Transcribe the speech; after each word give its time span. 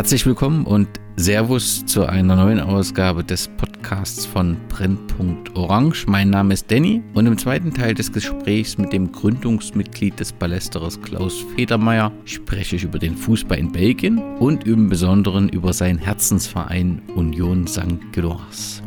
Herzlich 0.00 0.24
willkommen 0.24 0.64
und 0.64 0.88
Servus 1.16 1.84
zu 1.84 2.06
einer 2.06 2.34
neuen 2.34 2.58
Ausgabe 2.58 3.22
des 3.22 3.48
Podcasts 3.48 4.24
von 4.24 4.56
Brennpunkt 4.70 5.54
Orange. 5.54 6.06
Mein 6.06 6.30
Name 6.30 6.54
ist 6.54 6.70
Danny 6.70 7.02
und 7.12 7.26
im 7.26 7.36
zweiten 7.36 7.74
Teil 7.74 7.92
des 7.92 8.10
Gesprächs 8.10 8.78
mit 8.78 8.94
dem 8.94 9.12
Gründungsmitglied 9.12 10.18
des 10.18 10.32
Ballesteros 10.32 11.02
Klaus 11.02 11.44
Federmeier 11.54 12.12
spreche 12.24 12.76
ich 12.76 12.84
über 12.84 12.98
den 12.98 13.14
Fußball 13.14 13.58
in 13.58 13.72
Belgien 13.72 14.16
und 14.38 14.66
im 14.66 14.88
Besonderen 14.88 15.50
über 15.50 15.74
seinen 15.74 15.98
Herzensverein 15.98 17.02
Union 17.14 17.66
St. 17.66 18.00
Gilloise. 18.12 18.80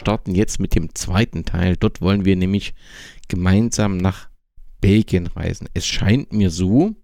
Starten 0.00 0.34
jetzt 0.34 0.58
mit 0.58 0.74
dem 0.74 0.94
zweiten 0.94 1.44
Teil. 1.44 1.76
Dort 1.76 2.00
wollen 2.00 2.24
wir 2.24 2.34
nämlich 2.34 2.74
gemeinsam 3.28 3.98
nach 3.98 4.28
Belgien 4.80 5.26
reisen. 5.28 5.68
Es 5.74 5.86
scheint 5.86 6.32
mir 6.32 6.50
so, 6.50 6.96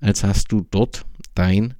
als 0.00 0.24
hast 0.24 0.50
du 0.50 0.66
dort 0.70 1.04
dein 1.34 1.74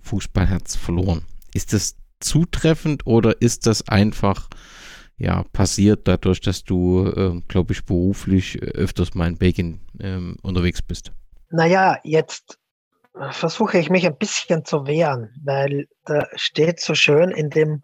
Fußballherz 0.00 0.76
verloren. 0.76 1.24
Ist 1.52 1.72
das 1.72 1.96
zutreffend 2.20 3.06
oder 3.06 3.42
ist 3.42 3.66
das 3.66 3.88
einfach 3.88 4.48
ja, 5.18 5.44
passiert 5.52 6.08
dadurch, 6.08 6.40
dass 6.40 6.64
du, 6.64 7.06
äh, 7.06 7.40
glaube 7.48 7.72
ich, 7.72 7.84
beruflich 7.84 8.60
öfters 8.62 9.14
mal 9.14 9.28
in 9.28 9.38
Belgien 9.38 9.80
äh, 9.98 10.18
unterwegs 10.42 10.82
bist? 10.82 11.12
Naja, 11.50 11.98
jetzt 12.02 12.58
versuche 13.30 13.78
ich 13.78 13.90
mich 13.90 14.06
ein 14.06 14.16
bisschen 14.16 14.64
zu 14.64 14.86
wehren, 14.86 15.30
weil 15.44 15.86
da 16.06 16.26
steht 16.34 16.80
so 16.80 16.94
schön 16.94 17.30
in 17.30 17.50
dem 17.50 17.82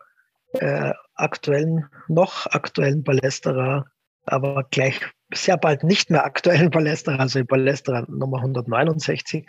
äh, 0.55 0.93
aktuellen, 1.19 1.87
noch 2.09 2.47
aktuellen 2.47 3.03
Ballesterer, 3.03 3.87
aber 4.25 4.65
gleich 4.71 5.01
sehr 5.33 5.57
bald 5.57 5.85
nicht 5.85 6.11
mehr 6.11 6.25
aktuellen 6.25 6.71
Ballesterer, 6.71 7.21
also 7.21 7.45
Ballesterer 7.45 8.07
Nummer 8.09 8.39
169, 8.39 9.47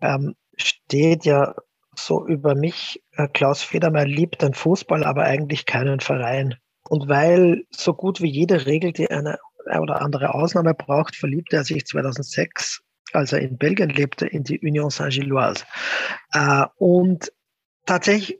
ähm, 0.00 0.34
steht 0.56 1.24
ja 1.24 1.54
so 1.96 2.26
über 2.26 2.54
mich, 2.54 3.02
äh, 3.12 3.28
Klaus 3.28 3.62
Federmeier 3.62 4.06
liebt 4.06 4.42
den 4.42 4.54
Fußball, 4.54 5.04
aber 5.04 5.24
eigentlich 5.24 5.66
keinen 5.66 6.00
Verein. 6.00 6.56
Und 6.88 7.08
weil 7.08 7.64
so 7.70 7.94
gut 7.94 8.20
wie 8.20 8.30
jede 8.30 8.66
Regel, 8.66 8.92
die 8.92 9.10
eine 9.10 9.38
oder 9.80 10.02
andere 10.02 10.34
Ausnahme 10.34 10.74
braucht, 10.74 11.16
verliebte 11.16 11.56
er 11.56 11.64
sich 11.64 11.86
2006, 11.86 12.82
als 13.12 13.32
er 13.32 13.40
in 13.40 13.58
Belgien 13.58 13.90
lebte, 13.90 14.26
in 14.26 14.42
die 14.42 14.58
Union 14.60 14.90
Saint-Gilloise. 14.90 15.64
Äh, 16.32 16.64
und 16.76 17.32
tatsächlich 17.86 18.38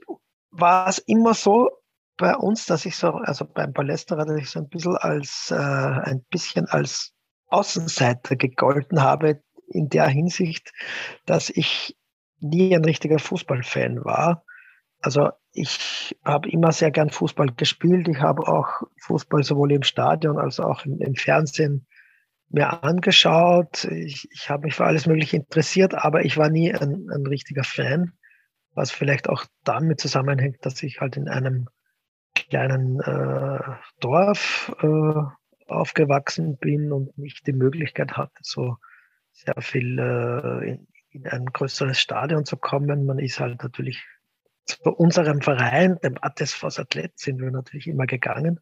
war 0.51 0.87
es 0.87 0.97
immer 0.99 1.33
so, 1.33 1.69
bei 2.17 2.35
uns, 2.35 2.65
dass 2.65 2.85
ich 2.85 2.95
so, 2.95 3.11
also 3.11 3.45
beim 3.45 3.73
Palästerer, 3.73 4.25
dass 4.25 4.37
ich 4.37 4.49
so 4.49 4.59
ein 4.59 4.69
bisschen 4.69 4.95
als, 4.97 5.51
äh, 5.51 5.55
ein 5.55 6.23
bisschen 6.29 6.67
als 6.67 7.13
Außenseiter 7.47 8.35
gegolten 8.35 9.01
habe, 9.01 9.41
in 9.67 9.89
der 9.89 10.07
Hinsicht, 10.07 10.71
dass 11.25 11.49
ich 11.49 11.97
nie 12.39 12.75
ein 12.75 12.85
richtiger 12.85 13.19
Fußballfan 13.19 14.03
war. 14.03 14.43
Also 14.99 15.31
ich 15.51 16.17
habe 16.23 16.49
immer 16.49 16.71
sehr 16.71 16.91
gern 16.91 17.09
Fußball 17.09 17.53
gespielt. 17.55 18.07
Ich 18.07 18.19
habe 18.19 18.47
auch 18.47 18.83
Fußball 19.01 19.43
sowohl 19.43 19.71
im 19.71 19.83
Stadion 19.83 20.37
als 20.37 20.59
auch 20.59 20.85
im, 20.85 20.99
im 20.99 21.15
Fernsehen 21.15 21.87
mir 22.49 22.83
angeschaut. 22.83 23.85
Ich, 23.85 24.27
ich 24.31 24.49
habe 24.49 24.65
mich 24.65 24.75
für 24.75 24.85
alles 24.85 25.05
Mögliche 25.05 25.37
interessiert, 25.37 25.93
aber 25.95 26.25
ich 26.25 26.37
war 26.37 26.49
nie 26.49 26.73
ein, 26.73 27.07
ein 27.09 27.25
richtiger 27.25 27.63
Fan, 27.63 28.13
was 28.73 28.91
vielleicht 28.91 29.29
auch 29.29 29.45
damit 29.63 29.99
zusammenhängt, 29.99 30.65
dass 30.65 30.81
ich 30.83 31.01
halt 31.01 31.17
in 31.17 31.27
einem 31.27 31.67
kleinen 32.33 32.99
äh, 32.99 33.59
Dorf 33.99 34.73
äh, 34.81 35.67
aufgewachsen 35.67 36.57
bin 36.57 36.91
und 36.91 37.17
nicht 37.17 37.47
die 37.47 37.53
Möglichkeit 37.53 38.17
hatte, 38.17 38.33
so 38.41 38.77
sehr 39.31 39.55
viel 39.59 39.99
äh, 39.99 40.69
in, 40.71 40.87
in 41.11 41.27
ein 41.27 41.45
größeres 41.45 41.99
Stadion 41.99 42.45
zu 42.45 42.57
kommen. 42.57 43.05
Man 43.05 43.19
ist 43.19 43.39
halt 43.39 43.63
natürlich 43.63 44.03
zu 44.65 44.91
unserem 44.91 45.41
Verein, 45.41 45.97
dem 46.03 46.17
Attesfos 46.21 46.79
Athlet, 46.79 47.19
sind 47.19 47.39
wir 47.39 47.51
natürlich 47.51 47.87
immer 47.87 48.05
gegangen. 48.05 48.59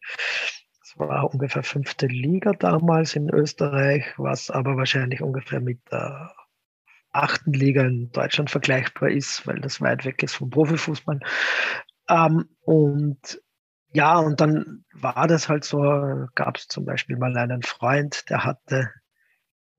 Es 0.82 0.98
war 0.98 1.32
ungefähr 1.32 1.62
fünfte 1.62 2.06
Liga 2.06 2.52
damals 2.52 3.14
in 3.14 3.30
Österreich, 3.30 4.12
was 4.16 4.50
aber 4.50 4.76
wahrscheinlich 4.76 5.22
ungefähr 5.22 5.60
mit 5.60 5.80
der 5.90 6.34
achten 7.12 7.52
Liga 7.52 7.82
in 7.82 8.10
Deutschland 8.10 8.50
vergleichbar 8.50 9.10
ist, 9.10 9.46
weil 9.46 9.60
das 9.60 9.80
weit 9.80 10.04
weg 10.04 10.22
ist 10.22 10.34
vom 10.34 10.50
Profifußball. 10.50 11.20
Ähm, 12.08 12.48
und 12.62 13.40
ja, 13.92 14.18
und 14.18 14.40
dann 14.40 14.84
war 14.94 15.26
das 15.26 15.48
halt 15.48 15.64
so, 15.64 15.80
gab 16.34 16.56
es 16.56 16.68
zum 16.68 16.84
Beispiel 16.84 17.16
mal 17.16 17.36
einen 17.36 17.62
Freund, 17.62 18.28
der 18.30 18.44
hatte 18.44 18.90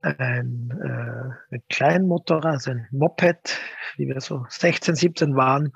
ein, 0.04 0.70
äh, 0.82 1.56
ein 1.56 1.64
Kleinmotorrad, 1.70 2.46
also 2.46 2.72
ein 2.72 2.88
Moped, 2.92 3.60
wie 3.96 4.08
wir 4.08 4.20
so 4.20 4.46
16, 4.50 4.96
17 4.96 5.36
waren. 5.36 5.72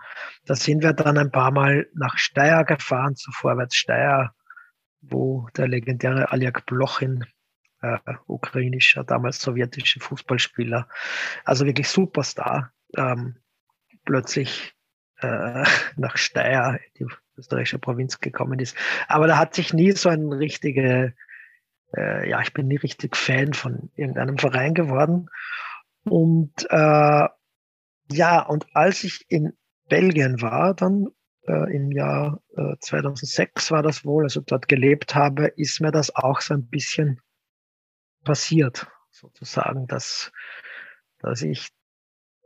Da 0.45 0.55
sind 0.55 0.83
wir 0.83 0.93
dann 0.93 1.17
ein 1.17 1.31
paar 1.31 1.51
Mal 1.51 1.87
nach 1.93 2.17
Steyr 2.17 2.65
gefahren, 2.65 3.15
zu 3.15 3.31
Vorwärts 3.31 3.75
Steyr, 3.75 4.33
wo 5.01 5.47
der 5.55 5.67
legendäre 5.67 6.31
Aljak 6.31 6.65
Blochin, 6.65 7.25
äh, 7.81 7.97
ukrainischer, 8.27 9.03
damals 9.03 9.41
sowjetischer 9.41 10.01
Fußballspieler, 10.01 10.89
also 11.45 11.65
wirklich 11.65 11.87
Superstar, 11.89 12.73
ähm, 12.97 13.37
plötzlich 14.03 14.75
äh, 15.19 15.63
nach 15.95 16.17
Steyr, 16.17 16.79
die 16.99 17.05
österreichische 17.37 17.79
Provinz 17.79 18.19
gekommen 18.19 18.59
ist. 18.59 18.75
Aber 19.07 19.27
da 19.27 19.37
hat 19.37 19.53
sich 19.53 19.73
nie 19.73 19.91
so 19.91 20.09
ein 20.09 20.31
richtige, 20.31 21.13
äh, 21.95 22.29
ja, 22.29 22.41
ich 22.41 22.53
bin 22.53 22.67
nie 22.67 22.77
richtig 22.77 23.15
Fan 23.15 23.53
von 23.53 23.91
irgendeinem 23.95 24.37
Verein 24.37 24.73
geworden. 24.73 25.29
Und 26.03 26.53
äh, 26.69 27.27
ja, 28.11 28.41
und 28.41 28.65
als 28.73 29.03
ich 29.03 29.25
in 29.29 29.53
Belgien 29.89 30.41
war, 30.41 30.73
dann 30.73 31.07
äh, 31.47 31.75
im 31.75 31.91
Jahr 31.91 32.41
äh, 32.55 32.75
2006 32.79 33.71
war 33.71 33.83
das 33.83 34.05
wohl, 34.05 34.23
also 34.23 34.41
dort 34.41 34.67
gelebt 34.67 35.15
habe, 35.15 35.47
ist 35.47 35.81
mir 35.81 35.91
das 35.91 36.15
auch 36.15 36.41
so 36.41 36.53
ein 36.53 36.67
bisschen 36.67 37.19
passiert, 38.23 38.87
sozusagen, 39.11 39.87
dass, 39.87 40.31
dass 41.19 41.41
ich 41.41 41.69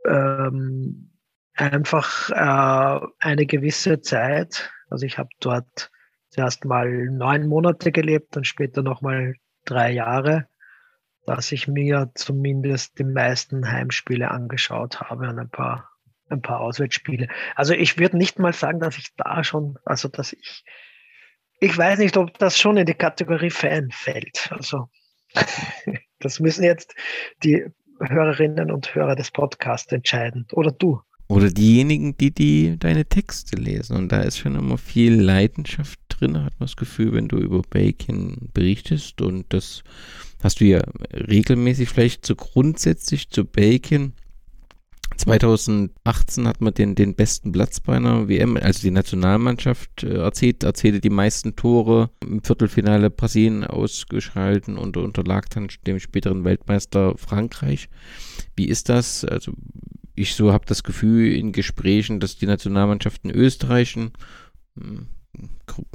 ähm, 0.06 1.12
einfach 1.54 2.30
äh, 2.30 3.06
eine 3.18 3.46
gewisse 3.46 4.00
Zeit, 4.00 4.72
also 4.92 5.06
ich 5.06 5.18
habe 5.18 5.30
dort 5.40 5.90
zuerst 6.28 6.64
mal 6.64 6.88
neun 7.10 7.46
Monate 7.46 7.92
gelebt 7.92 8.36
und 8.36 8.46
später 8.46 8.82
nochmal 8.82 9.34
drei 9.64 9.90
Jahre, 9.90 10.48
dass 11.26 11.52
ich 11.52 11.68
mir 11.68 12.10
zumindest 12.14 12.98
die 12.98 13.04
meisten 13.04 13.70
Heimspiele 13.70 14.30
angeschaut 14.30 15.00
habe 15.00 15.28
und 15.28 15.38
ein 15.38 15.50
paar, 15.50 15.90
ein 16.28 16.42
paar 16.42 16.60
Auswärtsspiele. 16.60 17.28
Also 17.54 17.74
ich 17.74 17.98
würde 17.98 18.16
nicht 18.16 18.38
mal 18.38 18.52
sagen, 18.52 18.80
dass 18.80 18.98
ich 18.98 19.14
da 19.16 19.44
schon, 19.44 19.78
also 19.84 20.08
dass 20.08 20.32
ich, 20.32 20.64
ich 21.60 21.76
weiß 21.76 21.98
nicht, 21.98 22.16
ob 22.16 22.38
das 22.38 22.58
schon 22.58 22.76
in 22.76 22.86
die 22.86 22.94
Kategorie 22.94 23.50
Fan 23.50 23.90
fällt. 23.90 24.50
Also 24.52 24.88
das 26.18 26.40
müssen 26.40 26.64
jetzt 26.64 26.94
die 27.44 27.66
Hörerinnen 28.00 28.70
und 28.70 28.94
Hörer 28.94 29.14
des 29.14 29.30
Podcasts 29.30 29.92
entscheiden. 29.92 30.46
Oder 30.52 30.72
du. 30.72 31.02
Oder 31.32 31.50
diejenigen, 31.50 32.14
die, 32.18 32.30
die 32.30 32.76
deine 32.78 33.06
Texte 33.06 33.56
lesen. 33.56 33.96
Und 33.96 34.12
da 34.12 34.20
ist 34.20 34.36
schon 34.36 34.54
immer 34.54 34.76
viel 34.76 35.14
Leidenschaft 35.14 35.98
drin, 36.10 36.36
hat 36.44 36.52
man 36.60 36.66
das 36.66 36.76
Gefühl, 36.76 37.14
wenn 37.14 37.28
du 37.28 37.38
über 37.38 37.62
Bacon 37.62 38.50
berichtest. 38.52 39.22
Und 39.22 39.46
das 39.48 39.82
hast 40.42 40.60
du 40.60 40.66
ja 40.66 40.82
regelmäßig 41.10 41.88
vielleicht 41.88 42.26
so 42.26 42.34
grundsätzlich 42.36 43.30
zu 43.30 43.46
Bacon. 43.46 44.12
2018 45.16 46.46
hat 46.46 46.60
man 46.60 46.74
den, 46.74 46.96
den 46.96 47.14
besten 47.14 47.50
Platz 47.50 47.80
bei 47.80 47.96
einer 47.96 48.28
WM, 48.28 48.58
also 48.58 48.82
die 48.82 48.90
Nationalmannschaft 48.90 50.02
äh, 50.02 50.16
erzählt, 50.16 50.64
erzählte 50.64 51.00
die 51.00 51.10
meisten 51.10 51.56
Tore 51.56 52.10
im 52.22 52.42
Viertelfinale 52.42 53.08
Brasilien 53.08 53.64
ausgeschalten 53.64 54.76
und 54.76 54.98
unterlag 54.98 55.48
dann 55.48 55.68
dem 55.86 55.98
späteren 55.98 56.44
Weltmeister 56.44 57.16
Frankreich. 57.16 57.88
Wie 58.54 58.66
ist 58.66 58.90
das? 58.90 59.24
Also 59.24 59.52
ich 60.14 60.34
so 60.34 60.52
habe 60.52 60.66
das 60.66 60.82
Gefühl 60.82 61.34
in 61.34 61.52
Gesprächen, 61.52 62.20
dass 62.20 62.36
die 62.36 62.44
Nationalmannschaft 62.46 63.24
in 63.24 63.30
Österreich 63.30 63.96
ein 63.96 64.12
hm, 64.78 65.06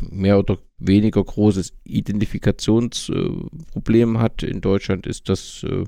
mehr 0.09 0.39
oder 0.39 0.57
weniger 0.79 1.23
großes 1.23 1.73
Identifikationsproblem 1.83 4.17
hat. 4.19 4.41
In 4.43 4.61
Deutschland 4.61 5.05
ist 5.05 5.29
das 5.29 5.63
äh, 5.63 5.83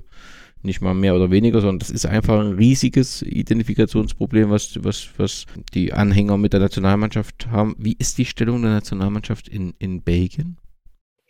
nicht 0.61 0.81
mal 0.81 0.93
mehr 0.93 1.15
oder 1.15 1.31
weniger, 1.31 1.61
sondern 1.61 1.79
das 1.79 1.89
ist 1.89 2.05
einfach 2.05 2.39
ein 2.39 2.53
riesiges 2.53 3.21
Identifikationsproblem, 3.21 4.49
was, 4.49 4.83
was, 4.83 5.09
was 5.17 5.45
die 5.73 5.93
Anhänger 5.93 6.37
mit 6.37 6.53
der 6.53 6.59
Nationalmannschaft 6.59 7.47
haben. 7.47 7.75
Wie 7.77 7.95
ist 7.97 8.17
die 8.17 8.25
Stellung 8.25 8.61
der 8.61 8.71
Nationalmannschaft 8.71 9.47
in, 9.47 9.73
in 9.79 10.01
Belgien? 10.01 10.57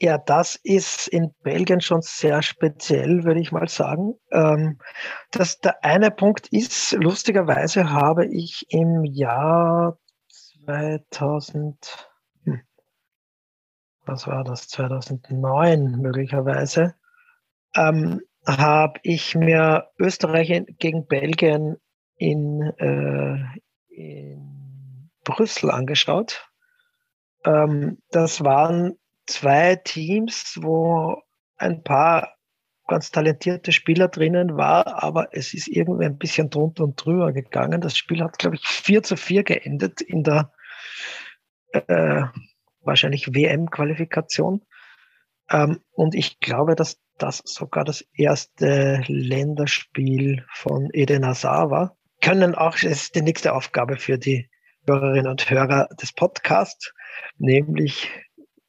Ja, 0.02 0.18
das 0.18 0.56
ist 0.56 1.10
in 1.10 1.34
Belgien 1.44 1.82
schon 1.82 2.02
sehr 2.02 2.42
speziell, 2.42 3.26
würde 3.26 3.42
ich 3.42 3.52
mal 3.52 3.68
sagen. 3.68 4.14
Ähm, 4.32 4.80
das, 5.32 5.60
der 5.60 5.84
eine 5.84 6.10
Punkt 6.10 6.48
ist, 6.54 6.94
lustigerweise 6.94 7.92
habe 7.92 8.26
ich 8.26 8.66
im 8.70 9.04
Jahr 9.04 10.00
2000, 10.66 12.08
hm, 12.46 12.62
was 14.06 14.26
war 14.26 14.46
das, 14.46 14.70
2009 14.70 15.98
möglicherweise, 16.00 16.96
ähm, 17.76 18.22
habe 18.48 19.02
ich 19.04 19.36
mir 19.36 19.90
Österreich 20.00 20.64
gegen 20.80 21.08
Belgien 21.08 21.76
in, 22.16 22.62
äh, 22.78 23.36
in 23.90 25.10
Brüssel 25.26 25.72
angeschaut. 25.72 26.50
Ähm, 27.44 27.98
das 28.12 28.46
waren 28.46 28.98
zwei 29.30 29.76
Teams, 29.76 30.60
wo 30.62 31.22
ein 31.58 31.84
paar 31.84 32.36
ganz 32.88 33.12
talentierte 33.12 33.72
Spieler 33.72 34.08
drinnen 34.08 34.58
war, 34.58 35.04
aber 35.04 35.30
es 35.32 35.54
ist 35.54 35.68
irgendwie 35.68 36.06
ein 36.06 36.18
bisschen 36.18 36.50
drunter 36.50 36.84
und 36.84 36.96
drüber 36.96 37.32
gegangen. 37.32 37.82
Das 37.82 37.96
Spiel 37.96 38.24
hat, 38.24 38.40
glaube 38.40 38.56
ich, 38.56 38.66
4 38.66 39.04
zu 39.04 39.16
4 39.16 39.44
geendet 39.44 40.02
in 40.02 40.24
der 40.24 40.52
äh, 41.72 42.24
wahrscheinlich 42.82 43.34
WM-Qualifikation. 43.34 44.66
Ähm, 45.52 45.82
und 45.92 46.16
ich 46.16 46.40
glaube, 46.40 46.76
dass 46.76 47.00
das 47.20 47.42
sogar 47.46 47.86
das 47.86 48.02
erste 48.14 49.04
Länderspiel 49.08 50.46
von 50.52 50.90
Eden 50.94 51.26
Hazard 51.26 51.70
war. 51.70 51.98
Können 52.22 52.56
auch, 52.56 52.76
es 52.76 52.84
ist 52.84 53.16
die 53.16 53.22
nächste 53.22 53.54
Aufgabe 53.54 53.98
für 53.98 54.18
die 54.18 54.50
Hörerinnen 54.88 55.28
und 55.28 55.50
Hörer 55.50 55.90
des 56.02 56.14
Podcasts, 56.14 56.94
nämlich 57.38 58.10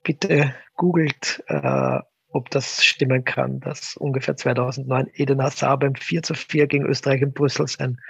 bitte 0.03 0.55
googelt, 0.77 1.43
äh, 1.47 1.99
ob 2.33 2.51
das 2.51 2.85
stimmen 2.85 3.25
kann, 3.25 3.61
dass 3.61 3.97
ungefähr 3.97 4.37
2009 4.37 5.09
Eden 5.15 5.43
Hazard 5.43 5.81
beim 5.81 5.95
4 5.95 6.23
zu 6.23 6.35
4 6.35 6.67
gegen 6.67 6.87
Österreich 6.87 7.23
in 7.23 7.33
Brüssel 7.33 7.67
sein 7.67 8.01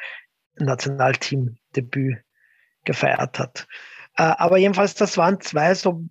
Nationalteam-Debüt 0.56 2.18
gefeiert 2.84 3.38
hat. 3.38 3.66
Äh, 4.16 4.22
aber 4.22 4.58
jedenfalls, 4.58 4.94
das 4.94 5.16
waren 5.16 5.40
zwei 5.40 5.74
so 5.74 6.04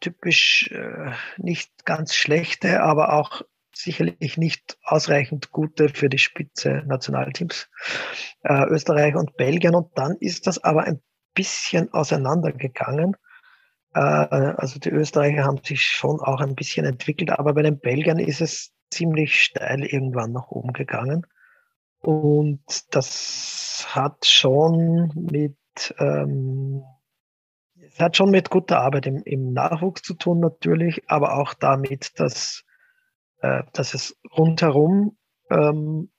typisch 0.00 0.70
äh, 0.70 1.12
nicht 1.36 1.84
ganz 1.84 2.14
schlechte, 2.14 2.82
aber 2.82 3.12
auch 3.12 3.42
sicherlich 3.74 4.36
nicht 4.36 4.78
ausreichend 4.82 5.50
gute 5.50 5.88
für 5.88 6.08
die 6.08 6.18
Spitze 6.18 6.82
Nationalteams, 6.86 7.68
äh, 8.42 8.64
Österreich 8.68 9.14
und 9.14 9.36
Belgien. 9.36 9.74
Und 9.74 9.96
dann 9.96 10.16
ist 10.18 10.46
das 10.46 10.62
aber 10.62 10.84
ein 10.84 11.00
bisschen 11.34 11.92
auseinandergegangen. 11.92 13.16
Äh, 13.98 14.54
also 14.56 14.78
die 14.78 14.90
Österreicher 14.90 15.44
haben 15.44 15.58
sich 15.64 15.82
schon 15.82 16.20
auch 16.20 16.40
ein 16.40 16.54
bisschen 16.54 16.86
entwickelt, 16.86 17.30
aber 17.30 17.54
bei 17.54 17.62
den 17.62 17.80
Belgiern 17.80 18.20
ist 18.20 18.40
es 18.40 18.72
ziemlich 18.90 19.42
steil 19.42 19.84
irgendwann 19.84 20.32
nach 20.32 20.48
oben 20.48 20.72
gegangen. 20.72 21.26
Und 22.00 22.62
das 22.94 23.86
hat 23.88 24.24
schon 24.24 25.10
mit 25.14 25.56
ähm, 25.98 26.84
es 27.80 27.98
hat 27.98 28.16
schon 28.16 28.30
mit 28.30 28.50
guter 28.50 28.80
Arbeit 28.80 29.06
im, 29.06 29.22
im 29.24 29.52
Nachwuchs 29.52 30.02
zu 30.02 30.14
tun 30.14 30.38
natürlich, 30.38 31.10
aber 31.10 31.36
auch 31.36 31.54
damit, 31.54 32.20
dass, 32.20 32.64
äh, 33.40 33.64
dass 33.72 33.94
es 33.94 34.16
rundherum 34.36 35.16
ähm, 35.50 36.10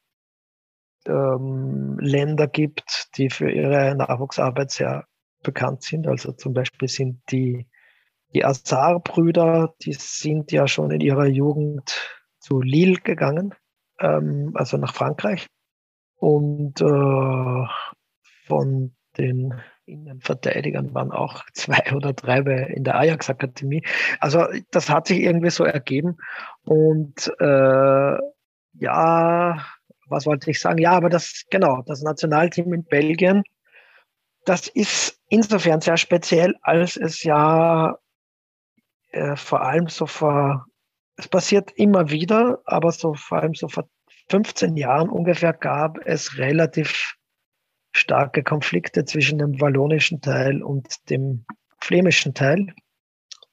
ähm, 1.05 1.97
Länder 1.99 2.47
gibt, 2.47 3.09
die 3.15 3.29
für 3.29 3.49
ihre 3.49 3.95
Nachwuchsarbeit 3.95 4.71
sehr 4.71 5.08
bekannt 5.43 5.83
sind. 5.83 6.07
Also 6.07 6.31
zum 6.31 6.53
Beispiel 6.53 6.87
sind 6.87 7.21
die, 7.31 7.67
die 8.33 8.45
Azar-Brüder, 8.45 9.75
die 9.81 9.93
sind 9.93 10.51
ja 10.51 10.67
schon 10.67 10.91
in 10.91 11.01
ihrer 11.01 11.25
Jugend 11.25 11.99
zu 12.39 12.61
Lille 12.61 12.99
gegangen, 12.99 13.53
ähm, 13.99 14.51
also 14.55 14.77
nach 14.77 14.93
Frankreich. 14.93 15.47
Und 16.15 16.81
äh, 16.81 17.65
von 18.47 18.95
den 19.17 19.53
Innenverteidigern 19.85 20.93
waren 20.93 21.11
auch 21.11 21.43
zwei 21.53 21.95
oder 21.95 22.13
drei 22.13 22.39
in 22.39 22.83
der 22.83 22.95
Ajax-Akademie. 22.95 23.83
Also 24.19 24.45
das 24.71 24.89
hat 24.89 25.07
sich 25.07 25.19
irgendwie 25.19 25.49
so 25.49 25.63
ergeben. 25.63 26.17
Und 26.63 27.31
äh, 27.39 28.17
ja, 28.73 29.65
was 30.07 30.25
wollte 30.25 30.49
ich 30.51 30.59
sagen? 30.59 30.79
Ja, 30.79 30.91
aber 30.91 31.09
das, 31.09 31.45
genau, 31.49 31.83
das 31.85 32.01
Nationalteam 32.01 32.73
in 32.73 32.83
Belgien, 32.83 33.43
das 34.49 34.67
ist 34.67 35.19
insofern 35.27 35.79
sehr 35.79 35.97
speziell, 35.97 36.55
als 36.63 36.97
es 36.97 37.21
ja 37.21 37.99
äh, 39.11 39.35
vor 39.35 39.61
allem 39.61 39.87
so 39.87 40.07
vor, 40.07 40.65
es 41.17 41.27
passiert 41.27 41.71
immer 41.75 42.09
wieder, 42.09 42.59
aber 42.65 42.91
so 42.91 43.13
vor 43.13 43.37
allem 43.37 43.53
so 43.53 43.67
vor 43.67 43.87
15 44.29 44.75
Jahren 44.75 45.09
ungefähr 45.09 45.53
gab 45.53 45.99
es 46.03 46.39
relativ 46.39 47.13
starke 47.91 48.41
Konflikte 48.41 49.05
zwischen 49.05 49.37
dem 49.37 49.61
wallonischen 49.61 50.19
Teil 50.19 50.63
und 50.63 50.87
dem 51.11 51.45
flämischen 51.79 52.33
Teil. 52.33 52.73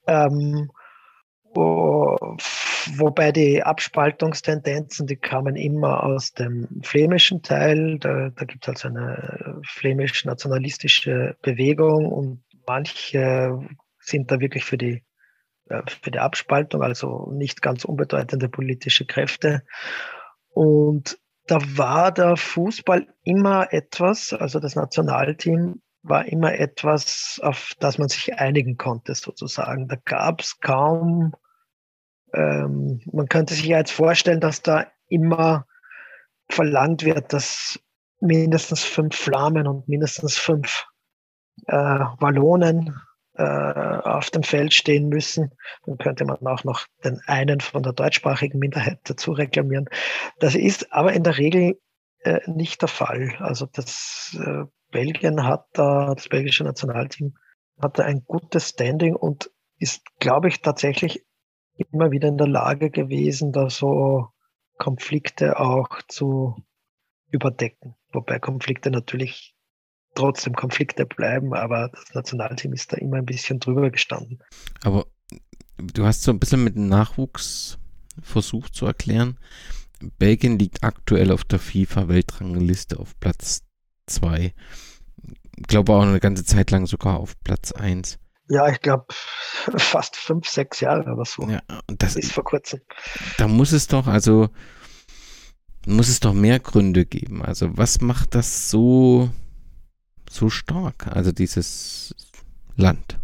Ähm, 0.06 0.70
wo, 1.56 2.36
wobei 2.96 3.32
die 3.32 3.62
Abspaltungstendenzen, 3.62 5.06
die 5.06 5.16
kamen 5.16 5.56
immer 5.56 6.04
aus 6.04 6.32
dem 6.32 6.68
flämischen 6.82 7.42
Teil. 7.42 7.98
Da, 7.98 8.30
da 8.30 8.44
gibt 8.44 8.64
es 8.64 8.68
also 8.68 8.88
eine 8.88 9.60
flämisch-nationalistische 9.64 11.36
Bewegung 11.42 12.06
und 12.06 12.44
manche 12.66 13.58
sind 13.98 14.30
da 14.30 14.40
wirklich 14.40 14.64
für 14.64 14.78
die, 14.78 15.02
äh, 15.68 15.82
für 16.02 16.10
die 16.10 16.18
Abspaltung, 16.18 16.82
also 16.82 17.30
nicht 17.32 17.62
ganz 17.62 17.84
unbedeutende 17.84 18.48
politische 18.48 19.06
Kräfte. 19.06 19.62
Und 20.50 21.18
da 21.46 21.58
war 21.60 22.12
der 22.12 22.36
Fußball 22.36 23.06
immer 23.22 23.72
etwas, 23.72 24.32
also 24.32 24.58
das 24.58 24.74
Nationalteam 24.74 25.80
war 26.02 26.26
immer 26.26 26.54
etwas, 26.54 27.40
auf 27.42 27.72
das 27.80 27.98
man 27.98 28.08
sich 28.08 28.38
einigen 28.38 28.76
konnte, 28.76 29.14
sozusagen. 29.14 29.88
Da 29.88 29.96
gab 30.04 30.40
es 30.40 30.60
kaum, 30.60 31.32
ähm, 32.32 33.00
man 33.12 33.28
könnte 33.28 33.54
sich 33.54 33.66
ja 33.66 33.78
jetzt 33.78 33.92
vorstellen, 33.92 34.40
dass 34.40 34.62
da 34.62 34.86
immer 35.08 35.66
verlangt 36.48 37.04
wird, 37.04 37.32
dass 37.32 37.80
mindestens 38.20 38.84
fünf 38.84 39.16
Flamen 39.16 39.66
und 39.66 39.88
mindestens 39.88 40.36
fünf 40.36 40.86
äh, 41.66 41.74
Wallonen 41.74 42.98
äh, 43.34 43.42
auf 43.42 44.30
dem 44.30 44.42
Feld 44.42 44.72
stehen 44.72 45.08
müssen. 45.08 45.52
Dann 45.84 45.98
könnte 45.98 46.24
man 46.24 46.38
auch 46.46 46.64
noch 46.64 46.86
den 47.04 47.20
einen 47.26 47.60
von 47.60 47.82
der 47.82 47.92
deutschsprachigen 47.92 48.58
Minderheit 48.58 49.00
dazu 49.04 49.32
reklamieren. 49.32 49.88
Das 50.38 50.54
ist 50.54 50.92
aber 50.92 51.12
in 51.12 51.22
der 51.22 51.38
Regel 51.38 51.78
äh, 52.20 52.40
nicht 52.46 52.80
der 52.80 52.88
Fall. 52.88 53.34
Also 53.38 53.66
das 53.66 54.36
äh, 54.40 54.64
Belgien 54.90 55.44
hat 55.44 55.66
da, 55.72 56.14
das 56.14 56.28
belgische 56.28 56.64
Nationalteam 56.64 57.34
hat 57.82 57.98
da 57.98 58.04
ein 58.04 58.24
gutes 58.24 58.70
Standing 58.70 59.14
und 59.14 59.50
ist, 59.78 60.02
glaube 60.18 60.48
ich, 60.48 60.62
tatsächlich 60.62 61.25
immer 61.76 62.10
wieder 62.10 62.28
in 62.28 62.38
der 62.38 62.48
Lage 62.48 62.90
gewesen, 62.90 63.52
da 63.52 63.70
so 63.70 64.28
Konflikte 64.78 65.58
auch 65.58 66.02
zu 66.08 66.56
überdecken. 67.30 67.94
Wobei 68.12 68.38
Konflikte 68.38 68.90
natürlich 68.90 69.54
trotzdem 70.14 70.54
Konflikte 70.54 71.06
bleiben, 71.06 71.54
aber 71.54 71.90
das 71.90 72.14
Nationalteam 72.14 72.72
ist 72.72 72.92
da 72.92 72.96
immer 72.96 73.18
ein 73.18 73.26
bisschen 73.26 73.60
drüber 73.60 73.90
gestanden. 73.90 74.42
Aber 74.82 75.06
du 75.78 76.04
hast 76.04 76.22
so 76.22 76.32
ein 76.32 76.40
bisschen 76.40 76.64
mit 76.64 76.76
dem 76.76 76.88
Nachwuchs 76.88 77.78
versucht 78.22 78.74
zu 78.74 78.86
erklären. 78.86 79.38
Belgien 80.18 80.58
liegt 80.58 80.82
aktuell 80.82 81.30
auf 81.30 81.44
der 81.44 81.58
FIFA-Weltrangliste 81.58 82.98
auf 82.98 83.18
Platz 83.20 83.62
2. 84.06 84.54
Ich 85.58 85.66
glaube 85.66 85.94
auch 85.94 86.02
eine 86.02 86.20
ganze 86.20 86.44
Zeit 86.44 86.70
lang 86.70 86.86
sogar 86.86 87.18
auf 87.18 87.38
Platz 87.42 87.72
1. 87.72 88.18
Ja, 88.48 88.68
ich 88.68 88.80
glaube 88.80 89.06
fast 89.76 90.16
fünf, 90.16 90.48
sechs 90.48 90.80
Jahre 90.80 91.12
oder 91.12 91.24
so. 91.24 91.42
Ja, 91.48 91.60
das 91.88 92.16
ist 92.16 92.32
vor 92.32 92.44
kurzem. 92.44 92.80
Da 93.38 93.48
muss 93.48 93.72
es 93.72 93.88
doch, 93.88 94.06
also 94.06 94.48
muss 95.86 96.08
es 96.08 96.20
doch 96.20 96.32
mehr 96.32 96.60
Gründe 96.60 97.06
geben. 97.06 97.42
Also 97.42 97.76
was 97.76 98.00
macht 98.00 98.34
das 98.34 98.70
so 98.70 99.30
so 100.30 100.50
stark? 100.50 101.06
Also 101.08 101.32
dieses 101.32 102.14
Land, 102.76 103.18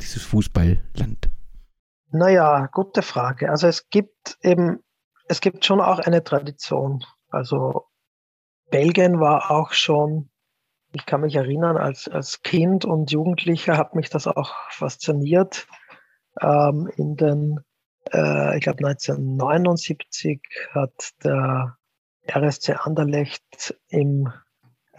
dieses 0.00 0.22
Fußballland. 0.22 1.30
Naja, 2.10 2.68
gute 2.72 3.02
Frage. 3.02 3.50
Also 3.50 3.66
es 3.66 3.88
gibt 3.90 4.38
eben, 4.42 4.78
es 5.28 5.40
gibt 5.40 5.64
schon 5.64 5.80
auch 5.80 5.98
eine 5.98 6.22
Tradition. 6.22 7.04
Also 7.30 7.86
Belgien 8.70 9.20
war 9.20 9.50
auch 9.50 9.72
schon, 9.72 10.30
ich 10.96 11.04
kann 11.04 11.20
mich 11.20 11.36
erinnern, 11.36 11.76
als, 11.76 12.08
als 12.08 12.42
Kind 12.42 12.84
und 12.84 13.10
Jugendlicher 13.10 13.76
hat 13.76 13.94
mich 13.94 14.08
das 14.08 14.26
auch 14.26 14.54
fasziniert. 14.70 15.66
Ähm, 16.40 16.90
in 16.96 17.16
den, 17.16 17.60
äh, 18.12 18.56
ich 18.56 18.62
glaube 18.62 18.86
1979 18.86 20.40
hat 20.72 21.10
der 21.22 21.76
RSC 22.28 22.74
Anderlecht 22.74 23.78
im 23.88 24.32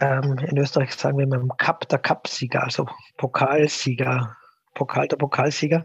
ähm, 0.00 0.38
in 0.38 0.56
Österreich 0.56 0.94
sagen 0.94 1.18
wir 1.18 1.24
immer 1.24 1.56
Cup, 1.56 1.88
der 1.88 1.98
Cup-Sieger, 1.98 2.62
also 2.62 2.86
Pokalsieger, 3.16 4.36
Pokal, 4.74 5.08
der 5.08 5.16
Pokalsieger, 5.16 5.84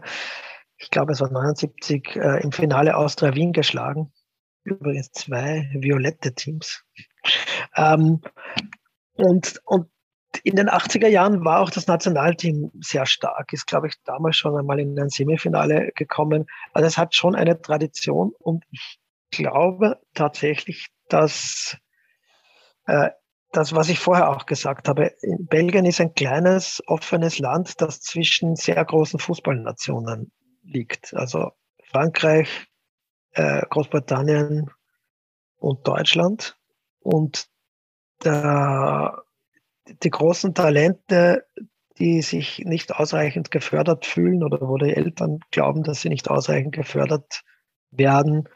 ich 0.76 0.90
glaube 0.90 1.12
es 1.12 1.20
war 1.20 1.30
79, 1.32 2.14
äh, 2.14 2.40
im 2.42 2.52
Finale 2.52 2.96
Austria 2.96 3.34
Wien 3.34 3.52
geschlagen. 3.52 4.12
Übrigens 4.62 5.10
zwei 5.10 5.68
violette 5.74 6.32
Teams. 6.32 6.84
Ähm, 7.74 8.20
und, 9.16 9.60
und 9.64 9.88
in 10.44 10.56
den 10.56 10.68
80er 10.68 11.08
Jahren 11.08 11.42
war 11.42 11.60
auch 11.60 11.70
das 11.70 11.86
Nationalteam 11.86 12.70
sehr 12.78 13.06
stark, 13.06 13.54
ist, 13.54 13.66
glaube 13.66 13.88
ich, 13.88 13.94
damals 14.04 14.36
schon 14.36 14.56
einmal 14.56 14.78
in 14.78 14.98
ein 15.00 15.08
Semifinale 15.08 15.90
gekommen. 15.94 16.44
Also 16.74 16.86
es 16.86 16.98
hat 16.98 17.14
schon 17.14 17.34
eine 17.34 17.60
Tradition 17.60 18.32
und 18.38 18.62
ich 18.70 18.98
glaube 19.30 19.98
tatsächlich, 20.12 20.88
dass 21.08 21.78
äh, 22.84 23.08
das, 23.52 23.74
was 23.74 23.88
ich 23.88 23.98
vorher 23.98 24.28
auch 24.28 24.44
gesagt 24.44 24.86
habe, 24.86 25.14
Belgien 25.38 25.86
ist 25.86 26.02
ein 26.02 26.12
kleines, 26.12 26.82
offenes 26.86 27.38
Land, 27.38 27.80
das 27.80 28.02
zwischen 28.02 28.54
sehr 28.54 28.84
großen 28.84 29.18
Fußballnationen 29.18 30.30
liegt. 30.62 31.14
Also 31.14 31.52
Frankreich, 31.90 32.66
äh, 33.32 33.62
Großbritannien 33.70 34.70
und 35.56 35.88
Deutschland. 35.88 36.58
Und 37.00 37.48
der, 38.24 39.23
die 39.86 40.10
großen 40.10 40.54
Talente, 40.54 41.46
die 41.98 42.22
sich 42.22 42.60
nicht 42.64 42.94
ausreichend 42.94 43.50
gefördert 43.50 44.06
fühlen 44.06 44.42
oder 44.42 44.60
wo 44.60 44.76
die 44.76 44.94
Eltern 44.94 45.40
glauben, 45.50 45.82
dass 45.82 46.00
sie 46.00 46.08
nicht 46.08 46.28
ausreichend 46.28 46.74
gefördert 46.74 47.42
werden, 47.90 48.48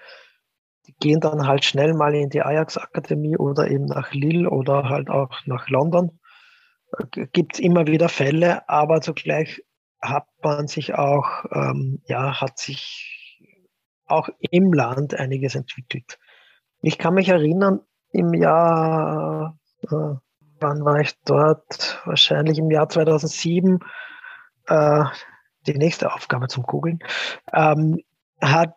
die 0.87 0.95
gehen 0.95 1.21
dann 1.21 1.47
halt 1.47 1.65
schnell 1.65 1.95
mal 1.95 2.15
in 2.15 2.31
die 2.31 2.43
Ajax-Akademie 2.43 3.37
oder 3.37 3.71
eben 3.71 3.85
nach 3.85 4.13
Lille 4.13 4.49
oder 4.51 4.89
halt 4.89 5.11
auch 5.11 5.31
nach 5.45 5.69
London. 5.69 6.19
Gibt 7.33 7.55
es 7.55 7.61
immer 7.61 7.87
wieder 7.87 8.09
Fälle, 8.09 8.67
aber 8.69 9.03
zugleich 9.03 9.63
hat 10.01 10.27
man 10.43 10.67
sich 10.67 10.95
auch, 10.95 11.45
ähm, 11.53 12.01
ja, 12.07 12.41
hat 12.41 12.59
sich 12.59 13.43
auch 14.07 14.31
im 14.51 14.73
Land 14.73 15.15
einiges 15.15 15.55
entwickelt. 15.55 16.19
Ich 16.81 16.97
kann 16.97 17.15
mich 17.15 17.29
erinnern, 17.29 17.81
im 18.11 18.33
Jahr, 18.33 19.59
äh, 19.83 20.15
wann 20.61 20.85
war 20.85 21.01
ich 21.01 21.15
dort? 21.25 22.01
Wahrscheinlich 22.05 22.59
im 22.59 22.71
Jahr 22.71 22.89
2007, 22.89 23.81
äh, 24.67 25.05
die 25.67 25.75
nächste 25.75 26.13
Aufgabe 26.13 26.49
zum 26.49 26.65
Googeln, 26.65 27.01
ähm, 27.53 27.99
hat 28.41 28.75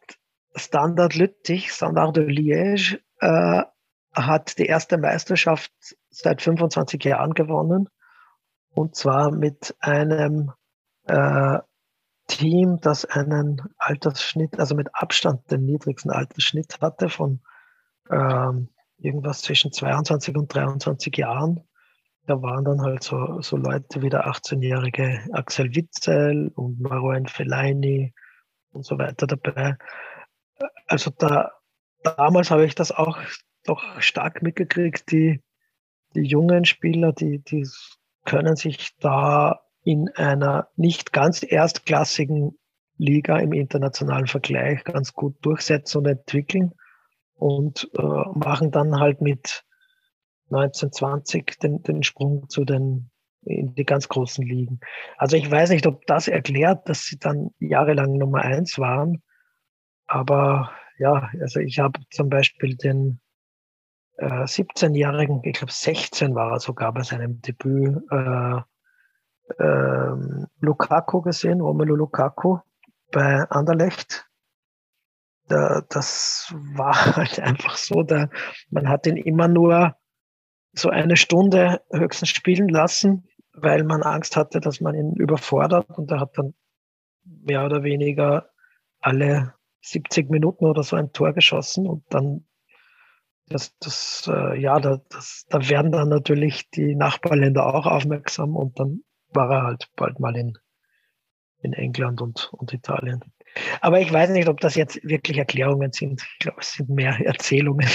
Standard 0.55 1.15
Lüttich, 1.15 1.71
Standard 1.71 2.17
de 2.17 2.25
Liège, 2.25 3.00
äh, 3.19 3.63
hat 4.13 4.57
die 4.57 4.65
erste 4.65 4.97
Meisterschaft 4.97 5.71
seit 6.09 6.41
25 6.41 7.03
Jahren 7.05 7.33
gewonnen. 7.33 7.88
Und 8.73 8.95
zwar 8.95 9.31
mit 9.31 9.75
einem 9.79 10.51
äh, 11.07 11.59
Team, 12.27 12.79
das 12.81 13.05
einen 13.05 13.61
Altersschnitt, 13.77 14.59
also 14.59 14.75
mit 14.75 14.89
Abstand 14.93 15.50
den 15.51 15.65
niedrigsten 15.65 16.11
Altersschnitt 16.11 16.79
hatte 16.81 17.09
von 17.09 17.41
ähm, 18.09 18.69
irgendwas 18.97 19.41
zwischen 19.41 19.71
22 19.71 20.35
und 20.35 20.53
23 20.53 21.15
Jahren. 21.17 21.67
Da 22.27 22.41
waren 22.41 22.63
dann 22.63 22.81
halt 22.81 23.03
so, 23.03 23.41
so 23.41 23.57
Leute 23.57 24.01
wie 24.01 24.09
der 24.09 24.27
18-jährige 24.27 25.21
Axel 25.33 25.75
Witzel 25.75 26.51
und 26.55 26.79
Marouane 26.79 27.27
Fellaini 27.27 28.13
und 28.71 28.85
so 28.85 28.97
weiter 28.97 29.27
dabei. 29.27 29.77
Also 30.87 31.11
da, 31.17 31.51
damals 32.03 32.51
habe 32.51 32.65
ich 32.65 32.75
das 32.75 32.91
auch 32.91 33.17
doch 33.65 34.01
stark 34.01 34.41
mitgekriegt, 34.41 35.11
die, 35.11 35.41
die 36.15 36.23
jungen 36.23 36.65
Spieler, 36.65 37.13
die, 37.13 37.39
die 37.39 37.67
können 38.25 38.55
sich 38.55 38.95
da 38.99 39.61
in 39.83 40.09
einer 40.09 40.67
nicht 40.75 41.11
ganz 41.13 41.43
erstklassigen 41.43 42.57
Liga 42.97 43.39
im 43.39 43.51
internationalen 43.51 44.27
Vergleich 44.27 44.83
ganz 44.83 45.13
gut 45.13 45.35
durchsetzen 45.41 45.99
und 45.99 46.05
entwickeln 46.05 46.73
und 47.33 47.89
äh, 47.97 48.01
machen 48.01 48.71
dann 48.71 48.99
halt 48.99 49.21
mit 49.21 49.63
1920 50.51 51.58
den, 51.62 51.84
den 51.84 52.03
Sprung 52.03 52.50
zu 52.50 52.65
den 52.65 53.10
in 53.43 53.74
die 53.74 53.86
ganz 53.86 54.08
großen 54.08 54.46
Ligen. 54.46 54.79
Also 55.17 55.36
ich 55.36 55.50
weiß 55.50 55.72
nicht, 55.72 55.88
ob 55.88 56.05
das 56.05 56.27
erklärt, 56.27 56.88
dass 56.88 57.05
sie 57.05 57.17
dann 57.17 57.51
jahrelang 57.60 58.17
Nummer 58.17 58.41
eins 58.41 58.77
waren, 58.77 59.24
aber 60.05 60.72
ja, 60.98 61.29
also 61.39 61.60
ich 61.60 61.79
habe 61.79 62.00
zum 62.12 62.29
Beispiel 62.29 62.75
den 62.75 63.20
äh, 64.17 64.43
17-jährigen, 64.43 65.41
ich 65.43 65.53
glaube 65.53 65.72
16 65.72 66.36
war 66.36 66.51
er 66.51 66.60
sogar 66.60 66.93
bei 66.93 67.01
seinem 67.01 67.41
Debüt, 67.41 68.03
äh, 68.12 68.62
äh, 69.58 70.15
Lukaku 70.60 71.22
gesehen, 71.22 71.62
Romelu 71.62 71.96
Lukaku 71.96 72.60
bei 73.12 73.50
Anderlecht. 73.50 74.27
Da, 75.48 75.81
das 75.89 76.53
war 76.75 76.93
halt 77.15 77.39
einfach 77.39 77.77
so, 77.77 78.03
da, 78.03 78.29
man 78.70 78.89
hat 78.89 79.08
ihn 79.08 79.17
immer 79.17 79.48
nur 79.48 79.96
so 80.73 80.89
eine 80.89 81.17
Stunde 81.17 81.81
höchstens 81.91 82.29
spielen 82.29 82.69
lassen, 82.69 83.27
weil 83.53 83.83
man 83.83 84.03
Angst 84.03 84.35
hatte, 84.35 84.59
dass 84.59 84.81
man 84.81 84.95
ihn 84.95 85.13
überfordert. 85.15 85.89
Und 85.89 86.11
er 86.11 86.19
hat 86.19 86.37
dann 86.37 86.53
mehr 87.23 87.65
oder 87.65 87.83
weniger 87.83 88.49
alle 88.99 89.53
70 89.81 90.29
Minuten 90.29 90.65
oder 90.65 90.83
so 90.83 90.95
ein 90.95 91.11
Tor 91.11 91.33
geschossen. 91.33 91.87
Und 91.87 92.03
dann 92.09 92.45
das, 93.47 93.77
das 93.79 94.29
äh, 94.31 94.59
ja, 94.59 94.79
da, 94.79 95.01
das, 95.09 95.45
da 95.49 95.67
werden 95.69 95.91
dann 95.91 96.09
natürlich 96.09 96.69
die 96.69 96.95
Nachbarländer 96.95 97.65
auch 97.65 97.85
aufmerksam. 97.85 98.55
Und 98.55 98.79
dann 98.79 99.01
war 99.29 99.51
er 99.51 99.63
halt 99.63 99.89
bald 99.95 100.19
mal 100.19 100.35
in, 100.35 100.57
in 101.59 101.73
England 101.73 102.21
und, 102.21 102.51
und 102.53 102.73
Italien. 102.73 103.21
Aber 103.81 104.00
ich 104.00 104.12
weiß 104.12 104.29
nicht, 104.29 104.48
ob 104.48 104.60
das 104.60 104.75
jetzt 104.75 105.00
wirklich 105.03 105.38
Erklärungen 105.38 105.91
sind. 105.91 106.22
Ich 106.22 106.39
glaube, 106.39 106.60
es 106.62 106.74
sind 106.74 106.89
mehr 106.89 107.20
Erzählungen. 107.25 107.88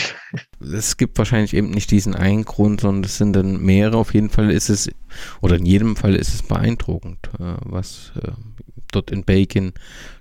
Es 0.60 0.96
gibt 0.96 1.18
wahrscheinlich 1.18 1.54
eben 1.54 1.70
nicht 1.70 1.90
diesen 1.90 2.14
einen 2.14 2.44
Grund, 2.44 2.80
sondern 2.80 3.04
es 3.04 3.18
sind 3.18 3.34
dann 3.34 3.60
mehrere. 3.62 3.98
Auf 3.98 4.14
jeden 4.14 4.30
Fall 4.30 4.50
ist 4.50 4.68
es, 4.68 4.90
oder 5.40 5.56
in 5.56 5.66
jedem 5.66 5.96
Fall 5.96 6.14
ist 6.14 6.34
es 6.34 6.42
beeindruckend, 6.42 7.30
äh, 7.38 7.56
was 7.64 8.12
äh, 8.22 8.32
dort 8.92 9.10
in 9.10 9.24
Belgien 9.24 9.72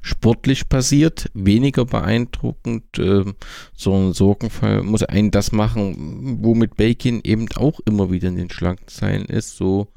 sportlich 0.01 0.69
passiert. 0.69 1.29
Weniger 1.33 1.85
beeindruckend. 1.85 2.97
Äh, 2.97 3.25
so 3.73 3.93
ein 3.93 4.13
Sorgenfall 4.13 4.83
muss 4.83 5.03
einen 5.03 5.31
das 5.31 5.51
machen, 5.51 6.39
womit 6.41 6.75
Belgien 6.75 7.21
eben 7.23 7.47
auch 7.55 7.79
immer 7.85 8.11
wieder 8.11 8.27
in 8.27 8.35
den 8.35 8.49
Schlagzeilen 8.49 9.25
ist. 9.25 9.57
So 9.57 9.87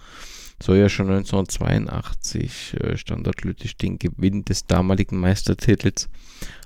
soll 0.63 0.79
ja 0.79 0.89
schon 0.89 1.09
1982 1.09 2.75
äh, 2.75 2.97
Standard 2.97 3.43
Lüttich 3.43 3.77
den 3.77 3.99
Gewinn 3.99 4.45
des 4.45 4.67
damaligen 4.67 5.19
Meistertitels 5.19 6.09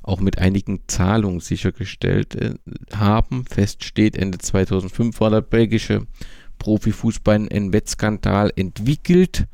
auch 0.02 0.20
mit 0.20 0.38
einigen 0.38 0.80
Zahlungen 0.87 1.40
sichergestellt 1.40 2.34
äh, 2.34 2.54
haben. 2.94 3.44
Fest 3.44 3.84
steht, 3.84 4.16
Ende 4.16 4.38
2005 4.38 5.20
war 5.20 5.30
der 5.30 5.42
belgische 5.42 6.06
Profifußball 6.58 7.34
einen 7.34 7.72
Wettskandal 7.72 8.52
entwickelt, 8.56 9.46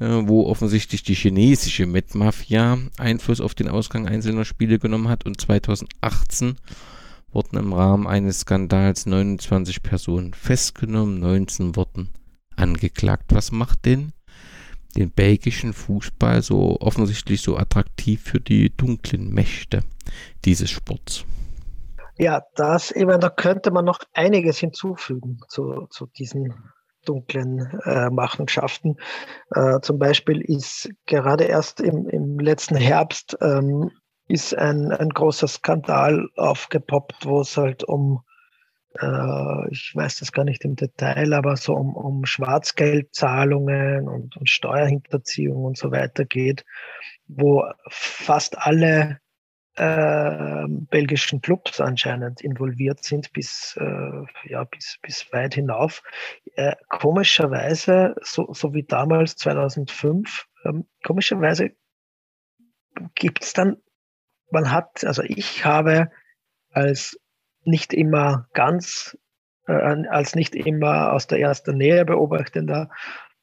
äh, 0.00 0.06
wo 0.06 0.46
offensichtlich 0.46 1.02
die 1.02 1.14
chinesische 1.14 1.92
Wettmafia 1.92 2.78
Einfluss 2.98 3.40
auf 3.40 3.54
den 3.54 3.68
Ausgang 3.68 4.06
einzelner 4.06 4.44
Spiele 4.44 4.78
genommen 4.78 5.08
hat 5.08 5.26
und 5.26 5.40
2018 5.40 6.56
wurden 7.32 7.58
im 7.58 7.72
Rahmen 7.72 8.06
eines 8.06 8.40
Skandals 8.40 9.06
29 9.06 9.82
Personen 9.82 10.34
festgenommen, 10.34 11.18
19 11.18 11.76
wurden 11.76 12.10
angeklagt. 12.56 13.34
Was 13.34 13.52
macht 13.52 13.84
denn 13.84 14.12
den 14.96 15.10
belgischen 15.10 15.72
Fußball 15.72 16.42
so 16.42 16.78
offensichtlich 16.80 17.40
so 17.40 17.56
attraktiv 17.56 18.22
für 18.22 18.40
die 18.40 18.74
dunklen 18.76 19.32
Mächte 19.32 19.82
dieses 20.44 20.70
Sports? 20.70 21.24
Ja, 22.18 22.42
das, 22.56 22.94
meine, 22.94 23.18
da 23.18 23.30
könnte 23.30 23.70
man 23.70 23.84
noch 23.84 24.00
einiges 24.12 24.58
hinzufügen 24.58 25.40
zu, 25.48 25.86
zu 25.90 26.06
diesen 26.06 26.54
dunklen 27.04 27.80
äh, 27.84 28.10
Machenschaften. 28.10 28.96
Äh, 29.50 29.80
zum 29.80 29.98
Beispiel 29.98 30.40
ist 30.40 30.90
gerade 31.06 31.44
erst 31.44 31.80
im, 31.80 32.08
im 32.08 32.38
letzten 32.38 32.76
Herbst 32.76 33.36
ähm, 33.40 33.90
ist 34.28 34.56
ein, 34.56 34.92
ein 34.92 35.08
großer 35.08 35.48
Skandal 35.48 36.28
aufgepoppt, 36.36 37.26
wo 37.26 37.40
es 37.40 37.56
halt 37.56 37.84
um 37.84 38.22
äh, 39.00 39.70
ich 39.70 39.92
weiß 39.94 40.18
das 40.18 40.32
gar 40.32 40.44
nicht 40.44 40.64
im 40.64 40.76
Detail, 40.76 41.32
aber 41.32 41.56
so 41.56 41.74
um, 41.74 41.94
um 41.94 42.26
Schwarzgeldzahlungen 42.26 44.08
und, 44.08 44.36
und 44.36 44.48
Steuerhinterziehung 44.48 45.64
und 45.64 45.78
so 45.78 45.90
weiter 45.90 46.24
geht, 46.24 46.64
wo 47.26 47.64
fast 47.88 48.58
alle 48.58 49.20
äh, 49.76 50.66
belgischen 50.68 51.40
Clubs 51.40 51.80
anscheinend 51.80 52.42
involviert 52.42 53.02
sind 53.02 53.32
bis, 53.32 53.76
äh, 53.80 54.22
ja, 54.44 54.64
bis, 54.64 54.98
bis 55.00 55.32
weit 55.32 55.54
hinauf. 55.54 56.02
Äh, 56.56 56.76
komischerweise, 56.88 58.14
so, 58.20 58.52
so 58.52 58.74
wie 58.74 58.82
damals 58.82 59.36
2005, 59.36 60.46
ähm, 60.64 60.86
komischerweise 61.02 61.70
gibt 63.14 63.44
es 63.44 63.54
dann, 63.54 63.78
man 64.50 64.70
hat, 64.70 65.04
also 65.04 65.22
ich 65.22 65.64
habe 65.64 66.10
als 66.70 67.18
nicht 67.64 67.92
immer 67.92 68.48
ganz, 68.52 69.16
äh, 69.66 69.72
als 69.72 70.34
nicht 70.34 70.54
immer 70.54 71.12
aus 71.12 71.26
der 71.26 71.40
ersten 71.40 71.76
Nähe 71.76 72.04
beobachtender, 72.04 72.90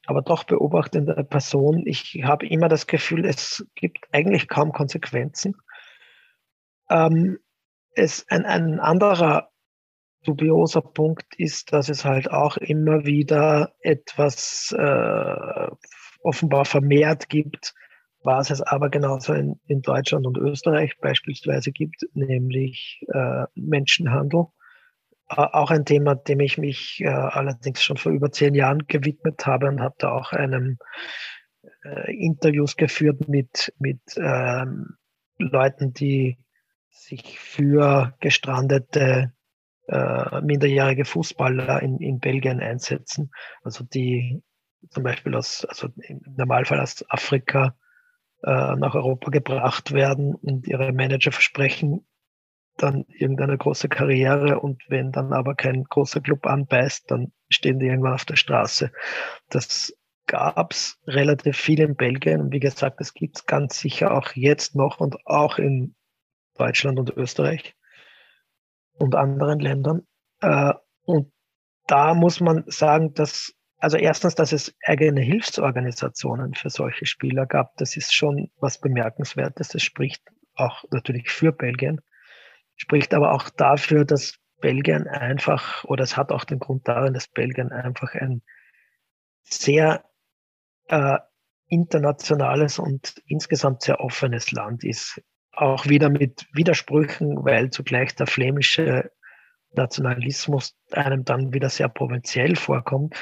aber 0.05 0.21
doch 0.21 0.43
beobachtende 0.43 1.23
Person. 1.23 1.83
Ich 1.85 2.21
habe 2.23 2.47
immer 2.47 2.67
das 2.67 2.87
Gefühl, 2.87 3.25
es 3.25 3.65
gibt 3.75 4.05
eigentlich 4.11 4.47
kaum 4.47 4.71
Konsequenzen. 4.71 5.55
Ähm, 6.89 7.37
es, 7.95 8.25
ein, 8.29 8.45
ein 8.45 8.79
anderer 8.79 9.49
dubioser 10.23 10.81
Punkt 10.81 11.35
ist, 11.37 11.73
dass 11.73 11.89
es 11.89 12.05
halt 12.05 12.31
auch 12.31 12.57
immer 12.57 13.05
wieder 13.05 13.73
etwas 13.81 14.75
äh, 14.77 15.67
offenbar 16.21 16.65
vermehrt 16.65 17.29
gibt, 17.29 17.73
was 18.21 18.49
es 18.49 18.61
aber 18.61 18.89
genauso 18.89 19.33
in, 19.33 19.59
in 19.65 19.81
Deutschland 19.81 20.27
und 20.27 20.37
Österreich 20.37 20.97
beispielsweise 20.99 21.71
gibt, 21.71 22.05
nämlich 22.13 23.05
äh, 23.13 23.45
Menschenhandel. 23.55 24.45
Äh, 25.29 25.35
auch 25.35 25.71
ein 25.71 25.85
Thema, 25.85 26.15
dem 26.15 26.39
ich 26.39 26.57
mich 26.57 27.01
äh, 27.01 27.07
allerdings 27.07 27.81
schon 27.81 27.97
vor 27.97 28.11
über 28.11 28.31
zehn 28.31 28.55
Jahren 28.55 28.87
gewidmet 28.87 29.45
habe 29.45 29.67
und 29.67 29.81
habe 29.81 29.95
da 29.99 30.11
auch 30.11 30.33
einem 30.33 30.77
äh, 31.83 32.13
Interviews 32.13 32.75
geführt 32.75 33.27
mit, 33.29 33.73
mit 33.79 34.01
ähm, 34.17 34.97
Leuten, 35.37 35.93
die 35.93 36.37
sich 36.89 37.39
für 37.39 38.13
gestrandete 38.19 39.33
äh, 39.87 40.41
minderjährige 40.41 41.05
Fußballer 41.05 41.81
in, 41.81 41.99
in 41.99 42.19
Belgien 42.19 42.59
einsetzen. 42.59 43.31
Also 43.63 43.85
die 43.85 44.43
zum 44.89 45.03
Beispiel 45.03 45.35
aus, 45.35 45.65
also 45.65 45.87
im 46.01 46.21
Normalfall 46.37 46.79
aus 46.79 47.03
Afrika 47.09 47.75
äh, 48.43 48.75
nach 48.75 48.95
Europa 48.95 49.31
gebracht 49.31 49.91
werden 49.91 50.35
und 50.35 50.67
ihre 50.67 50.91
Manager 50.93 51.31
versprechen 51.31 52.05
dann 52.81 53.05
irgendeine 53.09 53.57
große 53.57 53.89
Karriere 53.89 54.59
und 54.59 54.83
wenn 54.87 55.11
dann 55.11 55.33
aber 55.33 55.55
kein 55.55 55.83
großer 55.83 56.21
Club 56.21 56.45
anbeißt, 56.45 57.11
dann 57.11 57.31
stehen 57.49 57.79
die 57.79 57.87
irgendwann 57.87 58.13
auf 58.13 58.25
der 58.25 58.35
Straße. 58.35 58.91
Das 59.49 59.93
gab 60.27 60.71
es 60.71 60.99
relativ 61.07 61.57
viel 61.57 61.79
in 61.79 61.95
Belgien 61.95 62.41
und 62.41 62.53
wie 62.53 62.59
gesagt, 62.59 62.99
das 62.99 63.13
gibt 63.13 63.37
es 63.37 63.45
ganz 63.45 63.79
sicher 63.79 64.13
auch 64.15 64.31
jetzt 64.33 64.75
noch 64.75 64.99
und 64.99 65.25
auch 65.25 65.57
in 65.57 65.95
Deutschland 66.55 66.99
und 66.99 67.09
Österreich 67.15 67.75
und 68.93 69.15
anderen 69.15 69.59
Ländern. 69.59 70.07
Äh, 70.41 70.73
und 71.03 71.31
da 71.87 72.13
muss 72.13 72.39
man 72.39 72.63
sagen, 72.67 73.13
dass 73.13 73.55
also 73.79 73.97
erstens, 73.97 74.35
dass 74.35 74.51
es 74.51 74.75
eigene 74.83 75.21
Hilfsorganisationen 75.21 76.53
für 76.53 76.69
solche 76.69 77.05
Spieler 77.05 77.45
gab, 77.45 77.77
das 77.77 77.95
ist 77.95 78.13
schon 78.13 78.51
was 78.59 78.79
Bemerkenswertes. 78.79 79.69
Das 79.69 79.81
spricht 79.81 80.21
auch 80.55 80.83
natürlich 80.91 81.29
für 81.29 81.53
Belgien, 81.53 82.01
spricht 82.75 83.13
aber 83.13 83.31
auch 83.31 83.49
dafür, 83.49 84.03
dass 84.03 84.37
Belgien 84.59 85.07
einfach, 85.07 85.85
oder 85.85 86.03
es 86.03 86.17
hat 86.17 86.31
auch 86.31 86.43
den 86.43 86.59
Grund 86.59 86.87
darin, 86.87 87.13
dass 87.13 87.29
Belgien 87.29 87.71
einfach 87.71 88.13
ein 88.13 88.41
sehr 89.43 90.03
äh, 90.87 91.17
internationales 91.67 92.79
und 92.79 93.21
insgesamt 93.25 93.83
sehr 93.83 94.01
offenes 94.01 94.51
Land 94.51 94.83
ist. 94.83 95.21
Auch 95.53 95.85
wieder 95.87 96.09
mit 96.09 96.47
Widersprüchen, 96.53 97.45
weil 97.45 97.69
zugleich 97.69 98.15
der 98.15 98.27
flämische 98.27 99.11
Nationalismus 99.71 100.75
einem 100.91 101.23
dann 101.23 101.53
wieder 101.53 101.69
sehr 101.69 101.89
provinziell 101.89 102.55
vorkommt. 102.55 103.15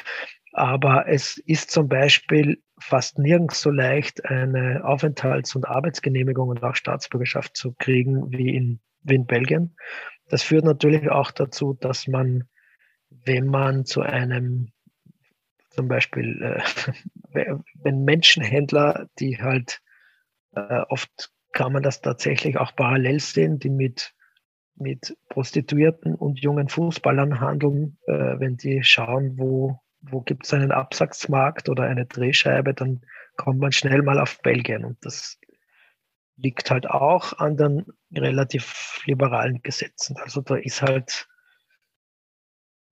Aber 0.57 1.07
es 1.07 1.37
ist 1.37 1.69
zum 1.69 1.87
Beispiel 1.87 2.63
fast 2.79 3.19
nirgends 3.19 3.61
so 3.61 3.69
leicht, 3.69 4.25
eine 4.25 4.83
Aufenthalts- 4.83 5.55
und 5.55 5.67
Arbeitsgenehmigung 5.67 6.49
und 6.49 6.63
auch 6.63 6.73
Staatsbürgerschaft 6.73 7.55
zu 7.55 7.73
kriegen 7.73 8.31
wie 8.31 8.55
in, 8.55 8.79
wie 9.03 9.13
in 9.13 9.27
Belgien. 9.27 9.75
Das 10.29 10.41
führt 10.41 10.65
natürlich 10.65 11.11
auch 11.11 11.29
dazu, 11.29 11.77
dass 11.79 12.07
man, 12.07 12.45
wenn 13.11 13.45
man 13.45 13.85
zu 13.85 14.01
einem 14.01 14.71
zum 15.69 15.89
Beispiel, 15.89 16.41
äh, 16.41 16.63
wenn 17.75 18.03
Menschenhändler, 18.03 19.09
die 19.19 19.37
halt 19.39 19.83
äh, 20.55 20.81
oft 20.89 21.31
kann 21.53 21.71
man 21.71 21.83
das 21.83 22.01
tatsächlich 22.01 22.57
auch 22.57 22.75
parallel 22.75 23.19
sehen, 23.19 23.59
die 23.59 23.69
mit 23.69 24.15
mit 24.79 25.15
Prostituierten 25.29 26.15
und 26.15 26.39
jungen 26.39 26.67
Fußballern 26.67 27.39
handeln, 27.41 27.97
äh, 28.07 28.39
wenn 28.39 28.57
die 28.57 28.83
schauen, 28.83 29.37
wo 29.37 29.79
wo 30.11 30.21
gibt 30.21 30.45
es 30.45 30.53
einen 30.53 30.71
Absatzmarkt 30.71 31.69
oder 31.69 31.83
eine 31.83 32.05
Drehscheibe, 32.05 32.73
dann 32.73 33.01
kommt 33.35 33.59
man 33.59 33.71
schnell 33.71 34.01
mal 34.01 34.19
auf 34.19 34.41
Belgien. 34.41 34.85
Und 34.85 34.97
das 35.05 35.39
liegt 36.37 36.69
halt 36.71 36.89
auch 36.89 37.33
an 37.33 37.57
den 37.57 37.85
relativ 38.13 39.01
liberalen 39.05 39.61
Gesetzen. 39.61 40.17
Also 40.17 40.41
da 40.41 40.55
ist 40.55 40.81
halt, 40.81 41.27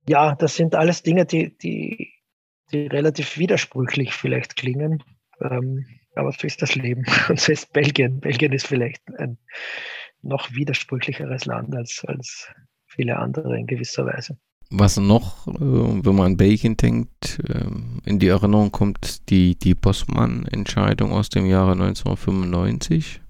ja, 0.08 0.36
das 0.36 0.56
sind 0.56 0.76
alles 0.76 1.04
Dinge, 1.04 1.26
die, 1.26 1.58
die, 1.58 2.14
die 2.72 2.88
relativ 2.88 3.38
widersprüchlich 3.38 4.14
vielleicht 4.14 4.56
klingen. 4.56 5.04
Ähm, 5.42 5.86
aber 6.16 6.32
so 6.32 6.48
ist 6.48 6.62
das 6.62 6.76
Leben. 6.76 7.06
Und 7.30 7.40
so 7.40 7.52
ist 7.52 7.74
Belgien. 7.74 8.20
Belgien 8.20 8.54
ist 8.54 8.68
vielleicht 8.68 9.04
ein 9.18 9.38
noch 10.22 10.52
widersprüchlicheres 10.54 11.46
Land 11.46 11.76
als, 11.76 12.04
als 12.08 12.52
viele 12.88 13.18
andere 13.18 13.58
in 13.58 13.68
gewisser 13.68 14.06
Weise. 14.06 14.40
Was 14.72 14.98
noch, 14.98 15.48
äh, 15.48 15.54
wenn 15.60 16.16
man 16.16 16.26
an 16.26 16.38
Belgien 16.38 16.76
denkt, 16.76 17.40
äh, 17.48 17.66
in 18.04 18.20
die 18.20 18.28
Erinnerung 18.28 18.72
kommt, 18.72 19.30
die, 19.30 19.56
die 19.56 19.76
Bossmann-Entscheidung 19.76 21.12
aus 21.12 21.30
dem 21.30 21.46
Jahre 21.46 21.74
1995. 21.74 23.22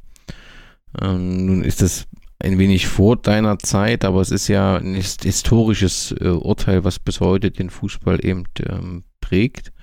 Ähm, 1.01 1.45
nun 1.45 1.63
ist 1.63 1.81
das 1.81 2.07
ein 2.39 2.57
wenig 2.57 2.87
vor 2.87 3.17
deiner 3.17 3.59
Zeit, 3.59 4.05
aber 4.05 4.21
es 4.21 4.31
ist 4.31 4.47
ja 4.47 4.77
ein 4.77 4.95
historisches 4.95 6.13
äh, 6.19 6.29
Urteil, 6.29 6.83
was 6.85 6.99
bis 6.99 7.19
heute 7.19 7.51
den 7.51 7.69
Fußball 7.69 8.23
eben 8.25 8.45
ähm, 8.69 9.03
prägt. 9.19 9.73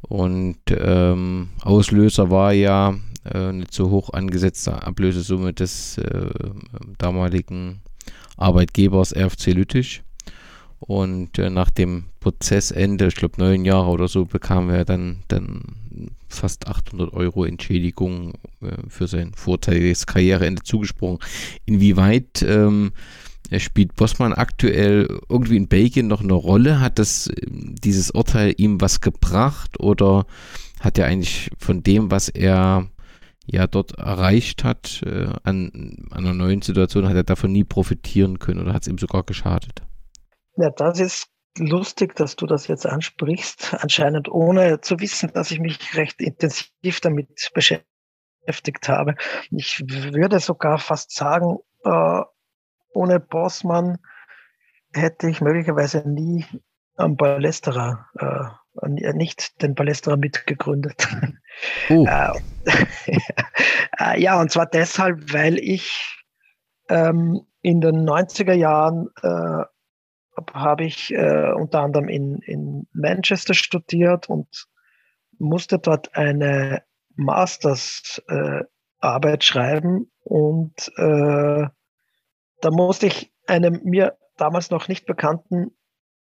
Und 0.00 0.60
ähm, 0.70 1.50
Auslöser 1.60 2.30
war 2.30 2.54
ja 2.54 2.94
äh, 3.24 3.36
eine 3.36 3.66
zu 3.66 3.90
hoch 3.90 4.14
angesetzte 4.14 4.82
Ablösesumme 4.82 5.52
des 5.52 6.00
damaligen 6.96 7.82
Arbeitgebers 8.38 9.14
RFC 9.14 9.48
Lüttich. 9.48 10.02
Und 10.80 11.38
äh, 11.38 11.50
nach 11.50 11.70
dem 11.70 12.06
Prozessende, 12.20 13.06
ich 13.06 13.14
glaube 13.14 13.38
neun 13.38 13.64
Jahre 13.64 13.90
oder 13.90 14.08
so, 14.08 14.24
bekam 14.24 14.70
er 14.70 14.84
dann, 14.86 15.22
dann 15.28 15.62
fast 16.28 16.66
800 16.66 17.12
Euro 17.12 17.44
Entschädigung 17.44 18.32
äh, 18.62 18.76
für 18.88 19.06
sein 19.06 19.32
vorteiliges 19.34 20.06
Karriereende 20.06 20.62
zugesprochen. 20.62 21.18
Inwieweit 21.66 22.42
ähm, 22.42 22.92
spielt 23.58 23.94
Bossmann 23.96 24.32
aktuell 24.32 25.20
irgendwie 25.28 25.56
in 25.56 25.68
Belgien 25.68 26.06
noch 26.06 26.22
eine 26.22 26.32
Rolle? 26.32 26.80
Hat 26.80 26.98
das 26.98 27.30
dieses 27.46 28.10
Urteil 28.10 28.54
ihm 28.56 28.80
was 28.80 29.02
gebracht 29.02 29.78
oder 29.80 30.24
hat 30.80 30.98
er 30.98 31.06
eigentlich 31.06 31.50
von 31.58 31.82
dem, 31.82 32.10
was 32.10 32.30
er 32.30 32.88
ja 33.46 33.66
dort 33.66 33.98
erreicht 33.98 34.64
hat, 34.64 35.02
äh, 35.04 35.28
an, 35.42 36.06
an 36.10 36.24
einer 36.24 36.34
neuen 36.34 36.62
Situation, 36.62 37.08
hat 37.08 37.16
er 37.16 37.24
davon 37.24 37.52
nie 37.52 37.64
profitieren 37.64 38.38
können 38.38 38.60
oder 38.60 38.72
hat 38.72 38.82
es 38.82 38.88
ihm 38.88 38.98
sogar 38.98 39.24
geschadet? 39.24 39.82
Ja, 40.56 40.70
das 40.70 41.00
ist 41.00 41.28
lustig, 41.58 42.14
dass 42.16 42.36
du 42.36 42.46
das 42.46 42.68
jetzt 42.68 42.86
ansprichst, 42.86 43.74
anscheinend 43.80 44.28
ohne 44.28 44.80
zu 44.80 45.00
wissen, 45.00 45.32
dass 45.32 45.50
ich 45.50 45.60
mich 45.60 45.96
recht 45.96 46.20
intensiv 46.20 47.00
damit 47.00 47.50
beschäftigt 47.54 48.88
habe. 48.88 49.14
Ich 49.50 49.82
würde 49.86 50.40
sogar 50.40 50.78
fast 50.78 51.14
sagen, 51.14 51.58
äh, 51.84 52.22
ohne 52.92 53.20
Bossmann 53.20 53.98
hätte 54.92 55.28
ich 55.28 55.40
möglicherweise 55.40 56.08
nie 56.08 56.44
am 56.96 57.16
Ballesterer, 57.16 58.06
äh, 58.18 59.12
nicht 59.14 59.62
den 59.62 59.74
Ballesterer 59.74 60.16
mitgegründet. 60.16 61.08
Uh. 61.88 62.06
äh, 63.98 64.20
ja, 64.20 64.40
und 64.40 64.50
zwar 64.50 64.66
deshalb, 64.66 65.32
weil 65.32 65.58
ich 65.58 66.24
ähm, 66.88 67.40
in 67.62 67.80
den 67.80 68.08
90er 68.08 68.54
Jahren 68.54 69.08
äh, 69.22 69.64
habe 70.52 70.84
ich 70.84 71.12
äh, 71.12 71.52
unter 71.52 71.80
anderem 71.80 72.08
in, 72.08 72.38
in 72.38 72.86
Manchester 72.92 73.54
studiert 73.54 74.28
und 74.28 74.66
musste 75.38 75.78
dort 75.78 76.14
eine 76.14 76.82
Mastersarbeit 77.16 79.42
äh, 79.42 79.42
schreiben 79.42 80.10
und 80.24 80.92
äh, 80.96 81.66
da 82.60 82.70
musste 82.70 83.06
ich 83.06 83.32
einem 83.46 83.80
mir 83.84 84.16
damals 84.36 84.70
noch 84.70 84.88
nicht 84.88 85.06
bekannten 85.06 85.76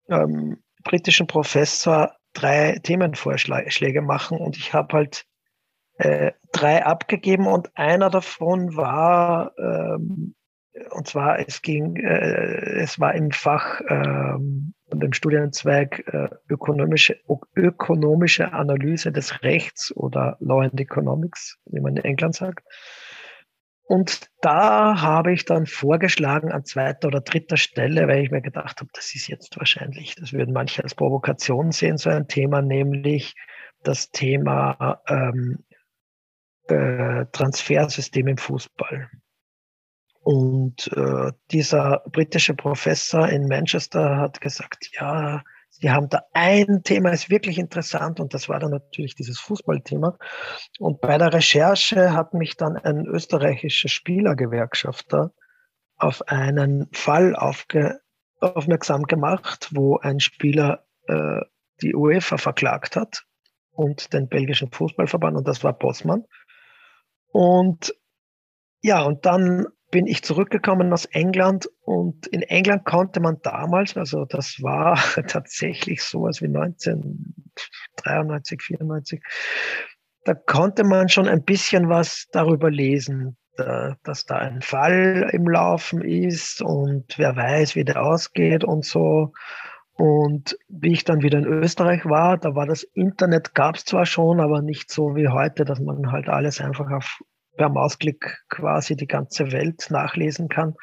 ähm, 0.09 0.63
britischen 0.83 1.27
Professor 1.27 2.15
drei 2.33 2.79
Themenvorschläge 2.83 4.01
machen 4.01 4.37
und 4.37 4.57
ich 4.57 4.73
habe 4.73 4.97
halt 4.97 5.25
äh, 5.97 6.33
drei 6.51 6.85
abgegeben 6.85 7.47
und 7.47 7.75
einer 7.77 8.09
davon 8.09 8.75
war 8.75 9.53
ähm, 9.57 10.35
und 10.91 11.07
zwar, 11.07 11.39
es 11.39 11.61
ging, 11.61 11.95
äh, 11.95 12.79
es 12.81 12.99
war 12.99 13.15
im 13.15 13.31
Fach 13.31 13.81
und 14.95 15.03
im 15.03 15.13
Studienzweig 15.13 16.03
äh, 16.07 16.29
ökonomische, 16.49 17.17
ökonomische 17.55 18.53
Analyse 18.53 19.11
des 19.11 19.41
Rechts 19.41 19.95
oder 19.95 20.37
Law 20.39 20.61
and 20.61 20.79
Economics, 20.79 21.57
wie 21.65 21.81
man 21.81 21.97
in 21.97 22.03
England 22.03 22.35
sagt. 22.35 22.65
Und 23.87 24.29
da 24.41 25.01
habe 25.01 25.31
ich 25.31 25.45
dann 25.45 25.67
vorgeschlagen 25.67 26.51
an 26.51 26.65
zweiter 26.65 27.07
oder 27.07 27.21
dritter 27.21 27.57
Stelle, 27.57 28.07
weil 28.07 28.23
ich 28.23 28.31
mir 28.31 28.41
gedacht 28.41 28.79
habe, 28.79 28.89
das 28.93 29.13
ist 29.13 29.27
jetzt 29.27 29.57
wahrscheinlich, 29.57 30.15
das 30.15 30.33
würden 30.33 30.53
manche 30.53 30.83
als 30.83 30.95
Provokation 30.95 31.71
sehen, 31.71 31.97
so 31.97 32.09
ein 32.09 32.27
Thema, 32.27 32.61
nämlich 32.61 33.35
das 33.83 34.09
Thema 34.09 35.01
ähm, 35.07 35.65
äh, 36.67 37.25
Transfersystem 37.31 38.27
im 38.27 38.37
Fußball. 38.37 39.09
Und 40.25 40.91
äh, 40.97 41.33
dieser 41.51 42.01
britische 42.11 42.55
Professor 42.55 43.29
in 43.29 43.47
Manchester 43.47 44.17
hat 44.17 44.41
gesagt, 44.41 44.89
ja, 44.99 45.43
Sie 45.69 45.91
haben 45.91 46.09
da 46.09 46.23
ein 46.33 46.81
Thema, 46.83 47.11
ist 47.11 47.29
wirklich 47.29 47.59
interessant 47.59 48.19
und 48.19 48.33
das 48.33 48.49
war 48.49 48.59
dann 48.59 48.71
natürlich 48.71 49.13
dieses 49.13 49.39
Fußballthema. 49.39 50.17
Und 50.79 50.99
bei 50.99 51.19
der 51.19 51.31
Recherche 51.31 52.13
hat 52.13 52.33
mich 52.33 52.57
dann 52.57 52.75
ein 52.75 53.05
österreichischer 53.05 53.89
Spielergewerkschafter 53.89 55.31
auf 55.97 56.27
einen 56.27 56.87
Fall 56.91 57.35
aufge 57.35 57.99
aufmerksam 58.39 59.03
gemacht, 59.03 59.69
wo 59.73 59.97
ein 59.99 60.19
Spieler 60.19 60.87
äh, 61.07 61.41
die 61.83 61.93
UEFA 61.93 62.37
verklagt 62.37 62.95
hat 62.95 63.25
und 63.69 64.11
den 64.11 64.27
belgischen 64.27 64.71
Fußballverband 64.71 65.37
und 65.37 65.47
das 65.47 65.63
war 65.63 65.77
Bosman. 65.77 66.23
Und 67.27 67.93
ja, 68.81 69.03
und 69.03 69.27
dann 69.27 69.67
bin 69.95 70.07
ich 70.07 70.23
zurückgekommen 70.23 70.91
aus 70.91 71.05
England 71.05 71.69
und 71.85 72.27
in 72.27 72.41
England 72.41 72.83
konnte 72.83 73.21
man 73.21 73.37
damals, 73.43 73.95
also 73.95 74.25
das 74.25 74.61
war 74.61 74.97
tatsächlich 75.27 76.03
sowas 76.03 76.41
wie 76.41 76.47
1993, 76.47 78.61
94, 78.61 79.23
da 80.25 80.33
konnte 80.33 80.83
man 80.83 81.07
schon 81.07 81.29
ein 81.29 81.45
bisschen 81.45 81.87
was 81.87 82.27
darüber 82.33 82.69
lesen, 82.69 83.37
dass 83.55 84.25
da 84.25 84.35
ein 84.35 84.61
Fall 84.61 85.29
im 85.31 85.47
Laufen 85.47 86.01
ist 86.01 86.61
und 86.61 87.17
wer 87.17 87.37
weiß, 87.37 87.77
wie 87.77 87.85
der 87.85 88.03
ausgeht 88.03 88.65
und 88.65 88.83
so. 88.83 89.31
Und 89.93 90.57
wie 90.67 90.91
ich 90.91 91.05
dann 91.05 91.21
wieder 91.21 91.37
in 91.37 91.45
Österreich 91.45 92.03
war, 92.03 92.37
da 92.37 92.53
war 92.53 92.65
das 92.65 92.83
Internet, 92.83 93.55
gab 93.55 93.77
es 93.77 93.85
zwar 93.85 94.05
schon, 94.05 94.41
aber 94.41 94.61
nicht 94.61 94.91
so 94.91 95.15
wie 95.15 95.29
heute, 95.29 95.63
dass 95.63 95.79
man 95.79 96.11
halt 96.11 96.27
alles 96.27 96.59
einfach 96.59 96.91
auf 96.91 97.21
per 97.55 97.69
Mausklick 97.69 98.37
quasi 98.49 98.95
die 98.95 99.07
ganze 99.07 99.51
Welt 99.51 99.87
nachlesen 99.89 100.49
kann. 100.49 100.75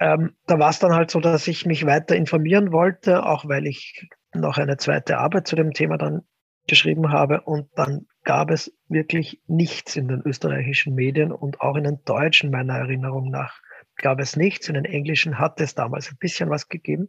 Ähm, 0.00 0.34
da 0.46 0.58
war 0.58 0.70
es 0.70 0.78
dann 0.78 0.94
halt 0.94 1.10
so, 1.10 1.20
dass 1.20 1.46
ich 1.46 1.66
mich 1.66 1.86
weiter 1.86 2.16
informieren 2.16 2.72
wollte, 2.72 3.24
auch 3.24 3.46
weil 3.46 3.66
ich 3.66 4.08
noch 4.34 4.58
eine 4.58 4.76
zweite 4.76 5.18
Arbeit 5.18 5.46
zu 5.46 5.56
dem 5.56 5.72
Thema 5.72 5.96
dann 5.96 6.22
geschrieben 6.66 7.12
habe. 7.12 7.42
Und 7.42 7.68
dann 7.76 8.06
gab 8.24 8.50
es 8.50 8.72
wirklich 8.88 9.40
nichts 9.46 9.96
in 9.96 10.08
den 10.08 10.22
österreichischen 10.24 10.94
Medien 10.94 11.32
und 11.32 11.60
auch 11.60 11.76
in 11.76 11.84
den 11.84 11.98
deutschen, 12.04 12.50
meiner 12.50 12.78
Erinnerung 12.78 13.30
nach, 13.30 13.60
gab 13.96 14.20
es 14.20 14.36
nichts. 14.36 14.68
In 14.68 14.74
den 14.74 14.84
englischen 14.84 15.38
hat 15.38 15.60
es 15.60 15.74
damals 15.74 16.10
ein 16.10 16.18
bisschen 16.18 16.50
was 16.50 16.68
gegeben. 16.68 17.08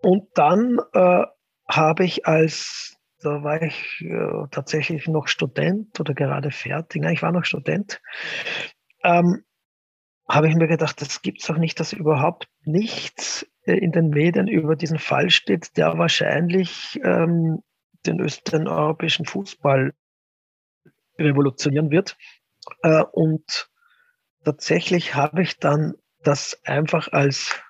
Und 0.00 0.28
dann 0.34 0.78
äh, 0.92 1.24
habe 1.68 2.04
ich 2.04 2.26
als 2.26 2.97
da 3.20 3.42
war 3.42 3.62
ich 3.62 4.00
äh, 4.02 4.46
tatsächlich 4.50 5.08
noch 5.08 5.28
Student 5.28 5.98
oder 5.98 6.14
gerade 6.14 6.50
fertig. 6.50 7.02
Nein, 7.02 7.14
ich 7.14 7.22
war 7.22 7.32
noch 7.32 7.44
Student. 7.44 8.00
Ähm, 9.02 9.44
habe 10.28 10.48
ich 10.48 10.54
mir 10.54 10.68
gedacht, 10.68 11.00
das 11.00 11.22
gibt 11.22 11.40
es 11.40 11.46
doch 11.46 11.56
nicht, 11.56 11.80
dass 11.80 11.92
überhaupt 11.92 12.48
nichts 12.62 13.46
äh, 13.64 13.72
in 13.72 13.92
den 13.92 14.10
Medien 14.10 14.46
über 14.46 14.76
diesen 14.76 14.98
Fall 14.98 15.30
steht, 15.30 15.76
der 15.76 15.98
wahrscheinlich 15.98 17.00
ähm, 17.02 17.62
den, 18.06 18.24
den 18.52 18.68
europäischen 18.68 19.26
Fußball 19.26 19.94
revolutionieren 21.18 21.90
wird. 21.90 22.16
Äh, 22.82 23.02
und 23.12 23.70
tatsächlich 24.44 25.14
habe 25.14 25.42
ich 25.42 25.58
dann 25.58 25.94
das 26.22 26.60
einfach 26.64 27.12
als, 27.12 27.60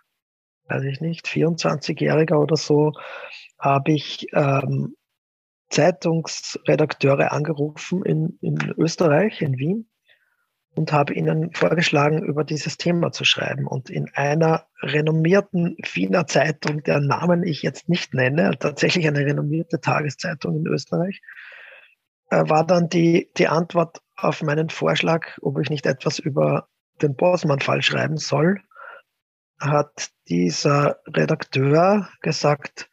weiß 0.69 0.83
ich 0.85 1.01
nicht, 1.01 1.27
24-Jähriger 1.27 2.37
oder 2.37 2.57
so, 2.57 2.93
habe 3.59 3.93
ich 3.93 4.27
ähm, 4.33 4.97
Zeitungsredakteure 5.71 7.33
angerufen 7.33 8.05
in, 8.05 8.39
in 8.41 8.75
Österreich, 8.77 9.43
in 9.43 9.59
Wien, 9.59 9.89
und 10.75 10.93
habe 10.93 11.13
ihnen 11.15 11.53
vorgeschlagen, 11.53 12.23
über 12.23 12.45
dieses 12.45 12.77
Thema 12.77 13.11
zu 13.11 13.25
schreiben. 13.25 13.67
Und 13.67 13.91
in 13.91 14.11
einer 14.15 14.67
renommierten 14.81 15.77
Wiener 15.93 16.27
Zeitung, 16.27 16.83
deren 16.85 17.09
Namen 17.09 17.43
ich 17.43 17.63
jetzt 17.63 17.89
nicht 17.89 18.15
nenne, 18.15 18.57
tatsächlich 18.59 19.07
eine 19.09 19.27
renommierte 19.27 19.81
Tageszeitung 19.81 20.57
in 20.57 20.67
Österreich, 20.67 21.21
äh, 22.31 22.49
war 22.49 22.65
dann 22.65 22.89
die, 22.89 23.31
die 23.37 23.49
Antwort 23.49 24.01
auf 24.17 24.43
meinen 24.43 24.71
Vorschlag, 24.71 25.39
ob 25.43 25.59
ich 25.59 25.69
nicht 25.69 25.87
etwas 25.87 26.19
über 26.19 26.69
den 27.03 27.17
Bosman-Fall 27.17 27.83
schreiben 27.83 28.17
soll, 28.17 28.61
hat 29.61 30.11
dieser 30.29 31.01
Redakteur 31.07 32.09
gesagt, 32.21 32.89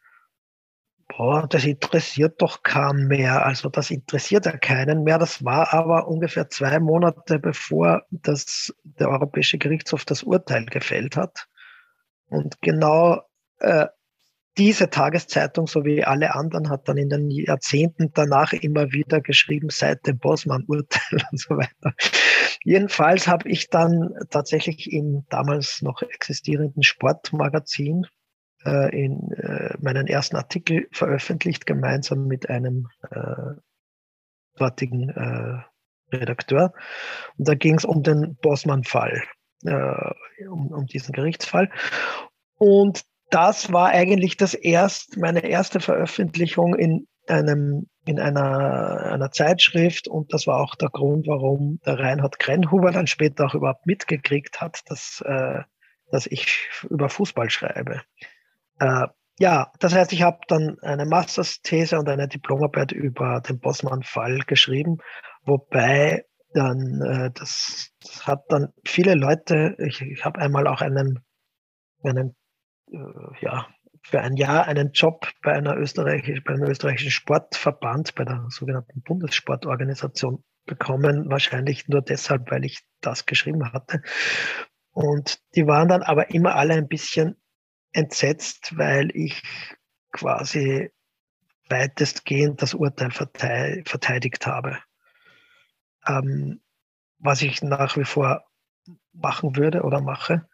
boah, 1.08 1.46
das 1.48 1.64
interessiert 1.64 2.40
doch 2.42 2.62
keinen 2.62 3.06
mehr. 3.06 3.44
Also 3.44 3.68
das 3.68 3.90
interessiert 3.90 4.46
ja 4.46 4.56
keinen 4.56 5.02
mehr. 5.04 5.18
Das 5.18 5.44
war 5.44 5.72
aber 5.72 6.08
ungefähr 6.08 6.48
zwei 6.48 6.78
Monate 6.78 7.38
bevor 7.38 8.02
das, 8.10 8.74
der 8.84 9.08
Europäische 9.08 9.58
Gerichtshof 9.58 10.04
das 10.04 10.22
Urteil 10.22 10.66
gefällt 10.66 11.16
hat. 11.16 11.46
Und 12.28 12.60
genau 12.60 13.22
äh, 13.58 13.86
diese 14.58 14.88
Tageszeitung, 14.88 15.66
so 15.66 15.84
wie 15.84 16.02
alle 16.02 16.34
anderen, 16.34 16.70
hat 16.70 16.88
dann 16.88 16.96
in 16.96 17.10
den 17.10 17.30
Jahrzehnten 17.30 18.10
danach 18.14 18.52
immer 18.54 18.90
wieder 18.90 19.20
geschrieben, 19.20 19.68
seit 19.70 20.06
dem 20.06 20.18
Bosman-Urteil 20.18 21.22
und 21.30 21.38
so 21.38 21.56
weiter. 21.56 21.94
Jedenfalls 22.64 23.28
habe 23.28 23.48
ich 23.48 23.68
dann 23.68 24.14
tatsächlich 24.30 24.90
im 24.90 25.26
damals 25.28 25.82
noch 25.82 26.02
existierenden 26.02 26.82
Sportmagazin 26.82 28.06
in 28.64 29.32
äh, 29.32 29.74
meinen 29.80 30.06
ersten 30.06 30.36
Artikel 30.36 30.88
veröffentlicht, 30.92 31.66
gemeinsam 31.66 32.26
mit 32.26 32.50
einem 32.50 32.88
äh, 33.10 33.60
dortigen 34.56 35.10
äh, 35.10 36.16
Redakteur. 36.16 36.72
Und 37.36 37.48
da 37.48 37.54
ging 37.54 37.76
es 37.76 37.84
um 37.84 38.02
den 38.02 38.36
Bossmann-Fall, 38.36 39.22
äh, 39.64 40.46
um, 40.48 40.72
um 40.72 40.86
diesen 40.86 41.12
Gerichtsfall. 41.12 41.70
Und 42.58 43.04
das 43.30 43.72
war 43.72 43.88
eigentlich 43.88 44.36
das 44.36 44.54
erst, 44.54 45.16
meine 45.16 45.40
erste 45.40 45.80
Veröffentlichung 45.80 46.74
in 46.74 47.06
einem, 47.28 47.88
in 48.04 48.20
einer, 48.20 49.12
einer 49.12 49.32
Zeitschrift 49.32 50.06
und 50.06 50.32
das 50.32 50.46
war 50.46 50.60
auch 50.60 50.76
der 50.76 50.90
Grund, 50.90 51.26
warum 51.26 51.80
der 51.84 51.98
Reinhard 51.98 52.38
Krenhuber 52.38 52.92
dann 52.92 53.08
später 53.08 53.46
auch 53.46 53.54
überhaupt 53.54 53.84
mitgekriegt 53.84 54.60
hat, 54.60 54.82
dass, 54.86 55.22
äh, 55.26 55.62
dass 56.12 56.26
ich 56.26 56.68
über 56.88 57.08
Fußball 57.08 57.50
schreibe. 57.50 58.02
Äh, 58.78 59.06
ja, 59.38 59.70
das 59.80 59.94
heißt, 59.94 60.12
ich 60.12 60.22
habe 60.22 60.38
dann 60.48 60.78
eine 60.80 61.04
Mastersthese 61.04 61.98
und 61.98 62.08
eine 62.08 62.28
Diplomarbeit 62.28 62.92
über 62.92 63.42
den 63.46 63.58
Bossmann-Fall 63.58 64.40
geschrieben, 64.46 64.98
wobei 65.44 66.24
dann 66.54 67.02
äh, 67.02 67.30
das, 67.34 67.90
das, 68.00 68.26
hat 68.26 68.44
dann 68.48 68.72
viele 68.86 69.14
Leute, 69.14 69.76
ich, 69.78 70.00
ich 70.00 70.24
habe 70.24 70.40
einmal 70.40 70.66
auch 70.66 70.80
einen, 70.80 71.20
einen 72.02 72.34
äh, 72.90 72.96
ja, 73.40 73.66
für 74.02 74.20
ein 74.20 74.36
Jahr 74.36 74.66
einen 74.66 74.92
Job 74.92 75.28
bei 75.42 75.52
einer 75.52 75.76
österreichischen, 75.76 76.42
bei 76.44 76.54
einem 76.54 76.70
österreichischen 76.70 77.10
Sportverband, 77.10 78.14
bei 78.14 78.24
der 78.24 78.46
sogenannten 78.48 79.02
Bundessportorganisation 79.02 80.44
bekommen, 80.64 81.28
wahrscheinlich 81.28 81.88
nur 81.88 82.02
deshalb, 82.02 82.50
weil 82.50 82.64
ich 82.64 82.80
das 83.00 83.26
geschrieben 83.26 83.72
hatte. 83.72 84.00
Und 84.92 85.40
die 85.54 85.66
waren 85.66 85.88
dann 85.88 86.02
aber 86.02 86.30
immer 86.30 86.54
alle 86.54 86.74
ein 86.74 86.88
bisschen 86.88 87.36
entsetzt, 87.92 88.76
weil 88.76 89.10
ich 89.14 89.42
quasi 90.12 90.90
weitestgehend 91.68 92.62
das 92.62 92.74
Urteil 92.74 93.10
verteidigt 93.10 94.46
habe. 94.46 94.78
Ähm, 96.06 96.60
was 97.18 97.42
ich 97.42 97.62
nach 97.62 97.96
wie 97.96 98.04
vor 98.04 98.44
machen 99.12 99.56
würde 99.56 99.82
oder 99.82 100.00
mache. 100.00 100.46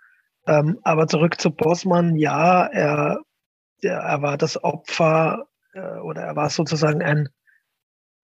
Ähm, 0.47 0.79
aber 0.83 1.07
zurück 1.07 1.40
zu 1.40 1.51
Bosman, 1.51 2.16
ja, 2.16 2.66
er, 2.66 3.21
er 3.83 4.23
war 4.23 4.38
das 4.38 4.62
Opfer 4.62 5.47
äh, 5.73 5.99
oder 5.99 6.23
er 6.23 6.37
war 6.37 6.51
sozusagen 6.51 7.03
ein, 7.03 7.29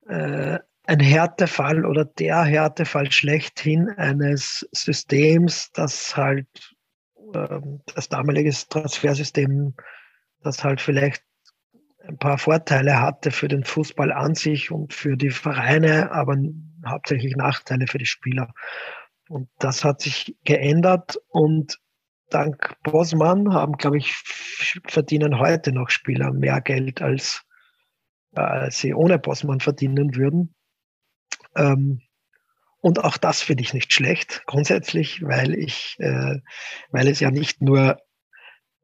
äh, 0.06 0.58
ein 0.84 1.00
Härtefall 1.00 1.84
oder 1.84 2.04
der 2.04 2.42
Härtefall 2.42 3.12
schlechthin 3.12 3.90
eines 3.90 4.66
Systems, 4.72 5.70
das 5.72 6.16
halt 6.16 6.76
das 7.32 8.08
damalige 8.08 8.50
Transfersystem, 8.50 9.74
das 10.42 10.64
halt 10.64 10.80
vielleicht 10.80 11.22
ein 12.06 12.18
paar 12.18 12.38
Vorteile 12.38 13.00
hatte 13.00 13.30
für 13.30 13.48
den 13.48 13.64
Fußball 13.64 14.12
an 14.12 14.34
sich 14.34 14.70
und 14.70 14.94
für 14.94 15.16
die 15.16 15.30
Vereine, 15.30 16.10
aber 16.12 16.36
hauptsächlich 16.86 17.36
Nachteile 17.36 17.86
für 17.86 17.98
die 17.98 18.06
Spieler. 18.06 18.52
Und 19.28 19.48
das 19.58 19.84
hat 19.84 20.00
sich 20.00 20.36
geändert 20.44 21.20
und 21.28 21.78
dank 22.30 22.76
Bosman 22.82 23.52
haben, 23.52 23.74
glaube 23.76 23.98
ich, 23.98 24.14
verdienen 24.86 25.38
heute 25.38 25.72
noch 25.72 25.90
Spieler 25.90 26.32
mehr 26.32 26.60
Geld 26.60 27.02
als, 27.02 27.44
als 28.32 28.78
sie 28.78 28.94
ohne 28.94 29.18
Bosman 29.18 29.60
verdienen 29.60 30.14
würden. 30.14 30.54
Ähm, 31.56 32.00
und 32.80 33.04
auch 33.04 33.16
das 33.16 33.42
finde 33.42 33.62
ich 33.62 33.74
nicht 33.74 33.92
schlecht, 33.92 34.42
grundsätzlich, 34.46 35.22
weil 35.22 35.54
ich, 35.54 35.96
äh, 35.98 36.38
weil 36.90 37.08
es 37.08 37.20
ja 37.20 37.30
nicht 37.30 37.60
nur 37.60 37.98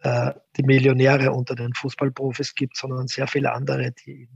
äh, 0.00 0.32
die 0.56 0.64
Millionäre 0.64 1.32
unter 1.32 1.54
den 1.54 1.74
Fußballprofis 1.74 2.54
gibt, 2.54 2.76
sondern 2.76 3.06
sehr 3.06 3.26
viele 3.26 3.52
andere, 3.52 3.92
die 3.92 4.28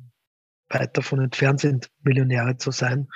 weit 0.68 0.96
davon 0.96 1.20
entfernt 1.20 1.60
sind, 1.60 1.90
Millionäre 2.02 2.56
zu 2.56 2.70
sein. 2.70 3.08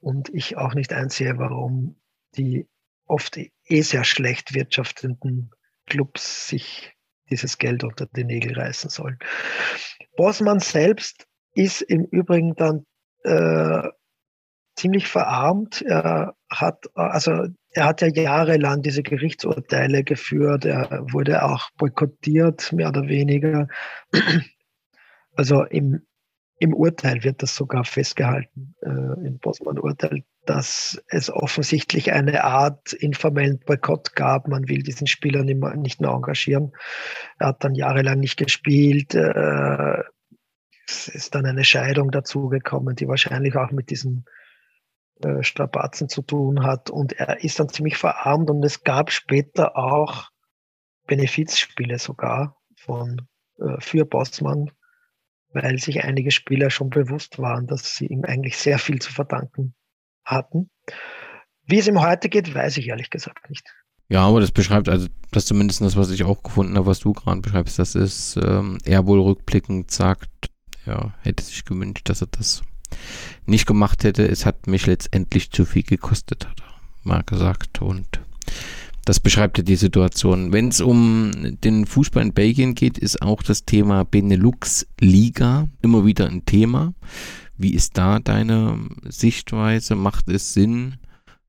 Und 0.00 0.28
ich 0.28 0.56
auch 0.56 0.74
nicht 0.74 0.92
einsehe, 0.92 1.38
warum 1.38 2.00
die 2.36 2.68
oft 3.06 3.36
eh 3.36 3.80
sehr 3.80 4.04
schlecht 4.04 4.54
wirtschaftenden 4.54 5.50
Clubs 5.86 6.48
sich 6.48 6.94
dieses 7.30 7.58
Geld 7.58 7.82
unter 7.82 8.06
die 8.06 8.24
Nägel 8.24 8.58
reißen 8.58 8.90
sollen. 8.90 9.18
Bosman 10.16 10.60
selbst 10.60 11.26
ist 11.54 11.80
im 11.82 12.04
Übrigen 12.04 12.54
dann 12.54 12.86
äh, 13.24 13.88
ziemlich 14.78 15.08
verarmt. 15.08 15.82
Er 15.82 16.34
hat, 16.48 16.86
also 16.94 17.46
er 17.72 17.84
hat 17.84 18.00
ja 18.00 18.08
jahrelang 18.08 18.82
diese 18.82 19.02
Gerichtsurteile 19.02 20.04
geführt. 20.04 20.64
Er 20.64 21.04
wurde 21.12 21.42
auch 21.44 21.70
boykottiert, 21.76 22.72
mehr 22.72 22.88
oder 22.88 23.06
weniger. 23.08 23.68
Also 25.36 25.64
im, 25.64 26.02
im 26.58 26.74
Urteil 26.74 27.22
wird 27.22 27.42
das 27.42 27.54
sogar 27.54 27.84
festgehalten, 27.84 28.74
äh, 28.82 29.26
im 29.26 29.38
Bosman-Urteil, 29.38 30.24
dass 30.46 31.00
es 31.08 31.30
offensichtlich 31.30 32.12
eine 32.12 32.42
Art 32.42 32.92
informellen 32.92 33.60
Boykott 33.64 34.16
gab. 34.16 34.48
Man 34.48 34.68
will 34.68 34.82
diesen 34.82 35.06
Spieler 35.06 35.44
nicht 35.44 35.60
mehr, 35.60 35.76
nicht 35.76 36.00
mehr 36.00 36.10
engagieren. 36.10 36.72
Er 37.38 37.48
hat 37.48 37.62
dann 37.62 37.74
jahrelang 37.74 38.18
nicht 38.18 38.36
gespielt. 38.36 39.14
Äh, 39.14 40.02
es 40.88 41.06
ist 41.06 41.34
dann 41.34 41.46
eine 41.46 41.64
Scheidung 41.64 42.10
dazugekommen, 42.10 42.96
die 42.96 43.06
wahrscheinlich 43.06 43.54
auch 43.56 43.70
mit 43.70 43.90
diesen 43.90 44.24
äh, 45.22 45.42
Strapazen 45.42 46.08
zu 46.08 46.22
tun 46.22 46.62
hat. 46.64 46.90
Und 46.90 47.12
er 47.12 47.42
ist 47.42 47.58
dann 47.58 47.68
ziemlich 47.68 47.96
verarmt 47.96 48.50
und 48.50 48.64
es 48.64 48.84
gab 48.84 49.10
später 49.10 49.76
auch 49.76 50.30
Benefizspiele 51.06 51.98
sogar 51.98 52.56
von, 52.76 53.22
äh, 53.58 53.80
für 53.80 54.04
Bossmann, 54.04 54.70
weil 55.50 55.78
sich 55.78 56.04
einige 56.04 56.30
Spieler 56.30 56.70
schon 56.70 56.90
bewusst 56.90 57.38
waren, 57.38 57.66
dass 57.66 57.94
sie 57.94 58.06
ihm 58.06 58.24
eigentlich 58.24 58.56
sehr 58.56 58.78
viel 58.78 59.00
zu 59.00 59.12
verdanken 59.12 59.74
hatten. 60.24 60.70
Wie 61.64 61.78
es 61.78 61.88
ihm 61.88 62.00
heute 62.00 62.28
geht, 62.28 62.54
weiß 62.54 62.76
ich 62.76 62.88
ehrlich 62.88 63.10
gesagt 63.10 63.48
nicht. 63.50 63.66
Ja, 64.08 64.26
aber 64.26 64.40
das 64.40 64.52
beschreibt, 64.52 64.88
also 64.88 65.08
das 65.32 65.42
ist 65.42 65.48
zumindest 65.48 65.82
das, 65.82 65.96
was 65.96 66.10
ich 66.10 66.24
auch 66.24 66.42
gefunden 66.42 66.76
habe, 66.76 66.86
was 66.86 67.00
du 67.00 67.12
gerade 67.12 67.42
beschreibst, 67.42 67.78
das 67.78 67.94
ist, 67.94 68.38
ähm, 68.42 68.78
er 68.84 69.06
wohl 69.06 69.20
rückblickend 69.20 69.90
sagt, 69.90 70.30
ja, 70.86 71.12
hätte 71.20 71.44
sich 71.44 71.64
gewünscht, 71.66 72.08
dass 72.08 72.22
er 72.22 72.28
das 72.28 72.62
nicht 73.46 73.66
gemacht 73.66 74.04
hätte. 74.04 74.26
Es 74.26 74.46
hat 74.46 74.66
mich 74.66 74.86
letztendlich 74.86 75.50
zu 75.50 75.64
viel 75.64 75.82
gekostet, 75.82 76.46
hat 76.46 76.60
er 76.60 77.08
mal 77.08 77.22
gesagt. 77.22 77.80
Und 77.82 78.06
das 79.04 79.20
beschreibt 79.20 79.58
ja 79.58 79.64
die 79.64 79.76
Situation. 79.76 80.52
Wenn 80.52 80.68
es 80.68 80.80
um 80.80 81.56
den 81.64 81.86
Fußball 81.86 82.22
in 82.22 82.34
Belgien 82.34 82.74
geht, 82.74 82.98
ist 82.98 83.22
auch 83.22 83.42
das 83.42 83.64
Thema 83.64 84.04
Benelux-Liga 84.04 85.68
immer 85.80 86.04
wieder 86.04 86.26
ein 86.26 86.44
Thema. 86.44 86.92
Wie 87.56 87.74
ist 87.74 87.96
da 87.96 88.18
deine 88.18 88.78
Sichtweise? 89.08 89.94
Macht 89.94 90.28
es 90.28 90.52
Sinn, 90.52 90.96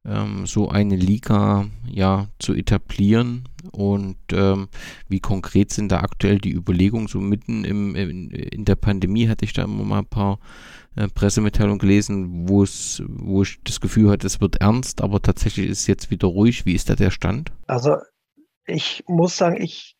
ähm, 0.05 0.45
so 0.45 0.69
eine 0.69 0.95
Liga 0.95 1.67
ja 1.85 2.27
zu 2.39 2.53
etablieren? 2.53 3.47
Und 3.71 4.17
ähm, 4.31 4.69
wie 5.07 5.19
konkret 5.19 5.71
sind 5.71 5.91
da 5.91 5.99
aktuell 5.99 6.37
die 6.37 6.53
Überlegungen? 6.53 7.07
So 7.07 7.19
mitten 7.19 7.63
im, 7.65 7.95
in, 7.95 8.31
in 8.31 8.65
der 8.65 8.75
Pandemie 8.75 9.27
hatte 9.27 9.45
ich 9.45 9.53
da 9.53 9.63
immer 9.63 9.83
mal 9.83 9.99
ein 9.99 10.05
paar 10.05 10.39
äh, 10.95 11.07
Pressemitteilungen 11.07 11.79
gelesen, 11.79 12.49
wo 12.49 12.63
wo 12.63 13.43
ich 13.43 13.59
das 13.63 13.79
Gefühl 13.79 14.09
hatte, 14.09 14.27
es 14.27 14.41
wird 14.41 14.57
ernst, 14.57 15.01
aber 15.01 15.21
tatsächlich 15.21 15.67
ist 15.67 15.81
es 15.81 15.87
jetzt 15.87 16.11
wieder 16.11 16.27
ruhig. 16.27 16.65
Wie 16.65 16.73
ist 16.73 16.89
da 16.89 16.95
der 16.95 17.11
Stand? 17.11 17.51
Also 17.67 17.97
ich 18.65 19.03
muss 19.07 19.37
sagen, 19.37 19.61
ich 19.61 19.95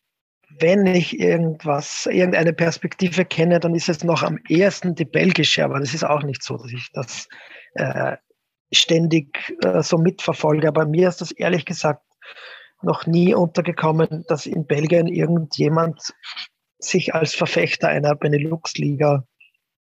wenn 0.58 0.86
ich 0.86 1.18
irgendwas, 1.18 2.06
irgendeine 2.06 2.52
Perspektive 2.52 3.24
kenne, 3.24 3.60
dann 3.60 3.74
ist 3.74 3.88
es 3.88 4.04
noch 4.04 4.22
am 4.22 4.38
ehesten 4.48 4.94
die 4.94 5.04
belgische, 5.04 5.64
aber 5.64 5.78
das 5.78 5.94
ist 5.94 6.04
auch 6.04 6.22
nicht 6.22 6.42
so, 6.42 6.56
dass 6.56 6.72
ich 6.72 6.90
das 6.92 7.28
äh, 7.74 8.16
ständig 8.72 9.56
äh, 9.62 9.82
so 9.82 9.98
mitverfolge. 9.98 10.68
Aber 10.68 10.86
mir 10.86 11.08
ist 11.08 11.20
das 11.20 11.30
ehrlich 11.30 11.64
gesagt 11.64 12.02
noch 12.82 13.06
nie 13.06 13.34
untergekommen, 13.34 14.24
dass 14.28 14.46
in 14.46 14.66
Belgien 14.66 15.06
irgendjemand 15.06 16.14
sich 16.78 17.14
als 17.14 17.34
Verfechter 17.34 17.88
einer 17.88 18.14
Benelux-Liga 18.14 19.26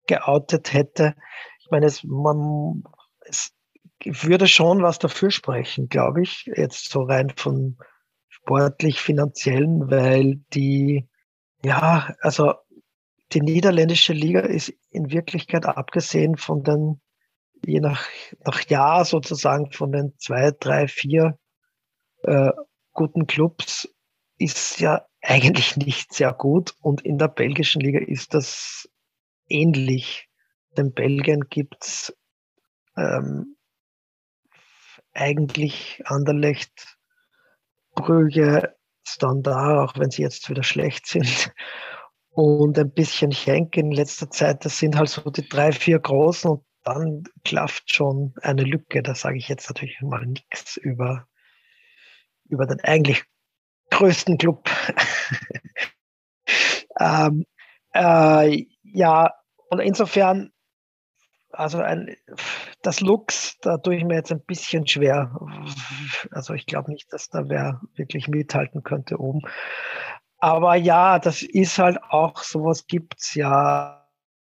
geoutet 0.07 0.73
hätte. 0.73 1.15
Ich 1.59 1.71
meine, 1.71 1.85
es, 1.85 2.03
man, 2.03 2.83
es 3.21 3.53
würde 4.03 4.47
schon 4.47 4.81
was 4.83 4.99
dafür 4.99 5.31
sprechen, 5.31 5.87
glaube 5.87 6.23
ich, 6.23 6.49
jetzt 6.55 6.89
so 6.89 7.03
rein 7.03 7.31
von 7.35 7.77
sportlich 8.27 8.99
finanziellen, 8.99 9.89
weil 9.89 10.41
die, 10.53 11.07
ja, 11.63 12.13
also 12.19 12.55
die 13.31 13.41
niederländische 13.41 14.13
Liga 14.13 14.41
ist 14.41 14.73
in 14.89 15.11
Wirklichkeit 15.11 15.65
abgesehen 15.65 16.35
von 16.35 16.63
den, 16.63 17.01
je 17.65 17.79
nach, 17.79 18.07
nach 18.45 18.65
Jahr 18.67 19.05
sozusagen 19.05 19.71
von 19.71 19.91
den 19.91 20.13
zwei, 20.17 20.51
drei, 20.51 20.87
vier 20.87 21.37
äh, 22.23 22.51
guten 22.93 23.27
Clubs 23.27 23.87
ist 24.37 24.79
ja 24.79 25.05
eigentlich 25.21 25.77
nicht 25.77 26.13
sehr 26.13 26.33
gut. 26.33 26.75
Und 26.81 27.01
in 27.01 27.17
der 27.17 27.27
belgischen 27.27 27.81
Liga 27.81 27.99
ist 27.99 28.33
das 28.33 28.89
ähnlich. 29.47 30.29
In 30.75 30.93
Belgien 30.93 31.41
gibt's 31.49 32.15
ähm, 32.97 33.55
eigentlich 35.13 36.01
Anderlecht, 36.05 36.97
Brügge, 37.95 38.75
Standard, 39.05 39.89
auch 39.89 39.99
wenn 39.99 40.09
sie 40.09 40.23
jetzt 40.23 40.49
wieder 40.49 40.63
schlecht 40.63 41.07
sind. 41.07 41.53
Und 42.35 42.79
ein 42.79 42.91
bisschen 42.91 43.31
Schenk 43.31 43.77
in 43.77 43.91
letzter 43.91 44.27
Zeit, 44.27 44.65
das 44.65 44.79
sind 44.79 44.95
halt 44.95 45.09
so 45.09 45.29
die 45.29 45.47
drei, 45.47 45.71
vier 45.71 45.99
großen 45.99 46.49
und 46.49 46.65
dann 46.83 47.23
klafft 47.43 47.93
schon 47.93 48.33
eine 48.41 48.63
Lücke. 48.63 49.03
Da 49.03 49.15
sage 49.15 49.37
ich 49.37 49.47
jetzt 49.47 49.69
natürlich 49.69 50.01
mal 50.01 50.25
nichts 50.25 50.77
über 50.77 51.27
über 52.45 52.65
den 52.65 52.81
eigentlich 52.81 53.23
größten 53.89 54.37
Club. 54.37 54.69
ähm, 56.99 57.45
äh, 57.93 58.65
ja, 58.83 59.33
und 59.69 59.79
insofern, 59.79 60.51
also 61.51 61.79
ein, 61.79 62.15
das 62.81 63.01
Lux, 63.01 63.57
da 63.61 63.77
tue 63.77 63.95
ich 63.95 64.03
mir 64.03 64.15
jetzt 64.15 64.31
ein 64.31 64.43
bisschen 64.43 64.87
schwer. 64.87 65.35
Also 66.31 66.53
ich 66.53 66.65
glaube 66.65 66.91
nicht, 66.91 67.11
dass 67.13 67.29
da 67.29 67.49
wer 67.49 67.81
wirklich 67.95 68.27
mithalten 68.27 68.83
könnte 68.83 69.19
oben. 69.19 69.41
Aber 70.37 70.75
ja, 70.75 71.19
das 71.19 71.41
ist 71.41 71.79
halt 71.79 72.01
auch, 72.03 72.43
sowas 72.43 72.87
gibt 72.87 73.15
es 73.19 73.35
ja, 73.35 74.02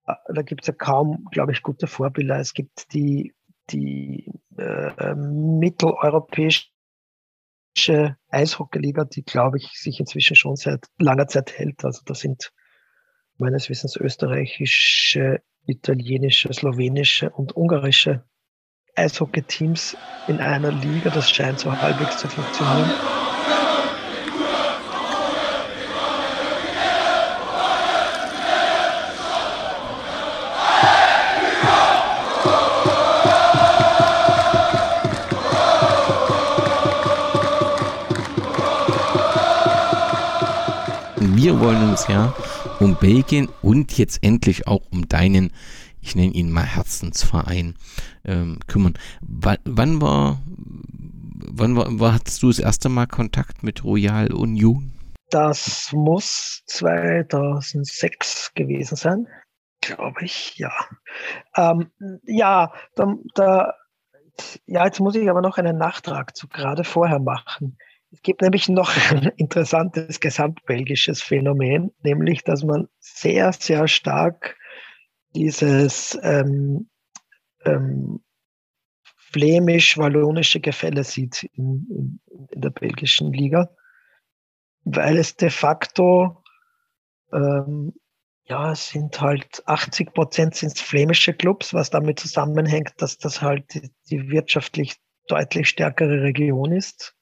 da 0.06 0.42
gibt 0.42 0.62
es 0.62 0.66
ja 0.68 0.74
kaum, 0.74 1.26
glaube 1.30 1.52
ich, 1.52 1.62
gute 1.62 1.86
Vorbilder. 1.86 2.38
Es 2.38 2.54
gibt 2.54 2.92
die, 2.92 3.34
die 3.70 4.30
äh, 4.56 5.14
mitteleuropäischen 5.14 6.70
Eishockeyliga, 8.28 9.04
die, 9.04 9.22
glaube 9.22 9.58
ich, 9.58 9.68
sich 9.78 10.00
inzwischen 10.00 10.36
schon 10.36 10.56
seit 10.56 10.86
langer 10.98 11.26
Zeit 11.26 11.58
hält. 11.58 11.84
Also 11.84 12.02
da 12.04 12.14
sind 12.14 12.52
meines 13.38 13.68
Wissens 13.68 13.96
österreichische, 13.96 15.42
italienische, 15.66 16.52
slowenische 16.52 17.30
und 17.30 17.56
ungarische 17.56 18.24
Eishockey-Teams 18.96 19.96
in 20.28 20.38
einer 20.38 20.70
Liga. 20.70 21.10
Das 21.10 21.30
scheint 21.30 21.58
so 21.58 21.72
halbwegs 21.72 22.18
zu 22.18 22.28
funktionieren. 22.28 23.13
Wir 41.44 41.60
wollen 41.60 41.90
uns 41.90 42.08
ja 42.08 42.32
um 42.80 42.96
Belgien 42.96 43.50
und 43.60 43.98
jetzt 43.98 44.24
endlich 44.24 44.66
auch 44.66 44.80
um 44.90 45.06
deinen, 45.08 45.52
ich 46.00 46.16
nenne 46.16 46.32
ihn 46.32 46.50
mal 46.50 46.64
Herzensverein, 46.64 47.74
ähm, 48.24 48.60
kümmern. 48.66 48.94
W 49.20 49.54
wann 49.66 50.00
war, 50.00 50.40
wann 50.46 51.76
war, 51.76 52.00
war, 52.00 52.14
hattest 52.14 52.42
du 52.42 52.48
das 52.48 52.60
erste 52.60 52.88
Mal 52.88 53.06
Kontakt 53.08 53.62
mit 53.62 53.84
Royal 53.84 54.32
Union? 54.32 54.94
Das 55.28 55.92
muss 55.92 56.62
2006 56.64 58.54
gewesen 58.54 58.96
sein, 58.96 59.26
glaube 59.82 60.24
ich, 60.24 60.56
ja. 60.56 60.72
Ähm, 61.58 61.90
ja, 62.22 62.72
da, 62.94 63.16
da, 63.34 63.74
ja, 64.64 64.86
jetzt 64.86 65.00
muss 65.00 65.14
ich 65.14 65.28
aber 65.28 65.42
noch 65.42 65.58
einen 65.58 65.76
Nachtrag 65.76 66.34
zu 66.34 66.48
gerade 66.48 66.84
vorher 66.84 67.20
machen. 67.20 67.76
Es 68.14 68.22
gibt 68.22 68.42
nämlich 68.42 68.68
noch 68.68 68.96
ein 69.10 69.24
interessantes 69.36 70.20
gesamtbelgisches 70.20 71.20
Phänomen, 71.20 71.90
nämlich 72.02 72.44
dass 72.44 72.62
man 72.62 72.86
sehr, 73.00 73.52
sehr 73.52 73.88
stark 73.88 74.56
dieses 75.34 76.16
ähm, 76.22 76.88
ähm, 77.64 78.22
flämisch-wallonische 79.32 80.60
Gefälle 80.60 81.02
sieht 81.02 81.42
in, 81.54 82.20
in, 82.30 82.48
in, 82.52 82.60
der 82.60 82.70
belgischen 82.70 83.32
Liga, 83.32 83.74
weil 84.84 85.18
es 85.18 85.34
de 85.34 85.50
facto 85.50 86.40
ähm, 87.32 87.94
ja, 88.44 88.70
es 88.70 88.90
sind 88.90 89.20
halt 89.20 89.64
80 89.66 90.14
Prozent 90.14 90.54
sind 90.54 90.78
flämische 90.78 91.32
Clubs, 91.32 91.74
was 91.74 91.90
damit 91.90 92.20
zusammenhängt, 92.20 92.92
dass 92.98 93.18
das 93.18 93.42
halt 93.42 93.74
die, 93.74 93.90
die 94.08 94.30
wirtschaftlich 94.30 94.98
deutlich 95.26 95.68
stärkere 95.68 96.22
Region 96.22 96.70
ist. 96.70 97.13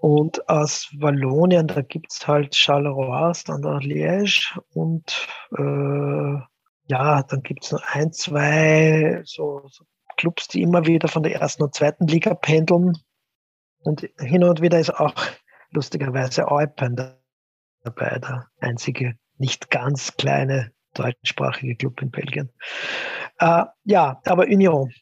Und 0.00 0.48
aus 0.48 0.88
Wallonien, 0.98 1.66
da 1.66 1.82
gibt's 1.82 2.26
halt 2.26 2.56
Charleroi, 2.56 3.34
Standard 3.34 3.84
Liège 3.84 4.58
und 4.72 5.28
äh, 5.58 6.40
ja, 6.90 7.22
dann 7.22 7.42
gibt's 7.42 7.70
noch 7.70 7.82
ein, 7.86 8.10
zwei 8.10 9.20
so, 9.24 9.62
so 9.68 9.84
Clubs, 10.16 10.48
die 10.48 10.62
immer 10.62 10.86
wieder 10.86 11.08
von 11.08 11.22
der 11.22 11.34
ersten 11.34 11.62
und 11.62 11.74
zweiten 11.74 12.06
Liga 12.06 12.34
pendeln. 12.34 12.94
Und 13.82 14.08
hin 14.18 14.42
und 14.42 14.62
wieder 14.62 14.80
ist 14.80 14.90
auch 14.90 15.14
lustigerweise 15.70 16.50
Eupen 16.50 16.96
dabei, 17.82 18.18
der 18.18 18.48
einzige 18.60 19.18
nicht 19.36 19.70
ganz 19.70 20.16
kleine 20.16 20.72
deutschsprachige 20.94 21.76
Club 21.76 22.00
in 22.00 22.10
Belgien. 22.10 22.50
Äh, 23.38 23.64
ja, 23.84 24.20
aber 24.24 24.44
Union. 24.44 24.92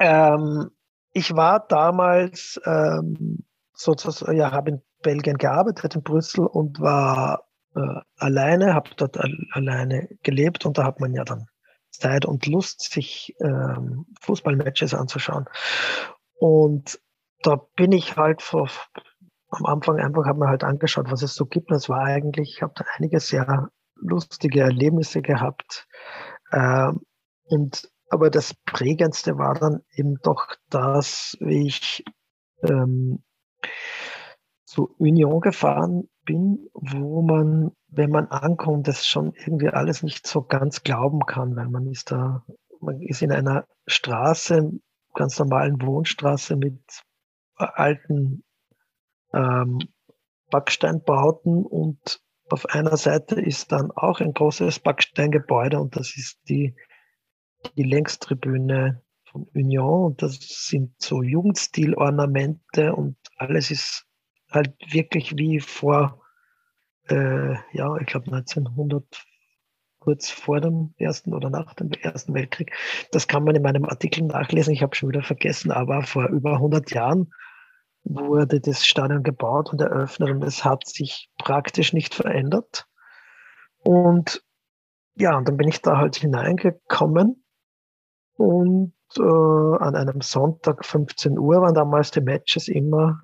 Ähm, 0.00 0.70
ich 1.12 1.36
war 1.36 1.66
damals 1.68 2.60
ähm, 2.64 3.44
sozusagen, 3.74 4.36
ja, 4.36 4.52
habe 4.52 4.70
in 4.70 4.82
Belgien 5.02 5.38
gearbeitet, 5.38 5.94
in 5.94 6.02
Brüssel 6.02 6.46
und 6.46 6.80
war 6.80 7.44
äh, 7.74 8.00
alleine, 8.16 8.74
habe 8.74 8.90
dort 8.96 9.18
al 9.18 9.32
alleine 9.52 10.08
gelebt 10.22 10.64
und 10.64 10.78
da 10.78 10.84
hat 10.84 11.00
man 11.00 11.12
ja 11.14 11.24
dann 11.24 11.46
Zeit 11.90 12.24
und 12.24 12.46
Lust, 12.46 12.92
sich 12.92 13.34
ähm, 13.40 14.06
Fußballmatches 14.20 14.94
anzuschauen. 14.94 15.46
Und 16.34 17.00
da 17.42 17.56
bin 17.76 17.92
ich 17.92 18.16
halt 18.16 18.42
vor, 18.42 18.68
am 19.50 19.66
Anfang 19.66 19.98
einfach, 19.98 20.26
habe 20.26 20.40
mir 20.40 20.48
halt 20.48 20.64
angeschaut, 20.64 21.10
was 21.10 21.22
es 21.22 21.34
so 21.34 21.46
gibt. 21.46 21.70
Und 21.70 21.76
es 21.76 21.88
war 21.88 22.04
eigentlich, 22.04 22.54
ich 22.56 22.62
habe 22.62 22.72
da 22.74 22.84
einige 22.96 23.20
sehr 23.20 23.68
lustige 23.96 24.60
Erlebnisse 24.60 25.22
gehabt. 25.22 25.86
Ähm, 26.52 27.02
und 27.44 27.88
aber 28.10 28.30
das 28.30 28.54
prägendste 28.66 29.38
war 29.38 29.54
dann 29.54 29.80
eben 29.92 30.16
doch 30.22 30.46
das, 30.70 31.36
wie 31.40 31.66
ich 31.66 32.04
ähm, 32.62 33.22
zu 34.64 34.94
Union 34.98 35.40
gefahren 35.40 36.08
bin, 36.24 36.68
wo 36.72 37.22
man, 37.22 37.72
wenn 37.88 38.10
man 38.10 38.26
ankommt, 38.28 38.88
das 38.88 39.06
schon 39.06 39.32
irgendwie 39.34 39.68
alles 39.68 40.02
nicht 40.02 40.26
so 40.26 40.42
ganz 40.42 40.82
glauben 40.82 41.20
kann, 41.26 41.54
weil 41.56 41.68
man 41.68 41.86
ist 41.86 42.10
da, 42.10 42.44
man 42.80 43.00
ist 43.00 43.22
in 43.22 43.30
einer 43.30 43.66
Straße, 43.86 44.72
ganz 45.14 45.38
normalen 45.38 45.80
Wohnstraße 45.80 46.56
mit 46.56 46.80
alten 47.54 48.42
ähm, 49.32 49.78
Backsteinbauten 50.50 51.64
und 51.64 52.20
auf 52.50 52.66
einer 52.66 52.96
Seite 52.96 53.40
ist 53.40 53.72
dann 53.72 53.90
auch 53.92 54.20
ein 54.20 54.32
großes 54.32 54.80
Backsteingebäude 54.80 55.80
und 55.80 55.96
das 55.96 56.16
ist 56.16 56.38
die, 56.48 56.74
die 57.76 57.84
Längstribüne 57.84 59.03
von 59.34 59.48
Union 59.52 60.04
und 60.04 60.22
das 60.22 60.38
sind 60.40 60.94
so 61.02 61.22
Jugendstilornamente 61.22 62.94
und 62.94 63.16
alles 63.36 63.72
ist 63.72 64.06
halt 64.48 64.72
wirklich 64.92 65.36
wie 65.36 65.58
vor, 65.58 66.22
äh, 67.08 67.54
ja, 67.72 67.96
ich 67.96 68.06
glaube 68.06 68.26
1900, 68.26 69.04
kurz 69.98 70.30
vor 70.30 70.60
dem 70.60 70.94
Ersten 70.98 71.34
oder 71.34 71.50
nach 71.50 71.74
dem 71.74 71.90
Ersten 71.90 72.32
Weltkrieg. 72.32 72.72
Das 73.10 73.26
kann 73.26 73.42
man 73.42 73.56
in 73.56 73.62
meinem 73.62 73.86
Artikel 73.86 74.22
nachlesen. 74.22 74.72
Ich 74.72 74.82
habe 74.82 74.94
schon 74.94 75.08
wieder 75.08 75.22
vergessen, 75.22 75.72
aber 75.72 76.02
vor 76.02 76.28
über 76.28 76.54
100 76.54 76.92
Jahren 76.92 77.32
wurde 78.04 78.60
das 78.60 78.86
Stadion 78.86 79.24
gebaut 79.24 79.72
und 79.72 79.80
eröffnet 79.80 80.30
und 80.30 80.44
es 80.44 80.64
hat 80.64 80.86
sich 80.86 81.28
praktisch 81.38 81.92
nicht 81.92 82.14
verändert. 82.14 82.86
Und 83.82 84.44
ja, 85.16 85.36
und 85.36 85.48
dann 85.48 85.56
bin 85.56 85.68
ich 85.68 85.82
da 85.82 85.96
halt 85.96 86.16
hineingekommen 86.16 87.44
und 88.36 88.93
äh, 89.18 89.22
an 89.22 89.94
einem 89.94 90.20
Sonntag 90.20 90.84
15 90.84 91.38
Uhr 91.38 91.60
waren 91.60 91.74
damals 91.74 92.10
die 92.10 92.20
Matches 92.20 92.68
immer, 92.68 93.22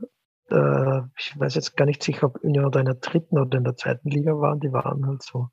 äh, 0.50 1.00
ich 1.16 1.38
weiß 1.38 1.54
jetzt 1.54 1.76
gar 1.76 1.86
nicht 1.86 2.02
sicher, 2.02 2.26
ob 2.26 2.38
in 2.42 2.52
der 2.52 2.70
dritten 2.70 3.38
oder 3.38 3.58
in 3.58 3.64
der 3.64 3.76
zweiten 3.76 4.08
Liga 4.08 4.32
waren, 4.32 4.60
die 4.60 4.72
waren 4.72 5.06
halt 5.06 5.22
so 5.22 5.48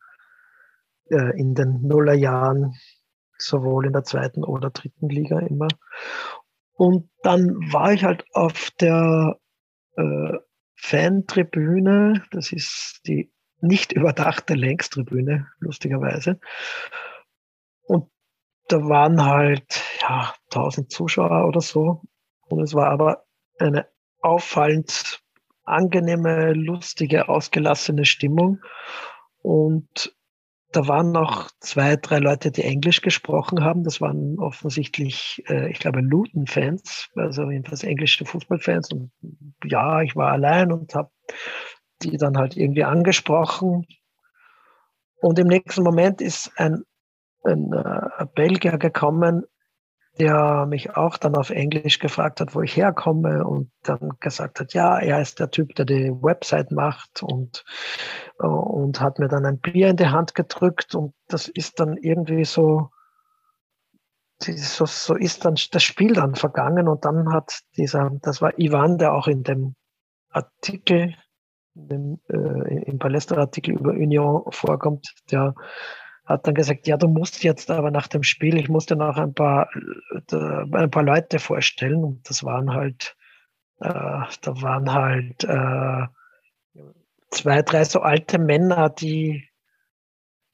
äh, 1.09 1.39
in 1.39 1.55
den 1.55 1.81
Nullerjahren 1.81 2.73
sowohl 3.37 3.85
in 3.85 3.93
der 3.93 4.03
zweiten 4.03 4.43
oder 4.43 4.69
dritten 4.69 5.09
Liga 5.09 5.39
immer. 5.39 5.67
Und 6.73 7.09
dann 7.23 7.55
war 7.71 7.93
ich 7.93 8.03
halt 8.03 8.25
auf 8.33 8.71
der 8.79 9.37
äh, 9.95 10.37
Fantribüne, 10.75 12.23
das 12.31 12.51
ist 12.51 13.01
die 13.07 13.31
nicht 13.59 13.91
überdachte 13.91 14.53
Längstribüne, 14.53 15.47
lustigerweise. 15.59 16.39
Und 17.83 18.09
da 18.67 18.77
waren 18.89 19.23
halt 19.23 19.83
ja 20.01 20.33
1000 20.51 20.91
Zuschauer 20.91 21.47
oder 21.47 21.61
so. 21.61 22.01
Und 22.47 22.61
es 22.61 22.73
war 22.73 22.89
aber 22.89 23.25
eine 23.59 23.87
auffallend 24.21 25.21
angenehme, 25.63 26.53
lustige, 26.53 27.29
ausgelassene 27.29 28.05
Stimmung. 28.05 28.61
Und 29.41 30.15
da 30.71 30.87
waren 30.87 31.11
noch 31.11 31.49
zwei, 31.59 31.95
drei 31.95 32.19
Leute, 32.19 32.51
die 32.51 32.63
Englisch 32.63 33.01
gesprochen 33.01 33.63
haben. 33.63 33.83
Das 33.83 34.01
waren 34.01 34.37
offensichtlich, 34.39 35.43
äh, 35.47 35.69
ich 35.71 35.79
glaube, 35.79 36.01
Luton-Fans, 36.01 37.09
also 37.15 37.49
jedenfalls 37.49 37.83
englische 37.83 38.25
Fußballfans. 38.25 38.91
Und 38.91 39.11
ja, 39.63 40.01
ich 40.01 40.15
war 40.15 40.31
allein 40.31 40.71
und 40.71 40.93
habe 40.93 41.09
die 42.01 42.17
dann 42.17 42.37
halt 42.37 42.57
irgendwie 42.57 42.83
angesprochen. 42.83 43.85
Und 45.21 45.39
im 45.39 45.47
nächsten 45.47 45.83
Moment 45.83 46.21
ist 46.21 46.51
ein, 46.57 46.83
ein, 47.47 47.73
äh, 47.73 48.25
Belgier 48.35 48.77
gekommen, 48.77 49.43
der 50.19 50.65
mich 50.65 50.95
auch 50.95 51.17
dann 51.17 51.35
auf 51.35 51.49
Englisch 51.49 51.99
gefragt 51.99 52.41
hat, 52.41 52.55
wo 52.55 52.61
ich 52.61 52.75
herkomme 52.75 53.45
und 53.45 53.71
dann 53.83 54.13
gesagt 54.19 54.59
hat, 54.59 54.73
ja, 54.73 54.97
er 54.97 55.21
ist 55.21 55.39
der 55.39 55.51
Typ, 55.51 55.75
der 55.75 55.85
die 55.85 56.11
Website 56.11 56.71
macht 56.71 57.21
und, 57.21 57.63
äh, 58.39 58.47
und 58.47 58.99
hat 58.99 59.19
mir 59.19 59.27
dann 59.27 59.45
ein 59.45 59.59
Bier 59.59 59.89
in 59.89 59.97
die 59.97 60.07
Hand 60.07 60.35
gedrückt 60.35 60.95
und 60.95 61.13
das 61.27 61.47
ist 61.47 61.79
dann 61.79 61.97
irgendwie 61.97 62.45
so, 62.45 62.89
so, 64.39 64.85
so 64.85 65.15
ist 65.15 65.45
dann 65.45 65.55
das 65.71 65.83
Spiel 65.83 66.13
dann 66.13 66.35
vergangen 66.35 66.87
und 66.87 67.05
dann 67.05 67.31
hat 67.31 67.61
dieser, 67.75 68.11
das 68.21 68.41
war 68.41 68.57
Ivan, 68.59 68.97
der 68.97 69.13
auch 69.13 69.27
in 69.27 69.43
dem 69.43 69.75
Artikel, 70.29 71.15
in 71.75 71.87
dem, 71.87 72.19
äh, 72.29 72.83
im 72.83 72.99
Palästra-Artikel 72.99 73.75
über 73.75 73.91
Union 73.91 74.43
vorkommt, 74.51 75.13
der 75.31 75.53
hat 76.27 76.45
dann 76.45 76.55
gesagt, 76.55 76.87
ja, 76.87 76.97
du 76.97 77.07
musst 77.07 77.43
jetzt 77.43 77.71
aber 77.71 77.89
nach 77.89 78.07
dem 78.07 78.21
Spiel, 78.21 78.57
ich 78.57 78.67
musste 78.67 78.97
noch 78.97 79.17
ein 79.17 79.33
paar, 79.33 79.69
äh, 79.73 80.35
ein 80.35 80.91
paar 80.91 81.03
Leute 81.03 81.39
vorstellen 81.39 82.03
und 82.03 82.29
das 82.29 82.43
waren 82.43 82.73
halt, 82.73 83.15
äh, 83.79 83.89
da 83.89 84.61
waren 84.61 84.93
halt 84.93 85.45
äh, 85.45 86.07
zwei, 87.31 87.61
drei 87.61 87.85
so 87.85 88.01
alte 88.01 88.39
Männer, 88.39 88.89
die, 88.89 89.47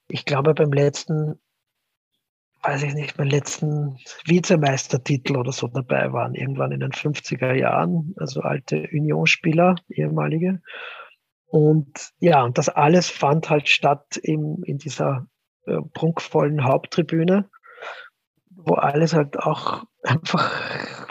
ich 0.06 0.24
glaube, 0.24 0.54
beim 0.54 0.72
letzten, 0.72 1.40
weiß 2.62 2.84
ich 2.84 2.94
nicht, 2.94 3.16
beim 3.16 3.28
letzten 3.28 3.98
Vizemeistertitel 4.26 5.36
oder 5.36 5.50
so 5.50 5.66
dabei 5.66 6.12
waren, 6.12 6.36
irgendwann 6.36 6.70
in 6.70 6.80
den 6.80 6.92
50er 6.92 7.52
Jahren, 7.52 8.14
also 8.16 8.42
alte 8.42 8.88
Union-Spieler, 8.92 9.74
ehemalige. 9.88 10.62
Und 11.46 12.12
ja, 12.20 12.44
und 12.44 12.58
das 12.58 12.68
alles 12.68 13.08
fand 13.08 13.50
halt 13.50 13.68
statt 13.68 14.16
im, 14.22 14.62
in 14.64 14.78
dieser 14.78 15.26
prunkvollen 15.94 16.64
Haupttribüne, 16.64 17.48
wo 18.50 18.74
alles 18.74 19.14
halt 19.14 19.38
auch 19.38 19.84
einfach 20.02 20.52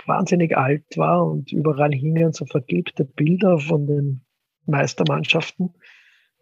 wahnsinnig 0.07 0.57
alt 0.57 0.85
war 0.95 1.25
und 1.25 1.51
überall 1.51 1.91
hingen 1.91 2.33
so 2.33 2.45
vergilbte 2.45 3.05
Bilder 3.05 3.59
von 3.59 3.87
den 3.87 4.25
Meistermannschaften. 4.65 5.73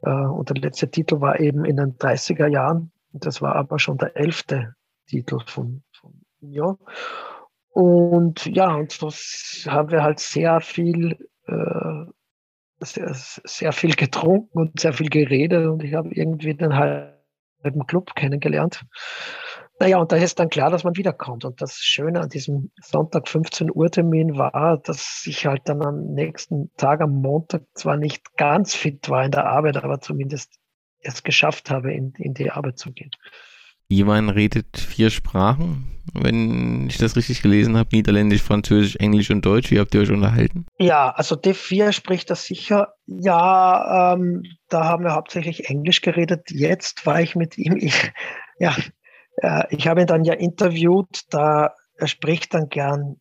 Äh, 0.03 0.09
und 0.09 0.49
der 0.49 0.57
letzte 0.57 0.89
Titel 0.89 1.21
war 1.21 1.39
eben 1.39 1.65
in 1.65 1.77
den 1.77 1.97
30er 1.97 2.47
Jahren. 2.47 2.91
Das 3.13 3.41
war 3.41 3.55
aber 3.55 3.79
schon 3.79 3.97
der 3.97 4.15
elfte 4.15 4.75
Titel 5.07 5.39
von, 5.45 5.83
von 5.91 6.21
Union. 6.41 6.77
Und 7.69 8.45
ja, 8.45 8.73
und 8.75 8.91
so 8.91 9.09
haben 9.71 9.91
wir 9.91 10.03
halt 10.03 10.19
sehr 10.19 10.59
viel, 10.59 11.17
äh, 11.47 12.05
sehr, 12.79 13.11
sehr 13.13 13.71
viel 13.71 13.95
getrunken 13.95 14.57
und 14.57 14.79
sehr 14.79 14.93
viel 14.93 15.09
geredet 15.09 15.67
und 15.67 15.83
ich 15.83 15.93
habe 15.93 16.09
irgendwie 16.11 16.55
dann 16.55 16.75
halt 16.75 17.20
im 17.63 17.85
Club 17.87 18.15
kennengelernt. 18.15 18.85
Naja, 19.79 19.97
und 19.97 20.11
da 20.11 20.15
ist 20.15 20.37
dann 20.39 20.49
klar, 20.49 20.69
dass 20.69 20.83
man 20.83 20.95
wiederkommt. 20.95 21.43
Und 21.43 21.59
das 21.59 21.77
Schöne 21.77 22.21
an 22.21 22.29
diesem 22.29 22.69
Sonntag 22.79 23.27
15 23.27 23.71
Uhr 23.73 23.89
Termin 23.89 24.37
war, 24.37 24.77
dass 24.77 25.23
ich 25.25 25.47
halt 25.47 25.63
dann 25.65 25.81
am 25.81 26.13
nächsten 26.13 26.71
Tag, 26.77 27.01
am 27.01 27.21
Montag, 27.21 27.63
zwar 27.73 27.97
nicht 27.97 28.37
ganz 28.37 28.75
fit 28.75 29.09
war 29.09 29.25
in 29.25 29.31
der 29.31 29.47
Arbeit, 29.47 29.77
aber 29.77 29.99
zumindest 29.99 30.53
es 30.99 31.23
geschafft 31.23 31.71
habe, 31.71 31.93
in, 31.93 32.13
in 32.17 32.35
die 32.35 32.51
Arbeit 32.51 32.77
zu 32.77 32.91
gehen. 32.91 33.09
Ivan 33.91 34.29
redet 34.29 34.77
vier 34.77 35.09
Sprachen, 35.09 35.99
wenn 36.13 36.87
ich 36.87 36.97
das 36.97 37.15
richtig 37.15 37.41
gelesen 37.41 37.77
habe. 37.77 37.89
Niederländisch, 37.91 38.41
Französisch, 38.41 38.95
Englisch 38.95 39.29
und 39.29 39.45
Deutsch. 39.45 39.71
Wie 39.71 39.79
habt 39.79 39.93
ihr 39.93 40.01
euch 40.01 40.11
unterhalten? 40.11 40.65
Ja, 40.79 41.11
also 41.11 41.35
D4 41.35 41.91
spricht 41.91 42.29
das 42.29 42.45
sicher. 42.45 42.93
Ja, 43.05 44.13
ähm, 44.13 44.43
da 44.69 44.85
haben 44.85 45.03
wir 45.03 45.13
hauptsächlich 45.13 45.69
Englisch 45.69 46.01
geredet. 46.01 46.49
Jetzt 46.51 47.05
war 47.05 47.21
ich 47.21 47.35
mit 47.35 47.57
ihm, 47.57 47.77
ich, 47.77 48.11
ja, 48.59 48.75
äh, 49.37 49.63
ich 49.69 49.87
habe 49.87 50.01
ihn 50.01 50.07
dann 50.07 50.23
ja 50.23 50.33
interviewt, 50.33 51.21
da 51.29 51.73
er 51.95 52.07
spricht 52.07 52.53
dann 52.53 52.69
gern, 52.69 53.17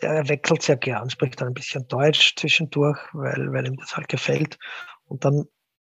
er 0.00 0.28
wechselt 0.28 0.62
sehr 0.62 0.76
gern, 0.76 1.10
spricht 1.10 1.40
dann 1.40 1.48
ein 1.48 1.54
bisschen 1.54 1.88
Deutsch 1.88 2.34
zwischendurch, 2.36 2.98
weil, 3.12 3.52
weil 3.52 3.66
ihm 3.66 3.76
das 3.76 3.96
halt 3.96 4.08
gefällt. 4.08 4.58
Und 5.06 5.24
dann 5.24 5.44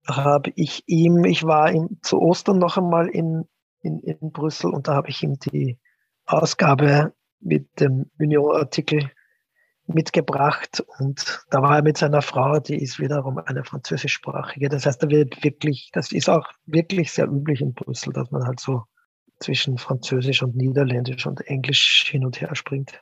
habe 0.07 0.53
ich 0.55 0.85
ihm, 0.87 1.24
ich 1.24 1.45
war 1.45 1.70
ihm 1.72 1.99
zu 2.03 2.18
Ostern 2.18 2.59
noch 2.59 2.79
einmal 2.79 3.09
in, 3.09 3.45
in, 3.83 4.01
in 4.01 4.33
Brüssel 4.33 4.72
und 4.72 4.89
da 4.89 4.95
habe 4.95 5.11
ich 5.11 5.22
ihm 5.22 5.39
die 5.39 5.79
Ausgabe 6.26 7.14
mit 7.41 7.81
dem 7.81 8.11
Union-Artikel 8.18 9.11
mitgebracht 9.87 10.85
und 10.99 11.41
da 11.51 11.62
war 11.62 11.76
er 11.76 11.83
mit 11.83 11.97
seiner 11.97 12.20
Frau, 12.20 12.59
die 12.61 12.76
ist 12.76 12.99
wiederum 12.99 13.39
eine 13.39 13.64
französischsprachige. 13.64 14.68
Das 14.68 14.85
heißt, 14.85 15.03
da 15.03 15.09
wird 15.09 15.43
wirklich, 15.43 15.91
das 15.93 16.12
ist 16.12 16.29
auch 16.29 16.47
wirklich 16.66 17.12
sehr 17.12 17.26
üblich 17.26 17.62
in 17.62 17.72
Brüssel, 17.72 18.12
dass 18.12 18.31
man 18.31 18.45
halt 18.45 18.61
so 18.61 18.83
zwischen 19.41 19.79
Französisch 19.79 20.43
und 20.43 20.57
Niederländisch 20.57 21.26
und 21.26 21.41
Englisch 21.47 22.05
hin 22.11 22.24
und 22.24 22.41
her 22.41 22.55
springt. 22.55 23.01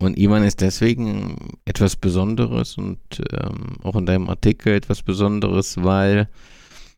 Und 0.00 0.18
Ivan 0.18 0.42
ist 0.42 0.60
deswegen 0.60 1.58
etwas 1.64 1.96
Besonderes 1.96 2.76
und 2.76 3.00
ähm, 3.32 3.76
auch 3.82 3.94
in 3.94 4.06
deinem 4.06 4.28
Artikel 4.28 4.74
etwas 4.74 5.02
Besonderes, 5.02 5.82
weil 5.82 6.28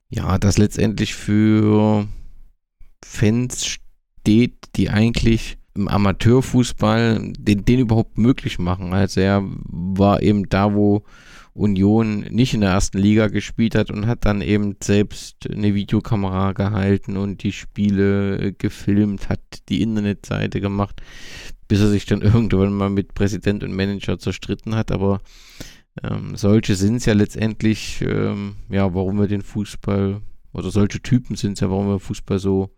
ja, 0.08 0.38
das 0.38 0.56
letztendlich 0.56 1.14
für 1.14 2.06
Fans 3.04 3.66
steht, 3.66 4.54
die 4.76 4.90
eigentlich 4.90 5.58
im 5.74 5.88
Amateurfußball 5.88 7.32
den, 7.38 7.64
den 7.64 7.80
überhaupt 7.80 8.18
möglich 8.18 8.58
machen. 8.58 8.92
Also 8.92 9.20
er 9.20 9.42
war 9.44 10.22
eben 10.22 10.48
da, 10.48 10.74
wo 10.74 11.04
Union 11.56 12.20
nicht 12.30 12.54
in 12.54 12.60
der 12.60 12.70
ersten 12.70 12.98
Liga 12.98 13.28
gespielt 13.28 13.74
hat 13.74 13.90
und 13.90 14.06
hat 14.06 14.24
dann 14.24 14.42
eben 14.42 14.76
selbst 14.82 15.48
eine 15.50 15.74
Videokamera 15.74 16.52
gehalten 16.52 17.16
und 17.16 17.42
die 17.42 17.52
Spiele 17.52 18.52
gefilmt, 18.52 19.28
hat 19.28 19.40
die 19.68 19.82
Internetseite 19.82 20.60
gemacht, 20.60 21.00
bis 21.68 21.80
er 21.80 21.88
sich 21.88 22.06
dann 22.06 22.20
irgendwann 22.22 22.74
mal 22.74 22.90
mit 22.90 23.14
Präsident 23.14 23.64
und 23.64 23.74
Manager 23.74 24.18
zerstritten 24.18 24.74
hat. 24.74 24.92
Aber 24.92 25.20
ähm, 26.02 26.36
solche 26.36 26.74
sind 26.74 26.96
es 26.96 27.06
ja 27.06 27.14
letztendlich, 27.14 28.02
ähm, 28.02 28.56
ja, 28.68 28.94
warum 28.94 29.18
wir 29.18 29.28
den 29.28 29.42
Fußball, 29.42 30.20
oder 30.52 30.70
solche 30.70 31.00
Typen 31.00 31.36
sind 31.36 31.54
es 31.54 31.60
ja, 31.60 31.70
warum 31.70 31.88
wir 31.88 32.00
Fußball 32.00 32.38
so 32.38 32.70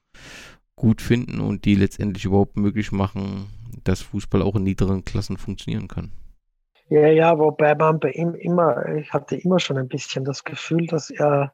gut 0.77 1.03
finden 1.03 1.41
und 1.41 1.65
die 1.65 1.75
letztendlich 1.75 2.25
überhaupt 2.25 2.57
möglich 2.57 2.93
machen, 2.93 3.49
dass 3.85 4.03
Fußball 4.03 4.43
auch 4.43 4.57
in 4.57 4.65
niederen 4.65 5.05
Klassen 5.05 5.37
funktionieren 5.37 5.89
kann. 5.89 6.13
Ja, 6.89 7.09
ja, 7.09 7.39
wobei 7.39 7.75
man 7.75 8.01
bei 8.01 8.13
ihm 8.13 8.35
immer, 8.35 8.95
ich 8.97 9.13
hatte 9.13 9.37
immer 9.37 9.59
schon 9.59 9.77
ein 9.77 9.89
bisschen 9.89 10.25
das 10.25 10.45
Gefühl, 10.45 10.87
dass 10.87 11.11
er 11.11 11.53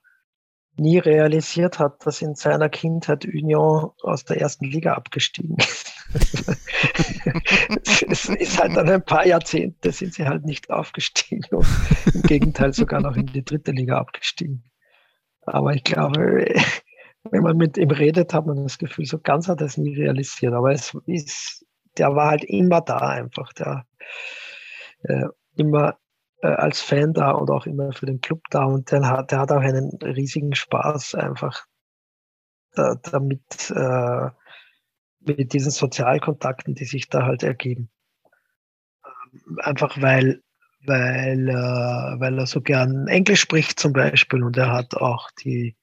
nie 0.77 0.99
realisiert 0.99 1.79
hat, 1.79 2.05
dass 2.07 2.23
in 2.23 2.35
seiner 2.35 2.69
Kindheit 2.69 3.25
Union 3.25 3.91
aus 4.03 4.25
der 4.25 4.41
ersten 4.41 4.67
Liga 4.67 4.95
abgestiegen 4.95 5.57
ist. 5.59 5.93
es 8.09 8.29
ist 8.29 8.61
halt 8.61 8.77
dann 8.77 8.89
ein 8.89 9.05
paar 9.05 9.27
Jahrzehnte 9.27 9.91
sind 9.91 10.15
sie 10.15 10.27
halt 10.27 10.45
nicht 10.45 10.71
aufgestiegen 10.71 11.57
und 11.57 11.67
im 12.13 12.23
Gegenteil 12.23 12.73
sogar 12.73 13.01
noch 13.01 13.17
in 13.17 13.27
die 13.27 13.45
dritte 13.45 13.73
Liga 13.73 13.99
abgestiegen. 13.99 14.65
Aber 15.43 15.75
ich 15.75 15.85
glaube, 15.85 16.55
wenn 17.31 17.43
man 17.43 17.57
mit 17.57 17.77
ihm 17.77 17.91
redet, 17.91 18.35
hat 18.35 18.47
man 18.47 18.63
das 18.63 18.79
Gefühl, 18.79 19.07
so 19.07 19.19
ganz 19.19 19.49
hat 19.49 19.61
er 19.61 19.67
es 19.67 19.79
nie 19.79 19.97
realisiert. 19.97 20.53
Aber 20.53 20.73
es 20.73 20.97
ist, 21.07 21.65
der 21.97 22.15
war 22.15 22.31
halt 22.31 22.45
immer 22.45 22.81
da 22.81 22.99
einfach. 22.99 23.53
Der, 23.55 23.87
äh, 25.05 25.27
immer 25.57 25.99
äh, 26.43 26.49
als 26.49 26.81
Fan 26.81 27.13
da 27.13 27.33
und 27.33 27.51
auch 27.51 27.67
immer 27.67 27.93
für 27.93 28.07
den 28.07 28.21
Club 28.21 28.43
da 28.51 28.65
und 28.65 28.91
der 28.91 29.09
hat, 29.09 29.31
der 29.31 29.41
hat 29.41 29.53
auch 29.53 29.61
einen 29.61 29.91
riesigen 30.03 30.55
Spaß 30.55 31.15
einfach 31.15 31.67
da, 32.73 32.97
damit 32.97 33.71
äh, 33.71 34.31
mit 35.21 35.53
diesen 35.53 35.71
Sozialkontakten, 35.71 36.75
die 36.75 36.85
sich 36.85 37.09
da 37.09 37.25
halt 37.25 37.43
ergeben. 37.43 37.91
Ähm, 39.05 39.59
einfach 39.63 40.01
weil 40.01 40.43
weil, 40.87 41.49
äh, 41.49 42.21
weil 42.21 42.39
er 42.39 42.47
so 42.47 42.61
gern 42.61 43.09
Englisch 43.09 43.41
spricht 43.41 43.81
zum 43.81 43.95
Beispiel 43.95 44.43
und 44.43 44.57
er 44.59 44.71
hat 44.71 44.95
auch 44.95 45.31
die 45.43 45.77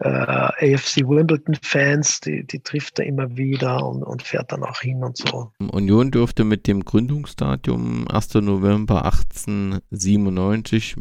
äh, 0.00 0.08
AFC 0.08 0.98
Wimbledon-Fans, 1.06 2.20
die, 2.20 2.46
die 2.46 2.60
trifft 2.60 2.98
er 2.98 3.06
immer 3.06 3.36
wieder 3.36 3.86
und, 3.86 4.02
und 4.02 4.22
fährt 4.22 4.52
dann 4.52 4.62
auch 4.64 4.80
hin 4.80 5.02
und 5.02 5.16
so. 5.16 5.52
Union 5.58 6.10
dürfte 6.10 6.44
mit 6.44 6.66
dem 6.66 6.84
Gründungsdatum 6.84 8.08
1. 8.08 8.34
November 8.34 9.04
1897 9.04 10.96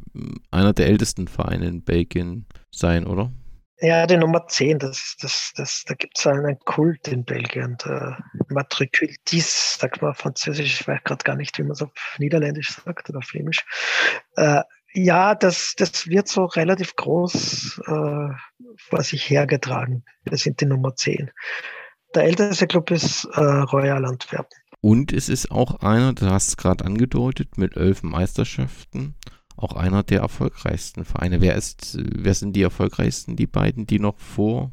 einer 0.51 0.73
der 0.73 0.87
ältesten 0.87 1.27
Vereine 1.27 1.67
in 1.67 1.83
Belgien 1.83 2.45
sein, 2.71 3.07
oder? 3.07 3.31
Ja, 3.79 4.07
die 4.07 4.15
Nummer 4.15 4.47
10, 4.47 4.79
das, 4.79 5.17
das, 5.19 5.51
das, 5.57 5.83
da 5.85 5.93
gibt 5.95 6.17
es 6.17 6.25
einen 6.25 6.57
Kult 6.59 7.07
in 7.09 7.25
Belgien, 7.25 7.75
der 7.83 8.17
Matricultis, 8.47 9.77
sagt 9.77 10.01
man 10.01 10.13
französisch, 10.13 10.79
ich 10.79 10.87
weiß 10.87 11.03
gerade 11.03 11.23
gar 11.23 11.35
nicht, 11.35 11.57
wie 11.57 11.63
man 11.63 11.71
es 11.71 11.81
auf 11.81 11.91
Niederländisch 12.17 12.69
sagt 12.69 13.09
oder 13.09 13.21
Flämisch. 13.21 13.65
Äh, 14.37 14.61
ja, 14.93 15.35
das, 15.35 15.73
das 15.77 16.07
wird 16.07 16.27
so 16.27 16.45
relativ 16.45 16.95
groß 16.95 17.81
äh, 17.85 18.29
vor 18.77 19.03
sich 19.03 19.29
hergetragen. 19.29 20.03
Wir 20.23 20.37
sind 20.37 20.61
die 20.61 20.65
Nummer 20.65 20.95
10. 20.95 21.31
Der 22.15 22.25
älteste 22.25 22.67
Club 22.67 22.91
ist 22.91 23.25
äh, 23.33 23.41
Royal 23.41 24.05
Antwerpen. 24.05 24.57
Und 24.81 25.13
es 25.13 25.29
ist 25.29 25.49
auch 25.51 25.79
einer, 25.79 26.13
du 26.13 26.25
hast 26.25 26.49
es 26.49 26.57
gerade 26.57 26.85
angedeutet, 26.85 27.57
mit 27.57 27.77
elf 27.77 28.03
Meisterschaften, 28.03 29.15
auch 29.55 29.73
einer 29.73 30.03
der 30.03 30.21
erfolgreichsten 30.21 31.05
Vereine. 31.05 31.41
Wer, 31.41 31.55
ist, 31.55 31.97
wer 31.97 32.33
sind 32.33 32.55
die 32.55 32.63
erfolgreichsten, 32.63 33.35
die 33.35 33.47
beiden, 33.47 33.87
die 33.87 33.99
noch 33.99 34.19
vor 34.19 34.71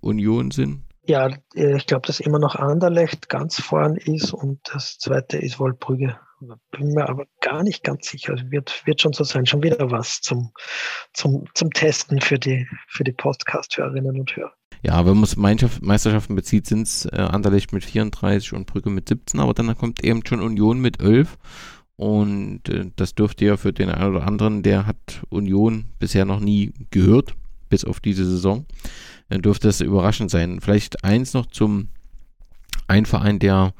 Union 0.00 0.50
sind? 0.50 0.84
Ja, 1.06 1.30
ich 1.54 1.86
glaube, 1.86 2.06
dass 2.06 2.20
immer 2.20 2.38
noch 2.38 2.56
Anderlecht 2.56 3.30
ganz 3.30 3.58
vorn 3.58 3.96
ist 3.96 4.34
und 4.34 4.60
das 4.70 4.98
zweite 4.98 5.38
ist 5.38 5.58
wohl 5.58 5.72
Brügge. 5.72 6.18
Bin 6.40 6.94
mir 6.94 7.08
aber 7.08 7.26
gar 7.40 7.62
nicht 7.62 7.82
ganz 7.82 8.08
sicher. 8.08 8.32
Also 8.32 8.50
wird, 8.50 8.86
wird 8.86 9.00
schon 9.00 9.12
so 9.12 9.24
sein. 9.24 9.46
Schon 9.46 9.62
wieder 9.62 9.90
was 9.90 10.20
zum, 10.20 10.52
zum, 11.12 11.44
zum 11.54 11.72
Testen 11.72 12.20
für 12.20 12.38
die, 12.38 12.66
für 12.86 13.04
die 13.04 13.12
Podcast-Hörerinnen 13.12 14.20
und 14.20 14.36
Hörer. 14.36 14.52
Ja, 14.82 15.04
wenn 15.04 15.14
man 15.14 15.24
es 15.24 15.36
Meisterschaften 15.36 16.36
bezieht, 16.36 16.66
sind 16.66 16.82
es 16.82 17.04
äh, 17.06 17.16
Anderlecht 17.16 17.72
mit 17.72 17.84
34 17.84 18.52
und 18.52 18.66
Brügge 18.66 18.90
mit 18.90 19.08
17, 19.08 19.40
aber 19.40 19.54
dann 19.54 19.76
kommt 19.76 20.04
eben 20.04 20.24
schon 20.24 20.40
Union 20.40 20.80
mit 20.80 21.00
11. 21.00 21.36
Und 21.96 22.68
äh, 22.68 22.90
das 22.94 23.14
dürfte 23.16 23.44
ja 23.44 23.56
für 23.56 23.72
den 23.72 23.90
einen 23.90 24.14
oder 24.14 24.26
anderen, 24.26 24.62
der 24.62 24.86
hat 24.86 25.22
Union 25.30 25.86
bisher 25.98 26.24
noch 26.24 26.38
nie 26.38 26.72
gehört, 26.90 27.34
bis 27.68 27.84
auf 27.84 27.98
diese 27.98 28.24
Saison, 28.24 28.66
äh, 29.30 29.38
dürfte 29.38 29.66
das 29.66 29.80
überraschend 29.80 30.30
sein. 30.30 30.60
Vielleicht 30.60 31.02
eins 31.02 31.34
noch 31.34 31.46
zum 31.46 31.88
ein 32.86 33.04
Verein, 33.04 33.40
der 33.40 33.74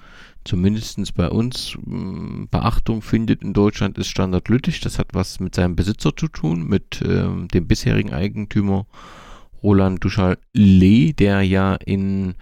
zumindest 0.48 1.14
bei 1.14 1.28
uns 1.28 1.76
äh, 1.76 2.46
Beachtung 2.50 3.02
findet 3.02 3.42
in 3.42 3.52
Deutschland, 3.52 3.98
ist 3.98 4.08
Standard 4.08 4.48
Lüttich. 4.48 4.80
Das 4.80 4.98
hat 4.98 5.08
was 5.12 5.38
mit 5.40 5.54
seinem 5.54 5.76
Besitzer 5.76 6.16
zu 6.16 6.26
tun, 6.28 6.66
mit 6.66 7.02
äh, 7.02 7.28
dem 7.52 7.68
bisherigen 7.68 8.12
Eigentümer 8.12 8.86
Roland 9.62 10.02
Duchalet, 10.02 11.18
der 11.20 11.42
ja 11.42 11.74
in, 11.74 12.34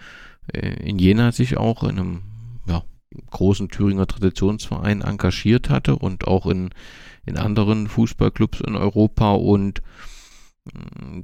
äh, 0.53 0.89
in 0.89 0.97
Jena 0.97 1.31
sich 1.31 1.57
auch 1.57 1.83
in 1.83 1.99
einem 1.99 2.21
ja, 2.67 2.83
großen 3.29 3.69
Thüringer 3.69 4.07
Traditionsverein 4.07 5.01
engagiert 5.01 5.69
hatte 5.69 5.95
und 5.97 6.27
auch 6.27 6.45
in, 6.45 6.69
in 7.25 7.37
anderen 7.37 7.87
Fußballclubs 7.87 8.61
in 8.61 8.75
Europa 8.75 9.33
und 9.33 9.81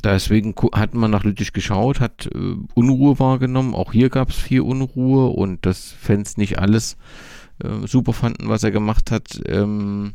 Deswegen 0.03 0.55
hat 0.73 0.93
man 0.93 1.11
nach 1.11 1.23
Lüttich 1.23 1.53
geschaut, 1.53 1.99
hat 1.99 2.29
äh, 2.33 2.55
Unruhe 2.73 3.19
wahrgenommen. 3.19 3.75
Auch 3.75 3.93
hier 3.93 4.09
gab 4.09 4.29
es 4.29 4.35
viel 4.35 4.61
Unruhe 4.61 5.29
und 5.29 5.65
dass 5.65 5.91
Fans 5.91 6.37
nicht 6.37 6.59
alles 6.59 6.97
äh, 7.63 7.87
super 7.87 8.13
fanden, 8.13 8.49
was 8.49 8.63
er 8.63 8.71
gemacht 8.71 9.11
hat. 9.11 9.39
Ähm, 9.47 10.13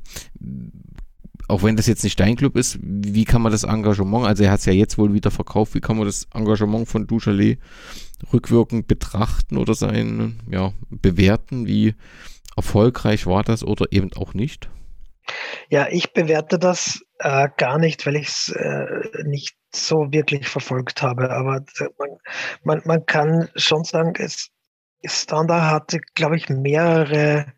auch 1.49 1.63
wenn 1.63 1.77
das 1.77 1.87
jetzt 1.87 2.05
nicht 2.05 2.21
dein 2.21 2.37
Club 2.37 2.57
ist, 2.57 2.79
wie 2.83 3.25
kann 3.25 3.41
man 3.41 3.53
das 3.53 3.65
Engagement, 3.65 4.27
also 4.27 4.45
er 4.45 4.51
hat 4.51 4.61
es 4.61 4.67
ja 4.67 4.73
jetzt 4.73 4.99
wohl 4.99 5.15
wieder 5.15 5.31
verkauft, 5.31 5.75
wie 5.75 5.81
kann 5.81 5.97
man 5.97 6.07
das 6.07 6.27
Engagement 6.35 6.89
von 6.89 7.07
Duchalet 7.07 7.59
rückwirkend 8.33 8.87
betrachten 8.87 9.57
oder 9.57 9.75
sein, 9.75 10.41
ja, 10.51 10.73
bewerten? 10.91 11.67
Wie 11.67 11.95
erfolgreich 12.57 13.27
war 13.27 13.45
das 13.45 13.65
oder 13.65 13.87
eben 13.93 14.13
auch 14.15 14.35
nicht? 14.35 14.69
Ja, 15.71 15.87
ich 15.91 16.13
bewerte 16.13 16.59
das 16.59 17.03
äh, 17.19 17.49
gar 17.57 17.79
nicht, 17.79 18.07
weil 18.07 18.17
ich 18.17 18.29
es 18.29 18.49
äh, 18.51 19.25
nicht 19.25 19.57
so 19.75 20.11
wirklich 20.13 20.49
verfolgt 20.49 21.03
habe. 21.03 21.31
Aber 21.31 21.65
man, 21.99 22.11
man, 22.65 22.83
man 22.85 23.07
kann 23.07 23.49
schon 23.57 23.85
sagen, 23.85 24.15
es, 24.19 24.51
Standard 25.05 25.63
hatte, 25.71 26.01
glaube 26.15 26.37
ich, 26.37 26.49
mehrere 26.49 27.53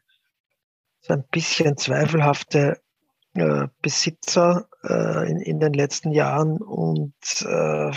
so 1.02 1.14
ein 1.14 1.24
bisschen 1.30 1.76
zweifelhafte 1.76 2.80
äh, 3.34 3.68
Besitzer 3.82 4.68
äh, 4.84 5.30
in, 5.30 5.40
in 5.40 5.60
den 5.60 5.72
letzten 5.74 6.12
Jahren 6.12 6.58
und 6.58 7.14
äh, 7.42 7.92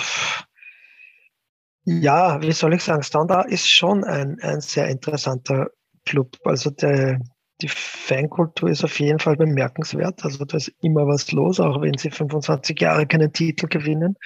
Ja, 1.86 2.41
wie 2.41 2.51
soll 2.53 2.74
ich 2.74 2.84
sagen, 2.84 3.03
Standard 3.03 3.49
ist 3.51 3.70
schon 3.70 4.03
ein, 4.03 4.39
ein 4.41 4.61
sehr 4.61 4.88
interessanter 4.88 5.70
Club. 6.05 6.38
Also 6.45 6.70
der, 6.70 7.20
die 7.64 7.70
Fankultur 7.70 8.70
ist 8.70 8.84
auf 8.84 8.99
jeden 8.99 9.20
Fall 9.20 9.38
bemerkenswert. 9.38 10.26
Also 10.26 10.43
da 10.43 10.57
ist 10.57 10.74
immer 10.82 11.07
was 11.07 11.32
los, 11.32 11.59
auch 11.61 11.82
wenn 11.82 11.97
sie 11.97 12.11
25 12.11 12.80
Jahre 12.80 13.07
keinen 13.07 13.32
Titel 13.32 13.68
gewinnen. 13.68 14.18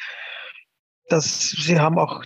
Das, 1.07 1.51
sie 1.51 1.79
haben 1.79 1.99
auch 1.99 2.23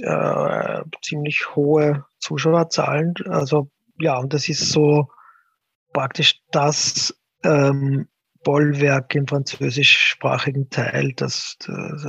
äh, 0.00 0.82
ziemlich 1.02 1.54
hohe 1.56 2.06
Zuschauerzahlen. 2.20 3.14
Also 3.26 3.70
ja, 3.98 4.16
und 4.18 4.32
das 4.32 4.48
ist 4.48 4.70
so 4.70 5.08
praktisch 5.92 6.40
das 6.52 7.14
ähm, 7.42 8.08
Bollwerk 8.44 9.14
im 9.16 9.26
französischsprachigen 9.26 10.70
Teil, 10.70 11.12
das, 11.16 11.56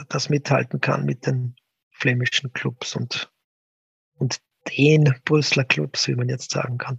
das 0.10 0.30
mithalten 0.30 0.82
kann 0.82 1.06
mit 1.06 1.26
den 1.26 1.56
flämischen 1.92 2.52
Clubs 2.54 2.96
und, 2.96 3.32
und 4.18 4.40
den 4.78 5.16
Brüsseler 5.24 5.64
Clubs, 5.64 6.08
wie 6.08 6.16
man 6.16 6.30
jetzt 6.30 6.52
sagen 6.52 6.78
kann. 6.78 6.98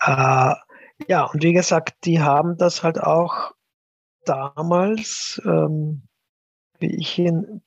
Äh, 0.00 0.54
ja, 1.06 1.24
und 1.24 1.42
wie 1.42 1.52
gesagt, 1.52 2.04
die 2.04 2.20
haben 2.20 2.56
das 2.56 2.82
halt 2.82 3.00
auch 3.00 3.52
damals, 4.24 5.40
ähm, 5.44 6.08
wie 6.78 6.94
ich 6.96 7.18
in 7.18 7.62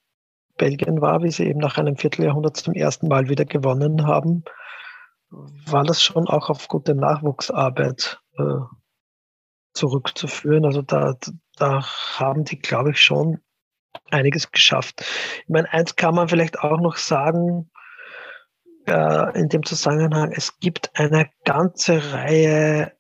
Belgien 0.58 1.02
war, 1.02 1.24
wie 1.24 1.32
sie 1.32 1.46
eben 1.48 1.60
nach 1.60 1.78
einem 1.78 1.98
Vierteljahrhundert 1.98 2.58
zum 2.58 2.74
ersten 2.74 3.08
Mal 3.08 3.30
wieder 3.30 3.46
gewonnen 3.46 4.06
haben, 4.06 4.44
war 5.30 5.84
das 5.84 6.04
schon 6.04 6.28
auch 6.28 6.50
auf 6.50 6.68
gute 6.68 6.94
Nachwuchsarbeit 6.94 8.22
äh, 8.38 8.60
zurückzuführen. 9.74 10.66
Also 10.66 10.82
da, 10.82 11.16
da 11.58 11.84
haben 12.20 12.44
die, 12.44 12.60
glaube 12.60 12.92
ich, 12.92 13.02
schon 13.02 13.40
einiges 14.10 14.52
geschafft. 14.52 15.02
Ich 15.44 15.50
meine, 15.50 15.72
eins 15.72 15.96
kann 15.96 16.16
man 16.16 16.28
vielleicht 16.28 16.60
auch 16.60 16.80
noch 16.80 16.98
sagen, 16.98 17.71
äh, 18.92 19.39
in 19.39 19.50
dem 19.50 19.64
Zusammenhang, 19.64 20.32
es 20.32 20.60
gibt 20.60 20.92
eine 20.96 21.30
ganze 21.46 22.14
Reihe 22.14 22.92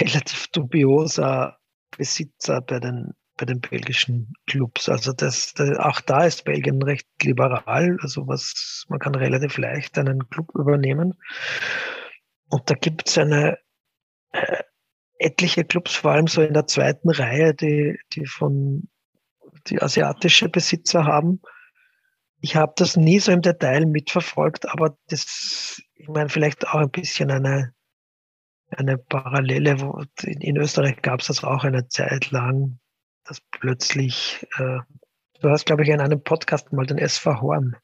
relativ 0.00 0.48
dubioser 0.48 1.58
Besitzer 1.96 2.60
bei 2.60 2.80
den, 2.80 3.12
bei 3.36 3.46
den 3.46 3.60
belgischen 3.60 4.32
Clubs. 4.46 4.88
Also 4.88 5.12
das, 5.12 5.54
das, 5.54 5.78
auch 5.78 6.00
da 6.00 6.24
ist 6.24 6.44
Belgien 6.44 6.82
recht 6.82 7.06
liberal. 7.22 7.96
Also 8.02 8.26
was, 8.26 8.84
man 8.88 8.98
kann 8.98 9.14
relativ 9.14 9.58
leicht 9.58 9.96
einen 9.98 10.28
Club 10.28 10.48
übernehmen. 10.54 11.14
Und 12.48 12.68
da 12.68 12.74
gibt 12.74 13.08
es 13.08 13.16
eine 13.18 13.58
äh, 14.32 14.62
etliche 15.18 15.64
Clubs, 15.64 15.94
vor 15.94 16.12
allem 16.12 16.26
so 16.26 16.42
in 16.42 16.54
der 16.54 16.66
zweiten 16.66 17.10
Reihe, 17.10 17.54
die, 17.54 17.98
die 18.12 18.26
von 18.26 18.88
die 19.66 19.80
asiatische 19.80 20.48
Besitzer 20.48 21.04
haben. 21.04 21.40
Ich 22.40 22.56
habe 22.56 22.72
das 22.76 22.96
nie 22.96 23.20
so 23.20 23.32
im 23.32 23.42
Detail 23.42 23.86
mitverfolgt, 23.86 24.68
aber 24.68 24.96
das, 25.08 25.82
ich 25.94 26.08
meine, 26.08 26.28
vielleicht 26.28 26.66
auch 26.68 26.80
ein 26.80 26.90
bisschen 26.90 27.30
eine, 27.30 27.74
eine 28.70 28.96
Parallele. 28.96 29.80
Wo, 29.80 30.02
in, 30.22 30.40
in 30.40 30.56
Österreich 30.56 31.02
gab 31.02 31.20
es 31.20 31.26
das 31.26 31.44
auch 31.44 31.64
eine 31.64 31.88
Zeit 31.88 32.30
lang, 32.30 32.78
dass 33.24 33.40
plötzlich, 33.50 34.46
äh, 34.58 34.78
du 35.40 35.48
hast, 35.50 35.66
glaube 35.66 35.82
ich, 35.82 35.88
in 35.90 36.00
einem 36.00 36.22
Podcast 36.22 36.72
mal 36.72 36.86
den 36.86 36.98
SV 36.98 37.40
Horn 37.40 37.76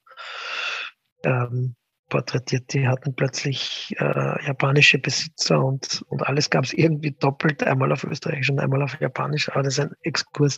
ähm, 1.24 1.76
porträtiert. 2.08 2.72
Die 2.72 2.88
hatten 2.88 3.14
plötzlich 3.14 3.94
äh, 3.98 4.46
japanische 4.46 4.98
Besitzer 4.98 5.62
und, 5.62 6.02
und 6.08 6.26
alles 6.26 6.50
gab 6.50 6.64
es 6.64 6.72
irgendwie 6.72 7.12
doppelt, 7.12 7.62
einmal 7.62 7.92
auf 7.92 8.04
Österreichisch 8.04 8.50
und 8.50 8.60
einmal 8.60 8.82
auf 8.82 9.00
Japanisch, 9.00 9.50
aber 9.50 9.62
das 9.62 9.74
ist 9.74 9.80
ein 9.80 9.94
Exkurs. 10.02 10.56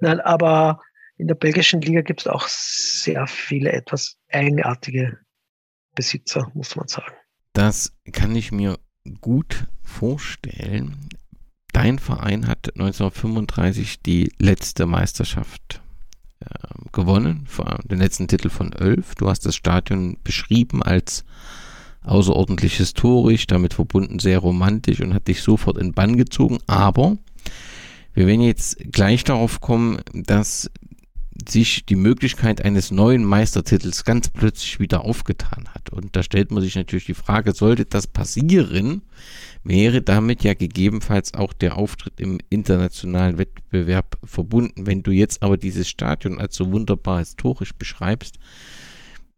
Nein, 0.00 0.20
aber 0.20 0.80
in 1.16 1.28
der 1.28 1.34
belgischen 1.34 1.80
Liga 1.80 2.00
gibt 2.00 2.22
es 2.22 2.26
auch 2.26 2.46
sehr 2.48 3.26
viele 3.26 3.72
etwas 3.72 4.16
eigenartige 4.30 5.18
Besitzer, 5.94 6.50
muss 6.54 6.74
man 6.76 6.88
sagen. 6.88 7.14
Das 7.52 7.92
kann 8.12 8.34
ich 8.34 8.50
mir 8.50 8.78
gut 9.20 9.66
vorstellen. 9.82 11.08
Dein 11.72 11.98
Verein 11.98 12.46
hat 12.46 12.70
1935 12.74 14.02
die 14.02 14.32
letzte 14.38 14.86
Meisterschaft 14.86 15.82
ähm, 16.40 16.86
gewonnen, 16.92 17.46
den 17.84 17.98
letzten 17.98 18.28
Titel 18.28 18.48
von 18.48 18.72
Elf. 18.72 19.14
Du 19.14 19.28
hast 19.28 19.46
das 19.46 19.54
Stadion 19.54 20.16
beschrieben 20.24 20.82
als 20.82 21.24
außerordentlich 22.02 22.76
historisch, 22.76 23.46
damit 23.46 23.74
verbunden 23.74 24.18
sehr 24.18 24.38
romantisch 24.38 25.00
und 25.00 25.14
hat 25.14 25.28
dich 25.28 25.42
sofort 25.42 25.78
in 25.78 25.92
Bann 25.92 26.16
gezogen. 26.16 26.58
Aber 26.66 27.16
wir 28.14 28.26
werden 28.26 28.42
jetzt 28.42 28.78
gleich 28.92 29.24
darauf 29.24 29.60
kommen, 29.60 30.00
dass 30.12 30.70
sich 31.48 31.84
die 31.84 31.96
Möglichkeit 31.96 32.64
eines 32.64 32.90
neuen 32.90 33.24
Meistertitels 33.24 34.04
ganz 34.04 34.28
plötzlich 34.28 34.78
wieder 34.78 35.04
aufgetan 35.04 35.68
hat. 35.74 35.90
Und 35.90 36.14
da 36.16 36.22
stellt 36.22 36.50
man 36.50 36.62
sich 36.62 36.76
natürlich 36.76 37.06
die 37.06 37.14
Frage, 37.14 37.52
sollte 37.52 37.84
das 37.84 38.06
passieren, 38.06 39.02
wäre 39.64 40.00
damit 40.00 40.44
ja 40.44 40.54
gegebenenfalls 40.54 41.34
auch 41.34 41.52
der 41.52 41.76
Auftritt 41.76 42.20
im 42.20 42.38
internationalen 42.50 43.38
Wettbewerb 43.38 44.18
verbunden. 44.24 44.86
Wenn 44.86 45.02
du 45.02 45.10
jetzt 45.10 45.42
aber 45.42 45.56
dieses 45.56 45.88
Stadion 45.88 46.40
als 46.40 46.54
so 46.54 46.70
wunderbar 46.70 47.18
historisch 47.18 47.74
beschreibst, 47.74 48.38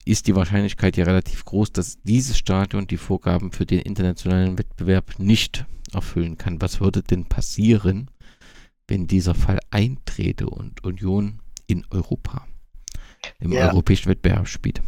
ist 0.05 0.28
die 0.28 0.36
Wahrscheinlichkeit 0.36 0.97
ja 0.97 1.05
relativ 1.05 1.44
groß, 1.44 1.72
dass 1.72 2.01
dieses 2.03 2.38
Stadion 2.38 2.86
die 2.86 2.97
Vorgaben 2.97 3.51
für 3.51 3.66
den 3.66 3.80
internationalen 3.80 4.59
Wettbewerb 4.59 5.18
nicht 5.18 5.64
erfüllen 5.92 6.38
kann. 6.38 6.61
Was 6.61 6.80
würde 6.80 7.03
denn 7.03 7.24
passieren, 7.24 8.11
wenn 8.86 9.09
dieser 9.09 9.34
Fall 9.34 9.59
eintrete 9.70 10.49
und 10.49 10.84
Union 10.84 11.40
in 11.66 11.84
Europa 11.90 12.46
im 13.40 13.52
ja. 13.52 13.70
europäischen 13.70 14.10
Wettbewerb 14.10 14.48
spielt? 14.48 14.82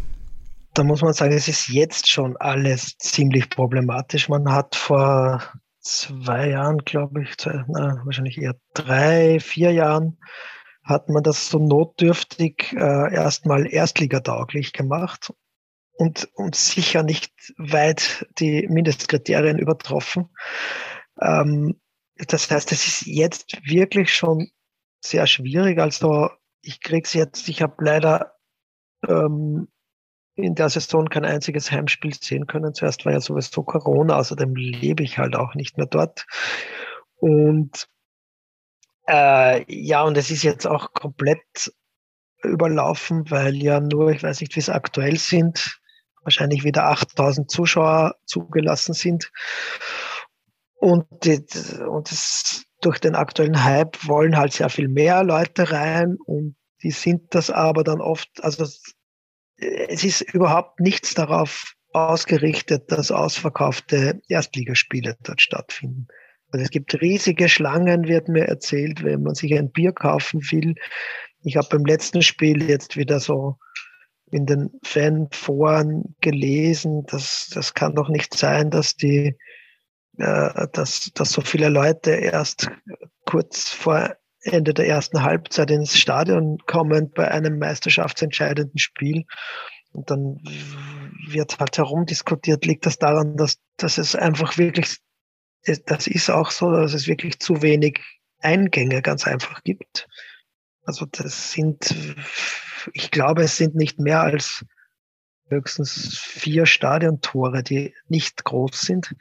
Da 0.75 0.85
muss 0.85 1.03
man 1.03 1.13
sagen, 1.13 1.33
es 1.33 1.49
ist 1.49 1.69
jetzt 1.69 2.09
schon 2.09 2.37
alles 2.37 2.97
ziemlich 2.99 3.51
problematisch. 3.51 4.29
Man 4.29 4.53
hat 4.53 4.77
vor 4.77 5.43
zwei 5.81 6.51
Jahren, 6.51 6.79
glaube 6.79 7.23
ich, 7.23 7.37
zwei, 7.37 7.65
na, 7.69 8.01
wahrscheinlich 8.05 8.39
eher 8.39 8.55
drei, 8.75 9.41
vier 9.41 9.73
Jahren, 9.73 10.19
hat 10.85 11.09
man 11.09 11.23
das 11.23 11.51
so 11.51 11.59
notdürftig 11.59 12.73
äh, 12.75 13.15
erstmal 13.15 13.73
erstligatauglich 13.73 14.73
gemacht 14.73 15.33
und, 15.99 16.29
und 16.35 16.55
sicher 16.55 17.03
nicht 17.03 17.33
weit 17.59 18.27
die 18.39 18.67
Mindestkriterien 18.69 19.59
übertroffen. 19.59 20.31
Ähm, 21.21 21.81
das 22.17 22.51
heißt, 22.51 22.73
es 22.73 22.87
ist 22.87 23.07
jetzt 23.07 23.59
wirklich 23.65 24.15
schon 24.15 24.49
sehr 25.01 25.27
schwierig. 25.27 25.79
Also 25.79 26.31
ich 26.63 26.81
krieg's 26.81 27.15
jetzt, 27.15 27.49
ich 27.49 27.63
habe 27.63 27.85
leider 27.85 28.35
ähm, 29.07 29.69
in 30.35 30.55
der 30.55 30.69
Saison 30.69 31.09
kein 31.09 31.25
einziges 31.25 31.71
Heimspiel 31.71 32.15
sehen 32.15 32.47
können. 32.47 32.75
Zuerst 32.75 33.05
war 33.05 33.13
ja 33.13 33.21
sowieso 33.21 33.63
Corona, 33.65 34.17
außerdem 34.17 34.55
lebe 34.55 35.03
ich 35.03 35.19
halt 35.19 35.35
auch 35.35 35.55
nicht 35.55 35.77
mehr 35.77 35.87
dort. 35.87 36.27
Und 37.17 37.89
äh, 39.09 39.65
ja, 39.69 40.03
und 40.03 40.17
es 40.17 40.31
ist 40.31 40.43
jetzt 40.43 40.67
auch 40.67 40.93
komplett 40.93 41.73
überlaufen, 42.43 43.29
weil 43.31 43.57
ja 43.57 43.81
nur, 43.81 44.11
ich 44.11 44.23
weiß 44.23 44.41
nicht, 44.41 44.55
wie 44.55 44.61
es 44.61 44.69
aktuell 44.69 45.19
sind, 45.19 45.81
wahrscheinlich 46.23 46.63
wieder 46.63 46.85
8000 46.85 47.51
Zuschauer 47.51 48.15
zugelassen 48.25 48.95
sind. 48.95 49.33
Und, 50.77 51.09
und 51.27 52.11
das, 52.11 52.65
durch 52.81 52.99
den 52.99 53.15
aktuellen 53.15 53.65
Hype 53.65 54.07
wollen 54.07 54.37
halt 54.37 54.53
sehr 54.53 54.71
viel 54.71 54.89
mehr 54.89 55.25
Leute 55.25 55.73
rein 55.73 56.17
und 56.25 56.57
die 56.83 56.93
sind 56.93 57.35
das 57.35 57.51
aber 57.51 57.83
dann 57.83 58.01
oft, 58.01 58.29
also 58.43 58.65
es 59.57 60.05
ist 60.05 60.21
überhaupt 60.21 60.81
nichts 60.81 61.15
darauf 61.15 61.75
ausgerichtet, 61.93 62.93
dass 62.93 63.11
ausverkaufte 63.11 64.21
Erstligaspiele 64.29 65.17
dort 65.23 65.41
stattfinden. 65.41 66.07
Also 66.51 66.65
es 66.65 66.71
gibt 66.71 67.01
riesige 67.01 67.49
Schlangen, 67.49 68.07
wird 68.07 68.29
mir 68.29 68.47
erzählt, 68.47 69.03
wenn 69.03 69.23
man 69.23 69.35
sich 69.35 69.55
ein 69.55 69.71
Bier 69.71 69.93
kaufen 69.93 70.41
will. 70.51 70.75
Ich 71.43 71.57
habe 71.57 71.69
beim 71.71 71.85
letzten 71.85 72.23
Spiel 72.23 72.63
jetzt 72.63 72.97
wieder 72.97 73.21
so 73.21 73.59
in 74.31 74.47
den 74.47 74.71
Fanforen 74.83 76.15
gelesen, 76.21 77.05
dass 77.07 77.51
das 77.53 77.75
kann 77.75 77.95
doch 77.95 78.09
nicht 78.09 78.35
sein, 78.35 78.71
dass 78.71 78.95
die, 78.95 79.37
dass, 80.19 81.11
dass 81.15 81.33
so 81.33 81.41
viele 81.41 81.69
Leute 81.69 82.11
erst 82.11 82.69
kurz 83.25 83.71
vor 83.71 84.17
Ende 84.43 84.75
der 84.75 84.87
ersten 84.87 85.23
Halbzeit 85.23 85.71
ins 85.71 85.97
Stadion 85.97 86.59
kommen 86.67 87.11
bei 87.11 87.31
einem 87.31 87.59
meisterschaftsentscheidenden 87.59 88.79
Spiel. 88.79 89.25
Und 89.93 90.11
dann 90.11 90.41
wird 91.29 91.59
halt 91.59 91.79
herumdiskutiert, 91.79 92.65
liegt 92.67 92.87
das 92.87 92.99
daran, 92.99 93.37
dass, 93.37 93.59
dass 93.77 93.99
es 93.99 94.15
einfach 94.15 94.59
wirklich, 94.59 94.99
das 95.87 96.07
ist 96.07 96.31
auch 96.31 96.51
so, 96.51 96.71
dass 96.73 96.95
es 96.95 97.07
wirklich 97.07 97.39
zu 97.39 97.63
wenig 97.63 98.01
Eingänge 98.41 99.03
ganz 99.03 99.27
einfach 99.27 99.63
gibt. 99.63 100.09
Also 100.85 101.07
das 101.07 101.53
sind, 101.53 101.95
ich 102.93 103.11
glaube, 103.11 103.43
es 103.43 103.57
sind 103.57 103.75
nicht 103.75 103.99
mehr 103.99 104.23
als 104.23 104.65
höchstens 105.49 106.19
vier 106.19 106.67
Stadiontore, 106.67 107.63
die 107.63 107.95
nicht 108.09 108.45
groß 108.45 108.81
sind. 108.81 109.15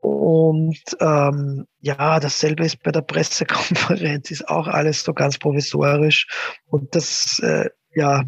Und 0.00 0.80
ähm, 1.00 1.66
ja, 1.80 2.20
dasselbe 2.20 2.64
ist 2.64 2.82
bei 2.82 2.90
der 2.92 3.02
Pressekonferenz, 3.02 4.30
ist 4.30 4.48
auch 4.48 4.66
alles 4.66 5.04
so 5.04 5.12
ganz 5.14 5.38
provisorisch. 5.38 6.26
Und 6.66 6.94
das, 6.94 7.38
äh, 7.40 7.70
ja, 7.94 8.24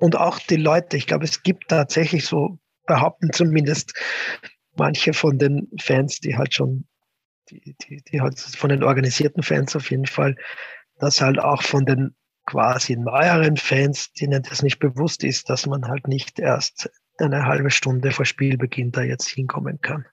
Und 0.00 0.16
auch 0.16 0.38
die 0.38 0.56
Leute, 0.56 0.96
ich 0.96 1.06
glaube, 1.06 1.24
es 1.24 1.42
gibt 1.42 1.68
tatsächlich 1.68 2.24
so, 2.26 2.58
behaupten 2.86 3.32
zumindest 3.32 3.92
manche 4.76 5.12
von 5.12 5.38
den 5.38 5.68
Fans, 5.80 6.20
die 6.20 6.36
halt 6.36 6.54
schon, 6.54 6.86
die, 7.50 7.76
die, 7.82 8.02
die 8.10 8.20
halt 8.20 8.38
von 8.40 8.70
den 8.70 8.82
organisierten 8.84 9.42
Fans 9.42 9.76
auf 9.76 9.90
jeden 9.90 10.06
Fall, 10.06 10.36
dass 10.98 11.20
halt 11.20 11.38
auch 11.38 11.62
von 11.62 11.84
den 11.84 12.16
quasi 12.46 12.96
neueren 12.96 13.56
Fans, 13.56 14.12
denen 14.12 14.42
das 14.42 14.62
nicht 14.62 14.78
bewusst 14.78 15.22
ist, 15.24 15.50
dass 15.50 15.66
man 15.66 15.86
halt 15.86 16.08
nicht 16.08 16.38
erst 16.38 16.90
eine 17.20 17.46
halbe 17.46 17.70
Stunde 17.70 18.10
vor 18.10 18.24
Spielbeginn 18.24 18.92
da 18.92 19.02
jetzt 19.02 19.28
hinkommen 19.28 19.80
kann. 19.80 20.06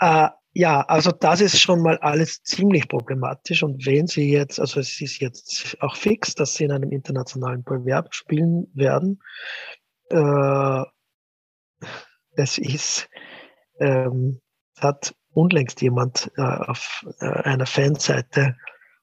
Äh, 0.00 0.28
ja, 0.52 0.80
also 0.80 1.12
das 1.12 1.40
ist 1.40 1.60
schon 1.60 1.80
mal 1.80 1.98
alles 1.98 2.42
ziemlich 2.42 2.88
problematisch. 2.88 3.62
Und 3.62 3.86
wenn 3.86 4.06
Sie 4.06 4.32
jetzt, 4.32 4.58
also 4.58 4.80
es 4.80 5.00
ist 5.00 5.20
jetzt 5.20 5.76
auch 5.80 5.96
fix, 5.96 6.34
dass 6.34 6.54
Sie 6.54 6.64
in 6.64 6.72
einem 6.72 6.90
internationalen 6.90 7.62
Bewerb 7.62 8.14
spielen 8.14 8.66
werden. 8.74 9.22
Äh, 10.08 10.82
es 12.32 12.58
ist, 12.58 13.08
ähm, 13.78 14.40
hat 14.78 15.14
unlängst 15.32 15.80
jemand 15.82 16.30
äh, 16.36 16.42
auf 16.42 17.06
äh, 17.20 17.26
einer 17.26 17.66
Fanseite 17.66 18.56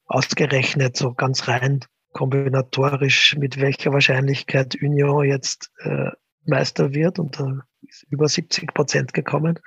ausgerechnet, 0.05 0.97
so 0.97 1.13
ganz 1.13 1.47
rein 1.47 1.81
kombinatorisch, 2.13 3.35
mit 3.37 3.59
welcher 3.59 3.93
Wahrscheinlichkeit 3.93 4.75
Union 4.81 5.25
jetzt 5.25 5.71
äh, 5.79 6.11
Meister 6.47 6.93
wird. 6.93 7.19
Und 7.19 7.39
da 7.39 7.61
ist 7.81 8.03
über 8.09 8.27
70 8.27 8.73
Prozent 8.73 9.13
gekommen 9.13 9.59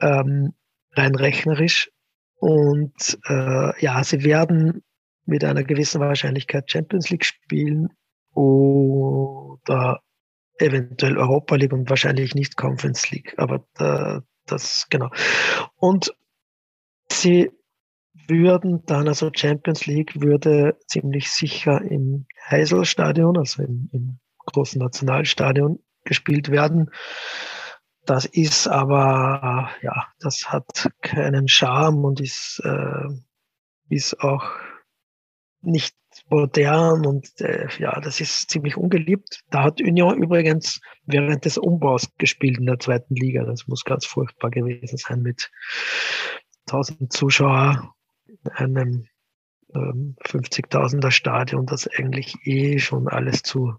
ähm, 0.00 0.54
rein 0.92 1.14
rechnerisch. 1.14 1.90
Und 2.38 3.18
äh, 3.28 3.82
ja, 3.82 4.04
sie 4.04 4.24
werden 4.24 4.82
mit 5.24 5.42
einer 5.44 5.64
gewissen 5.64 6.00
Wahrscheinlichkeit 6.00 6.70
Champions 6.70 7.10
League 7.10 7.24
spielen 7.24 7.88
oder 8.32 10.00
eventuell 10.58 11.18
Europa 11.18 11.56
League 11.56 11.72
und 11.72 11.90
wahrscheinlich 11.90 12.34
nicht 12.34 12.56
Conference 12.56 13.10
League. 13.10 13.34
Aber 13.38 13.66
äh, 13.78 14.20
das, 14.46 14.86
genau. 14.90 15.10
Und 15.76 16.14
sie 17.10 17.50
würden 18.28 18.84
dann, 18.86 19.08
also 19.08 19.30
Champions 19.34 19.86
League 19.86 20.20
würde 20.20 20.76
ziemlich 20.86 21.30
sicher 21.30 21.80
im 21.82 22.26
Heysel-Stadion, 22.48 23.36
also 23.36 23.62
im, 23.62 23.88
im 23.92 24.18
großen 24.46 24.80
Nationalstadion 24.80 25.80
gespielt 26.04 26.50
werden. 26.50 26.90
Das 28.04 28.24
ist 28.24 28.68
aber, 28.68 29.70
ja, 29.82 30.06
das 30.20 30.48
hat 30.48 30.90
keinen 31.02 31.48
Charme 31.48 32.04
und 32.04 32.20
ist, 32.20 32.62
äh, 32.64 33.08
ist 33.88 34.20
auch 34.20 34.44
nicht 35.60 35.96
modern 36.28 37.04
und 37.04 37.28
äh, 37.40 37.68
ja, 37.78 38.00
das 38.00 38.20
ist 38.20 38.48
ziemlich 38.48 38.76
ungeliebt. 38.76 39.42
Da 39.50 39.64
hat 39.64 39.80
Union 39.80 40.22
übrigens 40.22 40.80
während 41.04 41.44
des 41.44 41.58
Umbaus 41.58 42.08
gespielt 42.16 42.58
in 42.58 42.66
der 42.66 42.78
zweiten 42.78 43.14
Liga. 43.14 43.44
Das 43.44 43.66
muss 43.66 43.84
ganz 43.84 44.06
furchtbar 44.06 44.50
gewesen 44.50 44.96
sein 44.96 45.22
mit 45.22 45.50
1000 46.68 47.12
Zuschauern 47.12 47.90
in 48.26 48.50
einem 48.52 49.08
ähm, 49.74 50.16
50.000er 50.24 51.10
Stadion, 51.10 51.66
das 51.66 51.88
eigentlich 51.88 52.34
eh 52.44 52.78
schon 52.78 53.08
alles 53.08 53.42
zu 53.42 53.74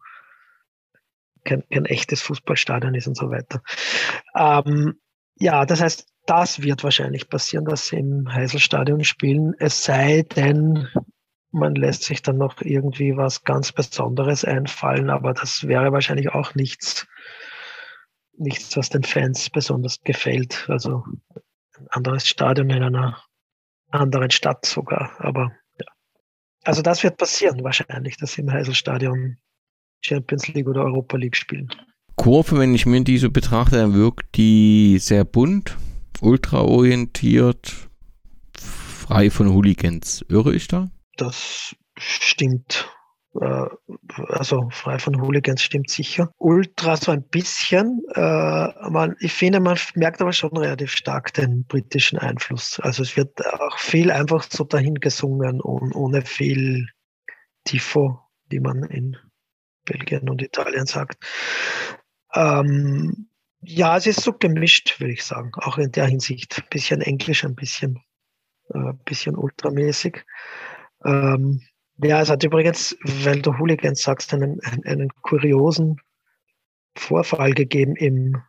kein, 1.48 1.64
kein 1.70 1.86
echtes 1.86 2.22
Fußballstadion 2.22 2.93
ist 2.93 3.08
und 3.08 3.18
so 3.18 3.32
weiter. 3.32 3.62
Ähm, 4.36 5.00
ja, 5.39 5.66
das 5.66 5.82
heißt, 5.82 6.08
das 6.26 6.62
wird 6.62 6.84
wahrscheinlich 6.84 7.30
passieren, 7.30 7.66
dass 7.66 7.88
sie 7.88 7.98
im 7.98 8.32
Heiselstadion 8.32 9.04
spielen, 9.04 9.54
es 9.60 9.84
sei 9.84 10.24
denn, 10.24 10.88
man 11.52 11.74
lässt 11.76 12.04
sich 12.04 12.22
dann 12.22 12.38
noch 12.38 12.62
irgendwie 12.62 13.16
was 13.16 13.43
ganz 13.43 13.72
Besonderes 13.72 14.43
einfallen, 14.43 15.10
aber 15.10 15.34
das 15.34 15.68
wäre 15.68 15.91
wahrscheinlich 15.91 16.30
auch 16.30 16.54
nichts, 16.54 17.08
nichts, 18.34 18.76
was 18.76 18.89
den 18.89 19.04
Fans 19.04 19.50
besonders 19.50 20.02
gefällt. 20.02 20.66
Also 20.68 21.04
ein 21.78 21.88
anderes 21.89 22.28
Stadion 22.28 22.70
in 22.70 22.84
einer 22.84 23.24
anderen 23.89 24.32
Stadt 24.32 24.66
sogar, 24.66 25.16
aber 25.20 25.54
ja. 25.80 25.88
Also 26.66 26.82
das 26.82 27.04
wird 27.04 27.18
passieren 27.18 27.64
wahrscheinlich, 27.64 28.18
dass 28.18 28.34
sie 28.34 28.41
im 28.41 28.52
Heiselstadion 28.52 29.38
Champions 30.02 30.48
League 30.50 30.68
oder 30.68 30.84
Europa 30.84 31.18
League 31.18 31.36
spielen. 31.36 31.70
Kurve, 32.16 32.58
wenn 32.58 32.74
ich 32.74 32.86
mir 32.86 33.04
die 33.04 33.18
so 33.18 33.30
betrachte, 33.30 33.78
dann 33.78 33.93
wirkt 33.93 34.38
die 34.38 34.98
sehr 35.00 35.24
bunt, 35.24 35.78
ultraorientiert, 36.20 37.74
frei 38.60 39.30
von 39.30 39.54
Hooligans. 39.54 40.26
Irre 40.28 40.54
ich 40.56 40.68
da? 40.68 40.89
Das 41.16 41.76
stimmt. 41.98 42.89
Äh, 43.39 43.66
also 44.30 44.68
frei 44.72 45.00
von 45.00 45.22
Hooligans 45.22 45.62
stimmt 45.62 45.89
sicher. 45.89 46.32
Ultra 46.38 46.98
so 46.98 47.12
ein 47.12 47.24
bisschen. 47.24 48.02
Äh, 48.16 48.89
man, 48.89 49.16
ich 49.20 49.34
finde, 49.34 49.60
man 49.60 49.78
merkt 49.95 50.22
aber 50.22 50.34
schon 50.34 50.56
relativ 50.58 50.91
stark 50.91 51.34
den 51.34 51.66
britischen 51.66 52.18
Einfluss. 52.18 52.80
Also 52.82 53.04
es 53.04 53.16
wird 53.16 53.45
auch 53.45 53.78
viel 53.78 54.12
einfach 54.12 54.43
so 54.50 54.64
dahin 54.64 54.95
gesungen 54.95 55.62
und 55.62 55.93
ohne 55.93 56.24
viel 56.24 56.88
Tifo, 57.64 58.20
wie 58.50 58.60
man 58.60 58.84
in 58.84 59.18
Belgien 59.88 60.30
und 60.30 60.42
Italien 60.42 60.86
sagt. 60.86 61.18
Ähm, 62.34 63.30
ja, 63.62 63.98
es 63.98 64.06
ist 64.06 64.22
so 64.22 64.34
gemischt, 64.34 65.00
würde 65.00 65.14
ich 65.14 65.26
sagen, 65.26 65.52
auch 65.56 65.78
in 65.78 65.92
der 65.92 66.06
Hinsicht. 66.06 66.60
Ein 66.60 66.70
bisschen 66.70 67.02
Englisch, 67.02 67.44
ein 67.44 67.56
bisschen, 67.56 68.00
äh, 68.70 68.94
bisschen 69.06 69.36
ultramäßig. 69.36 70.24
Ähm, 71.04 71.62
ja, 71.98 72.22
es 72.22 72.30
hat 72.30 72.44
übrigens, 72.44 72.96
weil 73.02 73.42
du 73.42 73.58
Hooligans 73.58 74.04
sagst, 74.04 74.34
einen, 74.34 74.62
einen 74.86 75.10
kuriosen 75.22 76.00
Vorfall 76.96 77.54
gegeben 77.54 77.96
im 77.96 78.42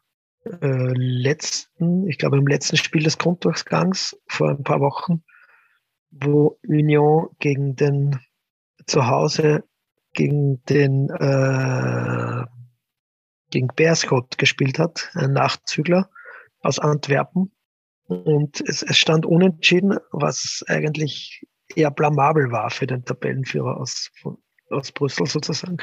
äh, 0.44 0.92
letzten, 0.94 2.06
ich 2.06 2.18
glaube 2.18 2.38
im 2.38 2.46
letzten 2.46 2.76
Spiel 2.76 3.02
des 3.02 3.18
Grunddurchgangs 3.18 4.18
vor 4.28 4.50
ein 4.50 4.62
paar 4.62 4.80
Wochen, 4.80 5.22
wo 6.10 6.58
Union 6.66 7.28
gegen 7.38 7.76
den 7.76 8.18
zu 8.86 9.06
Hause 9.06 9.64
gegen 10.18 10.60
den 10.64 11.08
äh, 11.10 12.44
gegen 13.50 13.68
Beerschot 13.68 14.36
gespielt 14.36 14.80
hat, 14.80 15.10
ein 15.14 15.32
Nachzügler 15.32 16.10
aus 16.60 16.80
Antwerpen. 16.80 17.52
Und 18.08 18.60
es, 18.66 18.82
es 18.82 18.98
stand 18.98 19.24
unentschieden, 19.24 19.96
was 20.10 20.64
eigentlich 20.66 21.46
eher 21.74 21.92
blamabel 21.92 22.50
war 22.50 22.70
für 22.70 22.88
den 22.88 23.04
Tabellenführer 23.04 23.76
aus, 23.76 24.10
aus 24.70 24.90
Brüssel 24.90 25.26
sozusagen. 25.26 25.76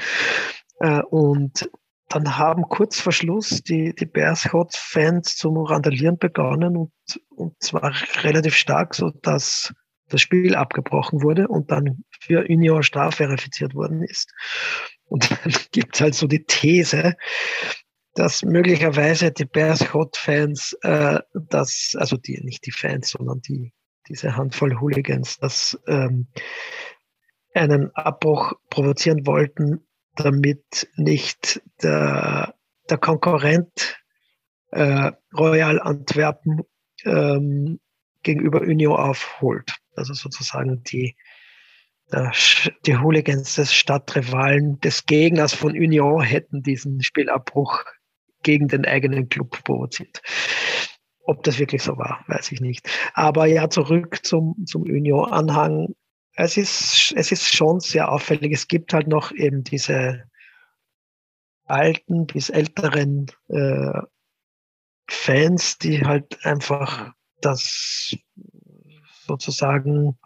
Äh, 0.82 1.02
und 1.04 1.70
dann 2.10 2.38
haben 2.38 2.64
kurz 2.64 3.00
vor 3.00 3.14
Schluss 3.14 3.64
die, 3.64 3.96
die 3.96 4.06
Beerschot-Fans 4.06 5.38
zum 5.38 5.58
Randalieren 5.58 6.18
begonnen 6.18 6.76
und, 6.76 6.92
und 7.30 7.56
zwar 7.64 7.94
relativ 8.24 8.56
stark, 8.56 8.96
so 8.96 9.12
dass 9.22 9.74
das 10.10 10.22
Spiel 10.22 10.56
abgebrochen 10.56 11.22
wurde 11.22 11.48
und 11.48 11.72
dann 11.72 12.04
für 12.20 12.46
Union 12.48 12.84
strafverifiziert 12.84 13.74
worden 13.74 14.04
ist. 14.04 14.32
Und 15.06 15.30
dann 15.44 15.54
gibt 15.72 15.96
es 15.96 16.02
halt 16.02 16.16
so 16.16 16.28
die 16.28 16.46
These, 16.46 17.16
dass 18.14 18.44
möglicherweise 18.44 19.32
die 19.32 19.46
Bears 19.46 19.94
Hot-Fans, 19.94 20.78
äh, 20.84 21.20
das, 21.34 21.96
also 21.98 22.18
die, 22.18 22.40
nicht 22.44 22.66
die 22.66 22.72
Fans, 22.72 23.10
sondern 23.10 23.42
die, 23.42 23.74
diese 24.08 24.36
Handvoll 24.38 24.80
Hooligans, 24.80 25.38
das 25.38 25.78
ähm, 25.88 26.28
einen 27.54 27.94
Abbruch 27.96 28.54
provozieren 28.70 29.26
wollten, 29.26 29.86
damit 30.16 30.90
nicht 30.96 31.62
der, 31.82 32.56
der 32.90 32.98
Konkurrent 32.98 33.98
äh, 34.72 35.12
Royal 35.38 35.82
Antwerpen 35.82 36.62
ähm, 37.04 37.80
gegenüber 38.24 38.62
Union 38.62 38.98
aufholt. 38.98 39.76
Also 39.96 40.14
sozusagen 40.14 40.84
die, 40.84 41.16
die 42.86 42.98
Hooligans 42.98 43.56
des 43.56 43.74
Stadtrivalen 43.74 44.80
des 44.82 45.06
Gegners 45.06 45.54
von 45.54 45.72
Union 45.72 46.22
hätten 46.22 46.64
diesen 46.64 47.02
Spielabbruch 47.02 47.84
gegen 48.44 48.68
den 48.68 48.86
eigenen 48.86 49.28
Club 49.30 49.64
provoziert. 49.64 50.22
Ob 51.28 51.44
das 51.44 51.58
wirklich 51.58 51.82
so 51.82 51.98
war, 51.98 52.24
weiß 52.28 52.52
ich 52.52 52.62
nicht. 52.62 52.88
Aber 53.16 53.48
ja, 53.48 53.70
zurück 53.70 54.20
zum, 54.24 54.64
zum 54.68 54.84
Union-Anhang. 54.84 55.96
Es 56.34 56.56
ist, 56.58 57.14
es 57.16 57.32
ist 57.32 57.56
schon 57.56 57.80
sehr 57.80 58.12
auffällig. 58.12 58.52
Es 58.54 58.68
gibt 58.68 58.94
halt 58.94 59.08
noch 59.08 59.32
eben 59.32 59.64
diese 59.64 60.26
alten 61.66 62.28
bis 62.28 62.50
älteren 62.50 63.26
äh, 63.48 64.02
Fans, 65.08 65.78
die 65.80 66.06
halt 66.06 66.46
einfach 66.46 67.12
das 67.42 68.16
sozusagen, 69.26 70.18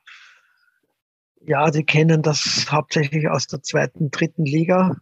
ja, 1.42 1.72
die 1.72 1.84
kennen 1.84 2.22
das 2.22 2.68
hauptsächlich 2.70 3.30
aus 3.30 3.48
der 3.48 3.62
zweiten, 3.62 4.12
dritten 4.12 4.46
Liga, 4.46 4.98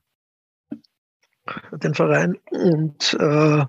den 1.72 1.94
Verein. 1.94 2.38
Und, 2.52 3.18
äh, 3.20 3.66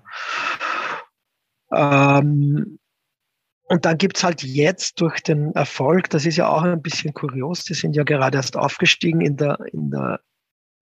ähm, 1.71 2.79
und 3.63 3.85
dann 3.85 3.97
gibt 3.97 4.17
es 4.17 4.23
halt 4.23 4.41
jetzt 4.43 4.99
durch 4.99 5.21
den 5.21 5.53
Erfolg, 5.53 6.09
das 6.09 6.25
ist 6.25 6.37
ja 6.37 6.49
auch 6.49 6.63
ein 6.63 6.81
bisschen 6.81 7.13
kurios, 7.13 7.63
die 7.63 7.75
sind 7.75 7.95
ja 7.95 8.03
gerade 8.03 8.37
erst 8.37 8.57
aufgestiegen 8.57 9.21
in 9.21 9.37
der, 9.37 9.59
in 9.71 9.91
der 9.91 10.21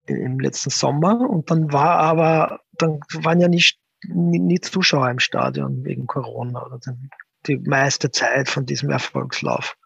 im 0.06 0.40
letzten 0.40 0.70
Sommer 0.70 1.28
und 1.28 1.50
dann 1.50 1.70
war 1.70 1.98
aber, 1.98 2.60
dann 2.72 3.00
waren 3.22 3.40
ja 3.40 3.48
nicht 3.48 3.78
nie, 4.06 4.60
Zuschauer 4.60 5.10
im 5.10 5.18
Stadion 5.18 5.84
wegen 5.84 6.06
Corona 6.06 6.64
oder 6.64 6.78
die 7.48 7.58
meiste 7.58 8.10
Zeit 8.10 8.48
von 8.48 8.66
diesem 8.66 8.90
Erfolgslauf. 8.90 9.76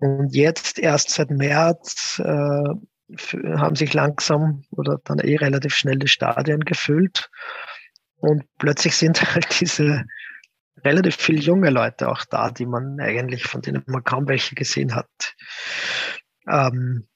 Und 0.00 0.34
jetzt 0.34 0.78
erst 0.78 1.10
seit 1.10 1.30
März 1.30 2.20
äh, 2.24 2.64
haben 3.56 3.76
sich 3.76 3.92
langsam 3.92 4.62
oder 4.70 4.98
dann 5.04 5.18
eh 5.18 5.36
relativ 5.36 5.74
schnell 5.74 5.98
die 5.98 6.08
Stadien 6.08 6.60
gefüllt. 6.60 7.30
Und 8.16 8.44
plötzlich 8.58 8.96
sind 8.96 9.20
halt 9.34 9.60
diese 9.60 10.04
relativ 10.84 11.16
viele 11.16 11.40
junge 11.40 11.70
Leute 11.70 12.08
auch 12.08 12.24
da, 12.24 12.50
die 12.50 12.66
man 12.66 12.98
eigentlich, 13.00 13.44
von 13.44 13.60
denen 13.60 13.82
man 13.86 14.04
kaum 14.04 14.28
welche 14.28 14.54
gesehen 14.54 14.94
hat. 14.94 15.08
Ähm, 16.48 17.06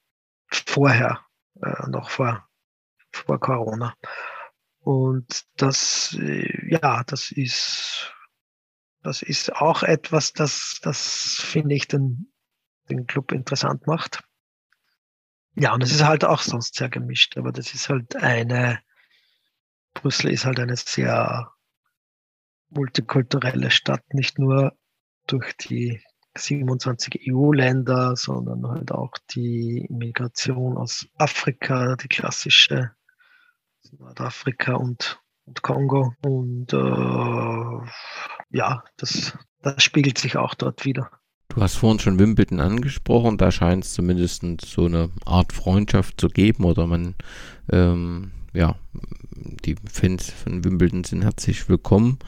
vorher, 0.50 1.20
äh, 1.62 1.88
noch 1.88 2.10
vor, 2.10 2.46
vor 3.12 3.40
Corona. 3.40 3.94
Und 4.80 5.44
das, 5.56 6.16
äh, 6.20 6.68
ja, 6.68 7.02
das 7.04 7.30
ist, 7.30 8.12
das 9.04 9.22
ist 9.22 9.54
auch 9.54 9.82
etwas, 9.82 10.32
das, 10.32 10.80
das 10.82 11.36
finde 11.40 11.74
ich 11.74 11.86
den, 11.86 12.32
den 12.88 13.06
Club 13.06 13.32
interessant 13.32 13.86
macht. 13.86 14.24
Ja, 15.54 15.72
und 15.72 15.84
es 15.84 15.92
ist 15.92 16.04
halt 16.04 16.24
auch 16.24 16.40
sonst 16.40 16.74
sehr 16.74 16.88
gemischt, 16.88 17.36
aber 17.36 17.52
das 17.52 17.74
ist 17.74 17.88
halt 17.88 18.16
eine, 18.16 18.80
Brüssel 19.92 20.30
ist 20.30 20.46
halt 20.46 20.58
eine 20.58 20.76
sehr 20.76 21.52
multikulturelle 22.70 23.70
Stadt, 23.70 24.02
nicht 24.12 24.38
nur 24.38 24.76
durch 25.26 25.56
die 25.56 26.02
27 26.36 27.30
EU-Länder, 27.30 28.16
sondern 28.16 28.66
halt 28.66 28.90
auch 28.90 29.12
die 29.30 29.86
Migration 29.90 30.76
aus 30.76 31.06
Afrika, 31.16 31.94
die 31.96 32.08
klassische 32.08 32.90
Nordafrika 33.92 34.74
und, 34.74 35.20
und 35.44 35.62
Kongo. 35.62 36.14
Und 36.24 36.72
äh, 36.72 37.90
ja, 38.50 38.84
das, 38.96 39.36
das 39.62 39.82
spiegelt 39.82 40.18
sich 40.18 40.36
auch 40.36 40.54
dort 40.54 40.84
wieder. 40.84 41.10
Du 41.48 41.60
hast 41.60 41.76
vorhin 41.76 42.00
schon 42.00 42.18
Wimbledon 42.18 42.60
angesprochen, 42.60 43.38
da 43.38 43.52
scheint 43.52 43.84
es 43.84 43.92
zumindest 43.92 44.42
so 44.64 44.86
eine 44.86 45.10
Art 45.24 45.52
Freundschaft 45.52 46.20
zu 46.20 46.28
geben 46.28 46.64
oder 46.64 46.86
man, 46.86 47.14
ähm, 47.70 48.32
ja, 48.52 48.76
die 49.64 49.76
Fans 49.90 50.30
von 50.30 50.64
Wimbledon 50.64 51.04
sind 51.04 51.22
herzlich 51.22 51.68
willkommen 51.68 52.18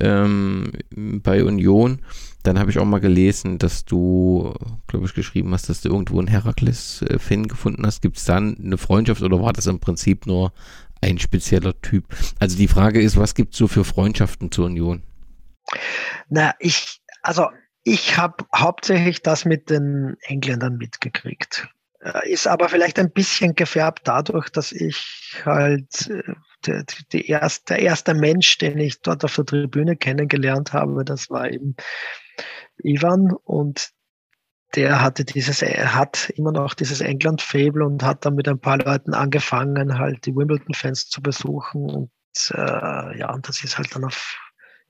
ähm, 0.00 0.72
bei 0.90 1.44
Union. 1.44 2.00
Dann 2.42 2.58
habe 2.58 2.70
ich 2.70 2.78
auch 2.78 2.84
mal 2.84 3.00
gelesen, 3.00 3.58
dass 3.58 3.84
du, 3.84 4.54
glaube 4.86 5.06
ich, 5.06 5.14
geschrieben 5.14 5.52
hast, 5.52 5.68
dass 5.68 5.80
du 5.80 5.88
irgendwo 5.88 6.18
einen 6.18 6.28
Herakles-Fan 6.28 7.48
gefunden 7.48 7.86
hast. 7.86 8.02
Gibt 8.02 8.18
es 8.18 8.24
dann 8.24 8.56
eine 8.58 8.76
Freundschaft 8.76 9.22
oder 9.22 9.40
war 9.40 9.52
das 9.52 9.66
im 9.66 9.80
Prinzip 9.80 10.26
nur 10.26 10.52
ein 11.00 11.18
spezieller 11.18 11.80
Typ? 11.80 12.06
Also 12.38 12.56
die 12.56 12.68
Frage 12.68 13.00
ist, 13.00 13.16
was 13.16 13.34
gibt 13.34 13.52
es 13.52 13.58
so 13.58 13.68
für 13.68 13.84
Freundschaften 13.84 14.50
zur 14.50 14.66
Union? 14.66 15.02
Na, 16.28 16.54
ich, 16.58 17.00
also 17.22 17.48
ich 17.82 18.16
habe 18.16 18.44
hauptsächlich 18.54 19.22
das 19.22 19.44
mit 19.44 19.70
den 19.70 20.16
Engländern 20.22 20.76
mitgekriegt. 20.76 21.68
Äh, 22.00 22.30
ist 22.30 22.46
aber 22.46 22.68
vielleicht 22.68 22.98
ein 22.98 23.10
bisschen 23.10 23.54
gefärbt 23.54 24.02
dadurch, 24.04 24.50
dass 24.50 24.72
ich 24.72 25.40
halt 25.44 26.10
äh, 26.10 26.34
der, 26.66 26.84
die 27.12 27.26
erste, 27.28 27.74
der 27.74 27.82
erste 27.82 28.14
Mensch, 28.14 28.58
den 28.58 28.78
ich 28.78 29.00
dort 29.00 29.24
auf 29.24 29.34
der 29.34 29.46
Tribüne 29.46 29.96
kennengelernt 29.96 30.72
habe, 30.72 31.04
das 31.04 31.30
war 31.30 31.50
eben 31.50 31.76
Ivan 32.82 33.32
und 33.44 33.90
der 34.74 35.00
hatte 35.00 35.24
dieses, 35.24 35.62
er 35.62 35.94
hat 35.94 36.30
immer 36.36 36.52
noch 36.52 36.74
dieses 36.74 37.00
England-Fable 37.00 37.84
und 37.84 38.02
hat 38.02 38.24
dann 38.24 38.34
mit 38.34 38.48
ein 38.48 38.58
paar 38.58 38.78
Leuten 38.78 39.14
angefangen, 39.14 39.98
halt 39.98 40.26
die 40.26 40.34
Wimbledon-Fans 40.34 41.08
zu 41.08 41.22
besuchen 41.22 41.88
und 41.88 42.10
äh, 42.50 43.18
ja, 43.18 43.32
und 43.32 43.48
das 43.48 43.62
ist 43.62 43.78
halt 43.78 43.94
dann 43.94 44.04
auf 44.04 44.36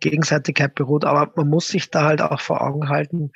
Gegenseitigkeit 0.00 0.74
beruht. 0.74 1.04
Aber 1.04 1.32
man 1.36 1.48
muss 1.48 1.68
sich 1.68 1.90
da 1.90 2.04
halt 2.04 2.20
auch 2.20 2.40
vor 2.40 2.60
Augen 2.62 2.88
halten, 2.88 3.32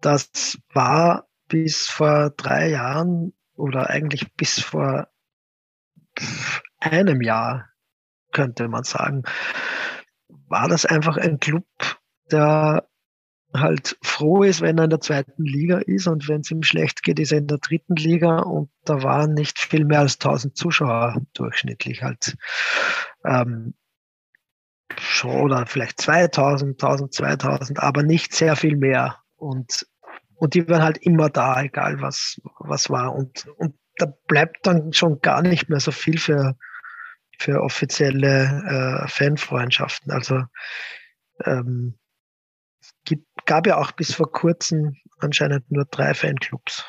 das 0.00 0.58
war 0.72 1.26
bis 1.48 1.88
vor 1.88 2.30
drei 2.36 2.70
Jahren 2.70 3.32
oder 3.54 3.90
eigentlich 3.90 4.32
bis 4.34 4.60
vor 4.60 5.08
einem 6.80 7.22
Jahr, 7.22 7.68
könnte 8.32 8.68
man 8.68 8.84
sagen, 8.84 9.22
war 10.28 10.68
das 10.68 10.84
einfach 10.84 11.16
ein 11.16 11.38
Club, 11.40 11.66
der 12.30 12.88
halt 13.54 13.96
froh 14.02 14.42
ist, 14.42 14.60
wenn 14.60 14.78
er 14.78 14.84
in 14.84 14.90
der 14.90 15.00
zweiten 15.00 15.44
Liga 15.44 15.78
ist 15.78 16.08
und 16.08 16.28
wenn 16.28 16.40
es 16.40 16.50
ihm 16.50 16.62
schlecht 16.62 17.02
geht, 17.02 17.20
ist 17.20 17.32
er 17.32 17.38
in 17.38 17.46
der 17.46 17.58
dritten 17.58 17.94
Liga 17.94 18.40
und 18.40 18.70
da 18.84 19.02
waren 19.02 19.34
nicht 19.34 19.58
viel 19.58 19.84
mehr 19.84 20.00
als 20.00 20.14
1000 20.14 20.56
Zuschauer 20.56 21.22
durchschnittlich 21.34 22.02
halt. 22.02 22.36
Ähm, 23.24 23.74
schon 25.00 25.42
oder 25.42 25.66
vielleicht 25.66 26.00
2000, 26.00 26.82
1000, 26.82 27.14
2000, 27.14 27.80
aber 27.80 28.02
nicht 28.02 28.34
sehr 28.34 28.56
viel 28.56 28.76
mehr 28.76 29.18
und 29.36 29.86
und 30.36 30.54
die 30.54 30.68
waren 30.68 30.82
halt 30.82 30.98
immer 30.98 31.30
da, 31.30 31.62
egal 31.62 32.00
was 32.00 32.40
was 32.58 32.90
war 32.90 33.14
und 33.14 33.46
und 33.56 33.76
da 33.96 34.06
bleibt 34.26 34.66
dann 34.66 34.92
schon 34.92 35.20
gar 35.20 35.42
nicht 35.42 35.68
mehr 35.68 35.80
so 35.80 35.92
viel 35.92 36.18
für 36.18 36.56
für 37.38 37.62
offizielle 37.62 39.02
äh, 39.04 39.08
Fanfreundschaften. 39.08 40.12
Also 40.12 40.44
ähm, 41.44 41.98
gibt, 43.04 43.26
gab 43.46 43.66
ja 43.66 43.76
auch 43.78 43.92
bis 43.92 44.14
vor 44.14 44.30
kurzem 44.30 44.96
anscheinend 45.18 45.70
nur 45.70 45.84
drei 45.84 46.14
Fanclubs. 46.14 46.84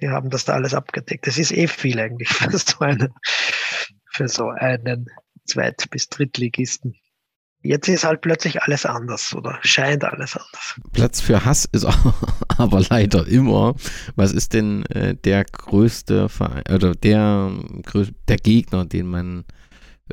Die 0.00 0.08
haben 0.08 0.30
das 0.30 0.44
da 0.44 0.54
alles 0.54 0.74
abgedeckt. 0.74 1.26
Das 1.26 1.38
ist 1.38 1.50
eh 1.50 1.66
viel 1.66 1.98
eigentlich 1.98 2.28
für 2.28 2.56
so, 2.56 2.80
eine, 2.80 3.12
für 4.10 4.28
so 4.28 4.48
einen 4.48 5.06
Zweit- 5.46 5.88
bis 5.90 6.08
Drittligisten. 6.08 6.94
Jetzt 7.60 7.88
ist 7.88 8.04
halt 8.04 8.20
plötzlich 8.20 8.62
alles 8.62 8.86
anders 8.86 9.34
oder 9.34 9.58
scheint 9.62 10.04
alles 10.04 10.36
anders. 10.36 10.80
Platz 10.92 11.20
für 11.20 11.44
Hass 11.44 11.64
ist 11.72 11.84
aber 12.56 12.80
leider 12.88 13.26
immer. 13.26 13.74
Was 14.14 14.32
ist 14.32 14.54
denn 14.54 14.86
äh, 14.86 15.16
der 15.16 15.44
größte 15.44 16.28
Verein, 16.28 16.62
oder 16.72 16.94
der, 16.94 17.52
der 18.28 18.36
Gegner, 18.36 18.84
den 18.84 19.08
man 19.08 19.44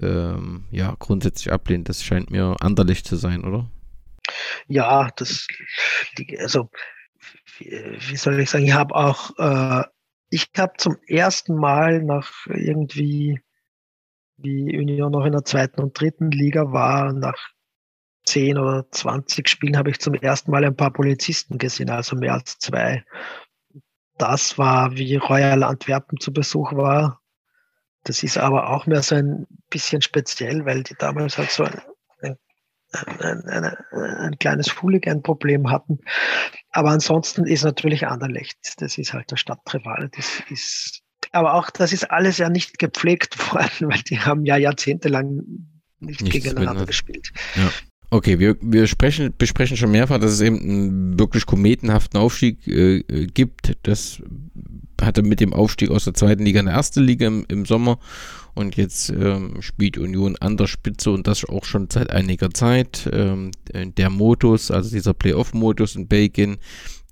ähm, 0.02 0.66
ja 0.72 0.96
grundsätzlich 0.98 1.54
ablehnt? 1.54 1.88
Das 1.88 2.04
scheint 2.04 2.32
mir 2.32 2.56
anderlich 2.62 3.06
zu 3.06 3.16
sein, 3.16 3.44
oder? 3.44 3.70
Ja, 4.68 5.12
das, 5.16 5.48
also, 6.40 6.70
wie 7.60 8.16
soll 8.16 8.40
ich 8.40 8.50
sagen, 8.50 8.66
ich 8.66 8.74
habe 8.74 8.96
auch, 8.96 9.38
äh, 9.38 9.84
ich 10.30 10.50
habe 10.58 10.74
zum 10.78 10.98
ersten 11.08 11.56
Mal 11.56 12.02
nach 12.02 12.32
irgendwie, 12.48 13.40
wie 14.38 14.78
Union 14.78 15.12
noch 15.12 15.26
in 15.26 15.32
der 15.32 15.46
zweiten 15.46 15.82
und 15.82 16.00
dritten 16.00 16.32
Liga 16.32 16.72
war, 16.72 17.14
nach 17.14 17.38
zehn 18.26 18.58
oder 18.58 18.90
zwanzig 18.92 19.50
Spielen 19.50 19.78
habe 19.78 19.92
ich 19.92 20.00
zum 20.00 20.14
ersten 20.16 20.52
Mal 20.52 20.66
ein 20.66 20.76
paar 20.76 20.92
Polizisten 20.92 21.58
gesehen, 21.58 21.90
also 21.90 22.16
mehr 22.16 22.34
als 22.34 22.58
zwei. 22.58 23.06
Das 24.18 24.58
war, 24.58 24.96
wie 24.96 25.16
Royal 25.18 25.64
Antwerpen 25.64 26.20
zu 26.20 26.34
Besuch 26.34 26.74
war. 26.74 27.22
Das 28.04 28.24
ist 28.24 28.38
aber 28.38 28.70
auch 28.70 28.86
mehr 28.86 29.02
so 29.02 29.16
ein 29.16 29.46
bisschen 29.70 30.02
speziell, 30.02 30.66
weil 30.66 30.84
die 30.84 30.96
damals 30.98 31.38
halt 31.38 31.52
so 31.52 31.64
ein 31.64 31.82
ein, 32.92 33.46
ein, 33.48 33.76
ein 33.92 34.40
kleines 34.40 34.82
Hooligan-Problem 34.82 35.70
hatten. 35.70 36.00
Aber 36.72 36.90
ansonsten 36.92 37.46
ist 37.46 37.64
natürlich 37.64 38.08
Anderlecht, 38.08 38.58
das 38.78 38.98
ist 38.98 39.14
halt 39.14 39.32
der 39.32 39.38
Stadtrivale. 39.38 40.10
Das 40.10 40.42
ist, 40.50 41.02
aber 41.36 41.54
auch 41.54 41.70
das 41.70 41.94
ist 41.94 42.10
alles 42.12 42.38
ja 42.38 42.50
nicht 42.50 42.80
gepflegt 42.80 43.38
worden, 43.54 43.90
weil 43.90 44.02
die 44.02 44.20
haben 44.20 44.46
ja 44.46 44.58
jahrzehntelang 44.58 45.42
nicht 46.00 46.22
Nichts 46.22 46.32
gegeneinander 46.32 46.86
gespielt. 46.86 47.32
Ja. 47.56 47.72
Okay, 48.12 48.40
wir, 48.40 48.56
wir 48.62 48.88
sprechen, 48.88 49.34
besprechen 49.38 49.78
schon 49.78 49.92
mehrfach, 49.92 50.20
dass 50.20 50.32
es 50.32 50.42
eben 50.42 50.60
einen 50.60 51.20
wirklich 51.20 51.46
kometenhaften 51.46 52.20
Aufstieg 52.20 52.66
äh, 52.68 53.02
gibt. 53.34 53.78
Das 53.84 54.22
hatte 55.02 55.24
mit 55.24 55.40
dem 55.40 55.54
Aufstieg 55.54 55.90
aus 55.90 56.06
der 56.06 56.14
zweiten 56.14 56.46
Liga 56.46 56.60
in 56.60 56.68
der 56.68 56.76
ersten 56.76 57.04
Liga 57.04 57.28
im, 57.28 57.46
im 57.50 57.66
Sommer 57.66 58.00
und 58.54 58.78
jetzt 58.78 59.10
ähm, 59.10 59.62
spielt 59.62 59.98
Union 59.98 60.38
an 60.40 60.56
der 60.56 60.68
Spitze 60.68 61.12
und 61.12 61.28
das 61.28 61.44
auch 61.44 61.66
schon 61.66 61.90
seit 61.92 62.12
einiger 62.12 62.52
Zeit. 62.52 63.10
Ähm, 63.12 63.52
der 63.74 64.10
Modus, 64.10 64.72
also 64.72 64.90
dieser 64.90 65.14
Playoff-Modus 65.14 65.96
in 65.96 66.08
Belgien, 66.08 66.58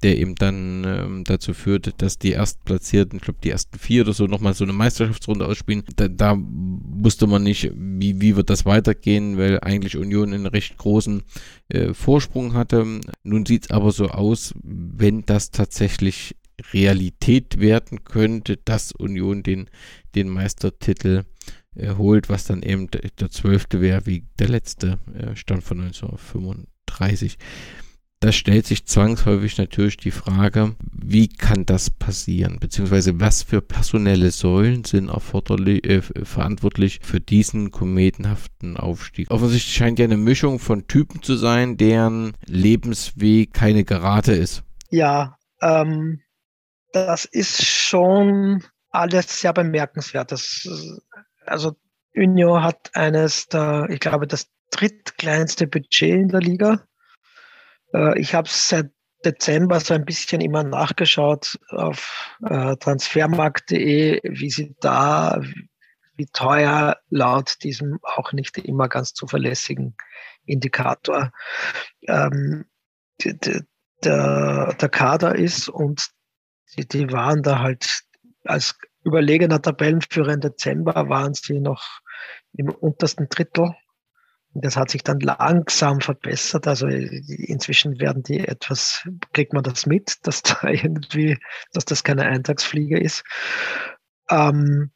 der 0.04 0.18
eben 0.18 0.36
dann 0.36 0.84
ähm, 0.86 1.24
dazu 1.24 1.54
führt, 1.54 2.02
dass 2.02 2.20
die 2.20 2.32
Erstplatzierten, 2.32 3.18
ich 3.18 3.24
glaube 3.24 3.40
die 3.44 3.50
ersten 3.50 3.80
vier 3.80 4.04
oder 4.04 4.14
so, 4.14 4.28
nochmal 4.28 4.54
so 4.54 4.66
eine 4.66 4.74
Meisterschaftsrunde 4.74 5.46
ausspielen. 5.46 5.84
Da, 5.96 6.08
da, 6.08 6.38
wusste 6.38 7.28
man 7.28 7.44
nicht, 7.44 7.72
wie, 7.76 8.22
wie 8.22 8.36
wird 8.36 8.50
das 8.50 8.66
weitergehen, 8.66 9.38
weil 9.38 9.60
eigentlich 9.60 9.98
Union 9.98 10.34
einen 10.34 10.46
recht 10.46 10.78
großen 10.78 11.24
äh, 11.70 11.94
Vorsprung 11.94 12.54
hatte. 12.54 13.02
Nun 13.24 13.46
sieht 13.46 13.64
es 13.64 13.72
aber 13.72 13.92
so 13.92 14.08
aus, 14.10 14.54
wenn 14.64 15.26
das 15.26 15.52
tatsächlich 15.52 16.36
Realität 16.72 17.60
werden 17.60 18.04
könnte, 18.04 18.58
dass 18.58 18.92
Union 18.92 19.44
den, 19.44 19.70
den 20.16 20.30
Meistertitel 20.30 21.24
äh, 21.76 21.96
holt, 21.96 22.30
was 22.30 22.46
dann 22.46 22.62
eben 22.62 22.90
der 22.92 23.32
zwölfte 23.32 23.82
wäre, 23.82 24.06
wie 24.06 24.26
der 24.40 24.50
letzte 24.50 25.00
äh, 25.14 25.36
Stand 25.36 25.64
von 25.64 25.82
1935. 25.82 27.38
da 28.24 28.32
stellt 28.32 28.66
sich 28.66 28.86
zwangsläufig 28.86 29.58
natürlich 29.58 29.98
die 29.98 30.12
Frage, 30.12 30.78
wie 30.94 31.28
kann 31.28 31.66
das 31.66 31.90
passieren? 31.90 32.58
Beziehungsweise 32.58 33.20
was 33.20 33.44
für 33.44 33.62
personelle 33.62 34.32
Säulen 34.32 34.86
sind 34.86 35.10
erforderlich, 35.10 35.84
äh, 35.86 36.02
verantwortlich 36.02 37.02
für 37.04 37.20
diesen 37.20 37.72
kometenhaften 37.72 38.78
Aufstieg? 38.78 39.30
Offensichtlich 39.30 39.76
scheint 39.76 40.00
ja 40.00 40.06
eine 40.06 40.16
Mischung 40.16 40.60
von 40.60 40.88
Typen 40.88 41.22
zu 41.22 41.36
sein, 41.36 41.76
deren 41.76 42.32
Lebensweg 42.46 43.54
keine 43.54 43.84
Gerade 43.84 44.32
ist. 44.32 44.64
Ja, 44.90 45.38
ähm, 45.62 46.22
das 46.94 47.26
ist 47.26 47.66
schon 47.66 48.64
alles 48.90 49.42
sehr 49.42 49.52
bemerkenswert. 49.52 50.32
Das, 50.32 50.66
also 51.46 51.76
Unio 52.16 52.62
hat 52.62 52.92
eines 52.94 53.48
der, 53.48 53.88
ich 53.90 54.00
glaube, 54.00 54.28
das 54.28 54.48
drittkleinste 54.72 55.68
Budget 55.68 56.14
in 56.14 56.30
der 56.30 56.40
Liga. 56.40 56.88
Äh, 57.94 58.20
ich 58.20 58.34
habe 58.34 58.48
seit 58.50 58.92
Dezember 59.24 59.80
so 59.80 59.94
ein 59.94 60.06
bisschen 60.06 60.42
immer 60.42 60.64
nachgeschaut 60.64 61.58
auf 61.70 62.36
äh, 62.44 62.76
transfermarkt.de, 62.76 64.20
wie 64.24 64.50
sie 64.50 64.76
da, 64.82 65.42
wie 66.16 66.26
teuer 66.28 66.98
laut 67.10 67.56
diesem 67.64 68.00
auch 68.04 68.34
nicht 68.34 68.58
immer 68.58 68.90
ganz 68.90 69.14
zuverlässigen 69.14 69.96
Indikator 70.46 71.32
ähm, 72.08 72.66
der, 73.24 73.64
der 74.04 74.90
Kader 74.90 75.36
ist. 75.36 75.70
Und 75.70 76.10
die, 76.76 76.88
die 76.88 77.12
waren 77.12 77.44
da 77.44 77.60
halt 77.60 78.04
als 78.44 78.76
überlegener 79.06 79.62
Tabellenführer 79.62 80.34
im 80.34 80.42
Dezember 80.42 81.08
waren 81.10 81.34
sie 81.34 81.60
noch 81.60 81.84
im 82.54 82.70
untersten 82.70 83.28
Drittel 83.30 83.74
das 84.54 84.78
hat 84.78 84.92
sich 84.92 85.04
dann 85.04 85.20
langsam 85.20 86.00
verbessert. 86.00 86.68
Also 86.68 86.88
inzwischen 86.88 88.00
werden 88.00 88.24
die 88.24 88.40
etwas, 88.40 89.08
kriegt 89.34 89.54
man 89.54 89.64
das 89.64 89.86
mit, 89.86 90.18
dass 90.24 90.44
da 90.44 90.58
irgendwie, 90.70 91.38
dass 91.74 91.86
das 91.86 92.04
keine 92.04 92.24
Eintagsflieger 92.24 93.02
ist. 93.02 93.24
Ähm, 94.30 94.92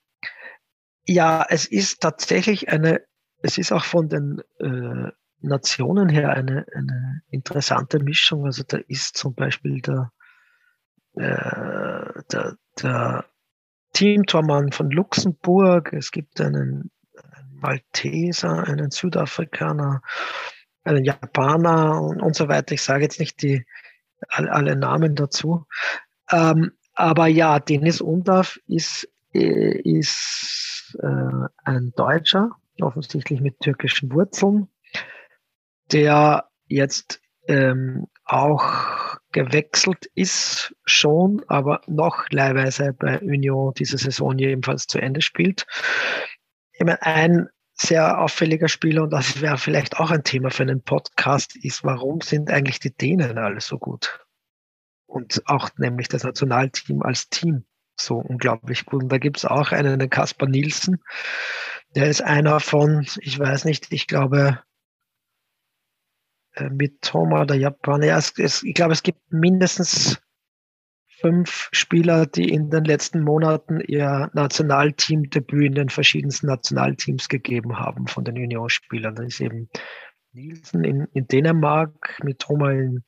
ja, 1.05 1.45
es 1.49 1.65
ist 1.65 2.01
tatsächlich 2.01 2.69
eine, 2.69 3.01
es 3.41 3.57
ist 3.57 3.71
auch 3.71 3.85
von 3.85 4.09
den 4.09 4.41
äh, 4.59 5.11
Nationen 5.39 6.09
her 6.09 6.31
eine, 6.31 6.65
eine 6.73 7.21
interessante 7.29 7.99
Mischung. 7.99 8.45
Also 8.45 8.63
da 8.67 8.77
ist 8.87 9.17
zum 9.17 9.33
Beispiel 9.33 9.81
der, 9.81 10.11
äh, 11.13 12.23
der, 12.31 12.57
der 12.81 13.25
Teamtormann 13.93 14.71
von 14.71 14.91
Luxemburg, 14.91 15.93
es 15.93 16.11
gibt 16.11 16.41
einen 16.41 16.91
Malteser, 17.61 18.67
einen 18.67 18.91
Südafrikaner, 18.91 20.01
einen 20.83 21.03
Japaner 21.03 22.01
und, 22.01 22.21
und 22.21 22.35
so 22.35 22.47
weiter. 22.47 22.73
Ich 22.73 22.81
sage 22.81 23.03
jetzt 23.03 23.19
nicht 23.19 23.41
die, 23.41 23.65
alle, 24.29 24.51
alle 24.51 24.75
Namen 24.75 25.15
dazu. 25.15 25.65
Ähm, 26.31 26.71
aber 26.93 27.27
ja, 27.27 27.59
Dennis 27.59 28.01
Undav 28.01 28.59
ist, 28.67 29.07
äh, 29.33 29.79
ist 29.81 30.97
äh, 31.01 31.47
ein 31.63 31.93
Deutscher, 31.95 32.51
offensichtlich 32.81 33.41
mit 33.41 33.59
türkischen 33.59 34.11
Wurzeln, 34.11 34.67
der 35.91 36.49
jetzt 36.67 37.21
ähm, 37.47 38.07
auch 38.25 39.17
gewechselt 39.31 40.09
ist 40.15 40.75
schon, 40.85 41.43
aber 41.47 41.81
noch 41.87 42.29
leihweise 42.29 42.93
bei 42.93 43.19
Union 43.19 43.73
diese 43.77 43.97
Saison 43.97 44.37
jedenfalls 44.37 44.87
zu 44.87 44.99
Ende 44.99 45.21
spielt. 45.21 45.65
Ich 46.79 46.85
meine, 46.85 47.01
ein 47.01 47.49
sehr 47.73 48.19
auffälliger 48.19 48.67
Spieler, 48.67 49.03
und 49.03 49.11
das 49.11 49.41
wäre 49.41 49.57
vielleicht 49.57 49.99
auch 49.99 50.11
ein 50.11 50.23
Thema 50.23 50.51
für 50.51 50.63
einen 50.63 50.81
Podcast, 50.81 51.55
ist, 51.55 51.83
warum 51.83 52.21
sind 52.21 52.51
eigentlich 52.51 52.79
die 52.79 52.93
Dänen 52.93 53.37
alle 53.37 53.61
so 53.61 53.77
gut? 53.77 54.25
Und 55.07 55.41
auch 55.45 55.69
nämlich 55.77 56.07
das 56.07 56.23
Nationalteam 56.23 57.01
als 57.01 57.29
Team 57.29 57.65
so 57.99 58.17
unglaublich 58.17 58.85
gut. 58.85 59.03
Und 59.03 59.11
da 59.11 59.17
gibt 59.17 59.37
es 59.37 59.45
auch 59.45 59.71
einen, 59.71 59.99
den 59.99 60.09
Kaspar 60.09 60.47
Nielsen, 60.47 61.03
der 61.95 62.09
ist 62.09 62.21
einer 62.21 62.59
von, 62.59 63.07
ich 63.21 63.39
weiß 63.39 63.65
nicht, 63.65 63.91
ich 63.91 64.05
glaube, 64.05 64.61
äh, 66.53 66.69
mit 66.69 67.01
Toma 67.01 67.41
oder 67.41 67.55
Japan. 67.55 68.03
Ja, 68.03 68.17
es, 68.17 68.37
es, 68.37 68.61
ich 68.61 68.75
glaube, 68.75 68.93
es 68.93 69.01
gibt 69.01 69.19
mindestens 69.31 70.21
fünf 71.19 71.69
Spieler, 71.71 72.25
die 72.25 72.49
in 72.49 72.69
den 72.69 72.83
letzten 72.83 73.21
Monaten 73.21 73.79
ihr 73.79 74.29
Nationalteam-Debüt 74.33 75.65
in 75.65 75.75
den 75.75 75.89
verschiedensten 75.89 76.47
Nationalteams 76.47 77.27
gegeben 77.27 77.79
haben 77.79 78.07
von 78.07 78.23
den 78.23 78.35
Unionsspielern. 78.35 79.15
Da 79.15 79.23
ist 79.23 79.39
eben 79.39 79.69
Nielsen 80.33 80.83
in, 80.83 81.07
in 81.13 81.27
Dänemark, 81.27 82.19
Mitoma 82.23 82.71
in, 82.71 83.03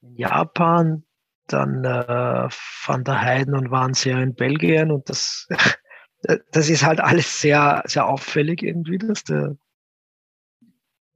in 0.00 0.16
Japan, 0.16 1.04
dann 1.46 1.84
äh, 1.84 2.48
Van 2.86 3.04
der 3.04 3.20
Heiden 3.20 3.54
und 3.54 3.70
Wannsee 3.70 4.12
in 4.12 4.34
Belgien 4.34 4.90
und 4.90 5.08
das, 5.10 5.48
das 6.52 6.68
ist 6.68 6.84
halt 6.84 7.00
alles 7.00 7.40
sehr, 7.40 7.82
sehr 7.86 8.06
auffällig 8.06 8.62
irgendwie, 8.62 8.98
dass, 8.98 9.24
der, 9.24 9.56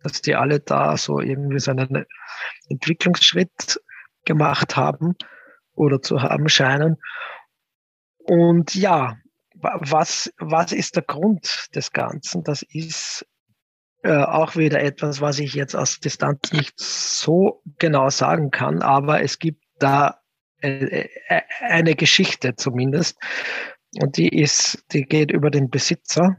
dass 0.02 0.20
die 0.20 0.34
alle 0.34 0.60
da 0.60 0.96
so 0.96 1.20
irgendwie 1.20 1.60
so 1.60 1.70
einen 1.70 2.04
Entwicklungsschritt 2.68 3.80
gemacht 4.24 4.76
haben 4.76 5.14
oder 5.78 6.02
zu 6.02 6.22
haben 6.22 6.48
scheinen. 6.48 6.96
Und 8.18 8.74
ja, 8.74 9.16
was, 9.54 10.32
was 10.38 10.72
ist 10.72 10.96
der 10.96 11.02
Grund 11.02 11.68
des 11.74 11.92
Ganzen? 11.92 12.44
Das 12.44 12.62
ist 12.62 13.26
äh, 14.02 14.16
auch 14.16 14.56
wieder 14.56 14.80
etwas, 14.80 15.20
was 15.20 15.38
ich 15.38 15.54
jetzt 15.54 15.74
aus 15.74 15.98
Distanz 16.00 16.52
nicht 16.52 16.78
so 16.78 17.62
genau 17.78 18.10
sagen 18.10 18.50
kann, 18.50 18.82
aber 18.82 19.22
es 19.22 19.38
gibt 19.38 19.64
da 19.78 20.20
äh, 20.60 21.08
äh, 21.28 21.40
eine 21.60 21.94
Geschichte 21.94 22.54
zumindest. 22.54 23.18
Und 24.00 24.16
die 24.16 24.28
ist, 24.28 24.84
die 24.92 25.02
geht 25.02 25.30
über 25.30 25.50
den 25.50 25.70
Besitzer. 25.70 26.36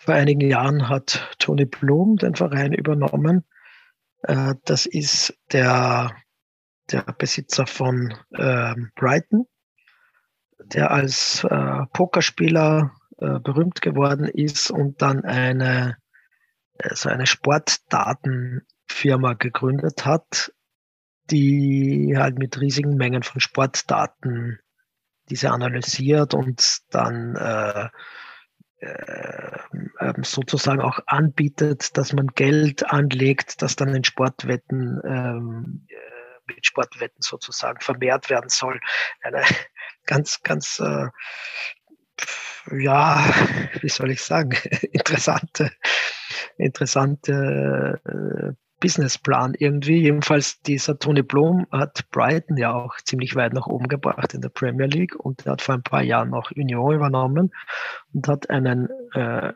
Vor 0.00 0.14
einigen 0.14 0.40
Jahren 0.40 0.88
hat 0.88 1.34
Tony 1.38 1.66
Blum 1.66 2.16
den 2.16 2.34
Verein 2.34 2.72
übernommen. 2.72 3.44
Äh, 4.22 4.54
das 4.64 4.86
ist 4.86 5.38
der 5.52 6.14
der 6.92 7.02
Besitzer 7.18 7.66
von 7.66 8.14
äh, 8.32 8.74
Brighton, 8.96 9.46
der 10.58 10.90
als 10.90 11.44
äh, 11.44 11.86
Pokerspieler 11.92 12.92
äh, 13.18 13.38
berühmt 13.38 13.80
geworden 13.80 14.26
ist 14.26 14.70
und 14.70 15.00
dann 15.02 15.24
eine, 15.24 15.96
äh, 16.78 16.94
so 16.94 17.08
eine 17.08 17.26
Sportdatenfirma 17.26 19.34
gegründet 19.34 20.04
hat, 20.04 20.52
die 21.30 22.14
halt 22.16 22.38
mit 22.38 22.60
riesigen 22.60 22.96
Mengen 22.96 23.22
von 23.22 23.40
Sportdaten 23.40 24.58
diese 25.28 25.50
analysiert 25.50 26.34
und 26.34 26.80
dann 26.90 27.36
äh, 27.36 27.88
äh, 28.78 29.58
ähm, 30.00 30.24
sozusagen 30.24 30.80
auch 30.80 30.98
anbietet, 31.06 31.96
dass 31.96 32.12
man 32.14 32.26
Geld 32.28 32.90
anlegt, 32.90 33.60
das 33.62 33.76
dann 33.76 33.94
in 33.94 34.04
Sportwetten 34.04 35.00
ähm, 35.04 35.86
mit 36.56 36.66
Sportwetten 36.66 37.22
sozusagen 37.22 37.80
vermehrt 37.80 38.30
werden 38.30 38.48
soll. 38.48 38.80
Eine 39.22 39.42
ganz, 40.06 40.42
ganz, 40.42 40.80
äh, 40.80 41.08
ja, 42.70 43.24
wie 43.80 43.88
soll 43.88 44.10
ich 44.10 44.22
sagen, 44.22 44.56
interessante, 44.92 45.72
interessante 46.56 48.00
äh, 48.04 48.52
Businessplan 48.80 49.54
irgendwie. 49.58 50.00
Jedenfalls 50.00 50.60
dieser 50.62 50.98
Tony 50.98 51.22
Blum 51.22 51.66
hat 51.70 52.10
Brighton 52.10 52.56
ja 52.56 52.72
auch 52.72 52.96
ziemlich 53.04 53.36
weit 53.36 53.52
nach 53.52 53.66
oben 53.66 53.88
gebracht 53.88 54.34
in 54.34 54.40
der 54.40 54.48
Premier 54.48 54.86
League 54.86 55.14
und 55.14 55.46
er 55.46 55.52
hat 55.52 55.62
vor 55.62 55.74
ein 55.74 55.82
paar 55.82 56.02
Jahren 56.02 56.30
noch 56.30 56.50
Union 56.50 56.94
übernommen 56.94 57.52
und 58.12 58.26
hat 58.26 58.50
einen, 58.50 58.88
äh, 59.12 59.52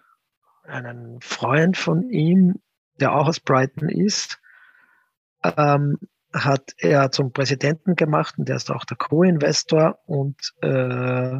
einen 0.65 1.21
Freund 1.21 1.77
von 1.77 2.09
ihm, 2.11 2.61
der 3.01 3.15
auch 3.15 3.27
aus 3.27 3.41
Brighton 3.41 3.89
ist, 3.89 4.41
ähm, 5.43 5.99
hat 6.35 6.75
er 6.79 7.13
zum 7.13 7.33
Präsidenten 7.33 7.95
gemacht 7.95 8.35
und 8.39 8.49
der 8.49 8.57
ist 8.57 8.71
auch 8.71 8.85
der 8.85 8.97
Co-Investor 8.97 10.01
und 10.07 10.37
äh, 10.63 11.39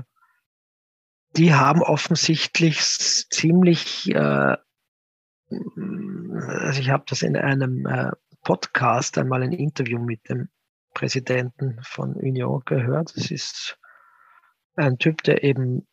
die 1.37 1.53
haben 1.53 1.83
offensichtlich 1.83 2.81
ziemlich, 2.81 4.09
äh, 4.15 4.57
also 5.51 6.81
ich 6.81 6.91
habe 6.91 7.05
das 7.09 7.23
in 7.23 7.37
einem 7.37 7.87
äh, 7.87 8.13
Podcast 8.45 9.19
einmal 9.19 9.43
ein 9.43 9.53
Interview 9.53 9.99
mit 9.99 10.29
dem 10.29 10.49
Präsidenten 10.95 11.81
von 11.83 12.15
Union 12.15 12.63
gehört. 12.65 13.17
Das 13.17 13.33
ist 13.33 13.77
ein 14.77 14.99
Typ, 14.99 15.25
der 15.25 15.43
eben 15.43 15.89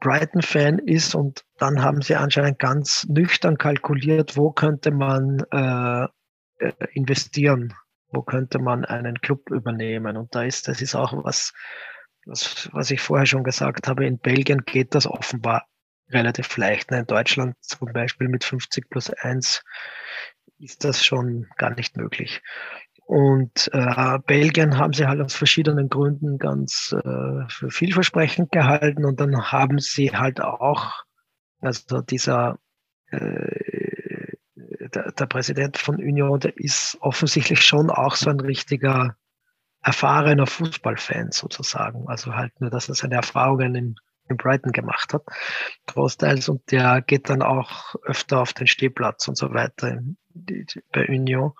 Brighton-Fan 0.00 0.78
ist 0.78 1.14
und 1.14 1.44
dann 1.58 1.82
haben 1.82 2.02
sie 2.02 2.16
anscheinend 2.16 2.58
ganz 2.58 3.06
nüchtern 3.08 3.56
kalkuliert, 3.56 4.36
wo 4.36 4.50
könnte 4.50 4.90
man 4.90 5.42
äh, 5.50 6.04
äh 6.58 6.72
investieren 6.92 7.72
wo 8.12 8.22
könnte 8.22 8.58
man 8.58 8.84
einen 8.84 9.20
Club 9.20 9.50
übernehmen? 9.50 10.16
Und 10.16 10.34
da 10.34 10.42
ist, 10.42 10.68
das 10.68 10.80
ist 10.80 10.94
auch 10.94 11.24
was, 11.24 11.52
was, 12.26 12.68
was 12.72 12.90
ich 12.90 13.00
vorher 13.00 13.26
schon 13.26 13.44
gesagt 13.44 13.88
habe, 13.88 14.06
in 14.06 14.18
Belgien 14.18 14.64
geht 14.64 14.94
das 14.94 15.06
offenbar 15.06 15.66
relativ 16.10 16.56
leicht. 16.56 16.92
In 16.92 17.06
Deutschland 17.06 17.56
zum 17.60 17.92
Beispiel 17.92 18.28
mit 18.28 18.44
50 18.44 18.88
plus 18.90 19.10
1 19.10 19.62
ist 20.58 20.84
das 20.84 21.04
schon 21.04 21.48
gar 21.56 21.74
nicht 21.74 21.96
möglich. 21.96 22.42
Und 23.04 23.68
äh, 23.72 24.18
Belgien 24.26 24.78
haben 24.78 24.92
sie 24.92 25.06
halt 25.06 25.20
aus 25.20 25.34
verschiedenen 25.34 25.88
Gründen 25.88 26.38
ganz 26.38 26.94
äh, 27.04 27.48
für 27.48 27.70
vielversprechend 27.70 28.52
gehalten. 28.52 29.04
Und 29.04 29.20
dann 29.20 29.50
haben 29.50 29.78
sie 29.80 30.12
halt 30.12 30.40
auch, 30.40 31.02
also 31.60 32.00
dieser 32.02 32.58
äh, 33.10 33.91
der, 34.94 35.12
der, 35.12 35.26
Präsident 35.26 35.78
von 35.78 35.96
Union, 35.96 36.40
der 36.40 36.56
ist 36.56 36.96
offensichtlich 37.00 37.62
schon 37.62 37.90
auch 37.90 38.14
so 38.14 38.30
ein 38.30 38.40
richtiger 38.40 39.16
erfahrener 39.82 40.46
Fußballfan 40.46 41.32
sozusagen. 41.32 42.04
Also 42.08 42.34
halt 42.34 42.60
nur, 42.60 42.70
dass 42.70 42.88
er 42.88 42.94
seine 42.94 43.16
Erfahrungen 43.16 43.74
in, 43.74 43.94
in 44.28 44.36
Brighton 44.36 44.72
gemacht 44.72 45.12
hat, 45.12 45.22
großteils. 45.86 46.48
Und 46.48 46.70
der 46.70 47.02
geht 47.02 47.28
dann 47.28 47.42
auch 47.42 47.94
öfter 48.04 48.40
auf 48.40 48.52
den 48.52 48.66
Stehplatz 48.66 49.26
und 49.28 49.36
so 49.36 49.52
weiter 49.52 50.00
bei 50.92 51.08
Union. 51.08 51.52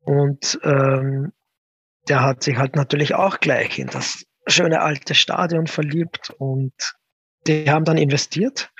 Und 0.00 0.58
ähm, 0.62 1.32
der 2.08 2.22
hat 2.22 2.42
sich 2.42 2.56
halt 2.56 2.76
natürlich 2.76 3.14
auch 3.14 3.40
gleich 3.40 3.78
in 3.78 3.88
das 3.88 4.24
schöne 4.46 4.80
alte 4.80 5.14
Stadion 5.14 5.66
verliebt 5.66 6.30
und 6.38 6.72
die 7.46 7.70
haben 7.70 7.84
dann 7.84 7.98
investiert 7.98 8.70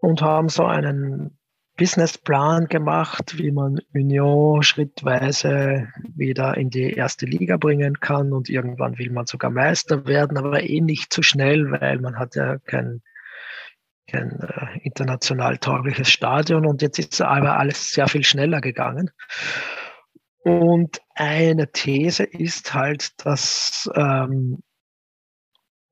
und 0.00 0.22
haben 0.22 0.48
so 0.48 0.64
einen 0.64 1.39
Businessplan 1.80 2.66
gemacht, 2.66 3.38
wie 3.38 3.52
man 3.52 3.80
Union 3.94 4.62
schrittweise 4.62 5.88
wieder 6.14 6.58
in 6.58 6.68
die 6.68 6.92
erste 6.92 7.24
Liga 7.24 7.56
bringen 7.56 8.00
kann 8.00 8.34
und 8.34 8.50
irgendwann 8.50 8.98
will 8.98 9.10
man 9.10 9.24
sogar 9.24 9.50
Meister 9.50 10.06
werden, 10.06 10.36
aber 10.36 10.62
eh 10.62 10.82
nicht 10.82 11.10
zu 11.10 11.22
schnell, 11.22 11.70
weil 11.70 11.98
man 11.98 12.18
hat 12.18 12.34
ja 12.34 12.58
kein, 12.58 13.00
kein 14.06 14.40
äh, 14.40 14.78
international 14.82 15.56
taugliches 15.56 16.10
Stadion 16.10 16.66
und 16.66 16.82
jetzt 16.82 16.98
ist 16.98 17.22
aber 17.22 17.58
alles 17.58 17.94
sehr 17.94 18.08
viel 18.08 18.24
schneller 18.24 18.60
gegangen. 18.60 19.10
Und 20.44 21.00
eine 21.14 21.72
These 21.72 22.24
ist 22.24 22.74
halt, 22.74 23.24
dass, 23.24 23.88
ähm, 23.94 24.58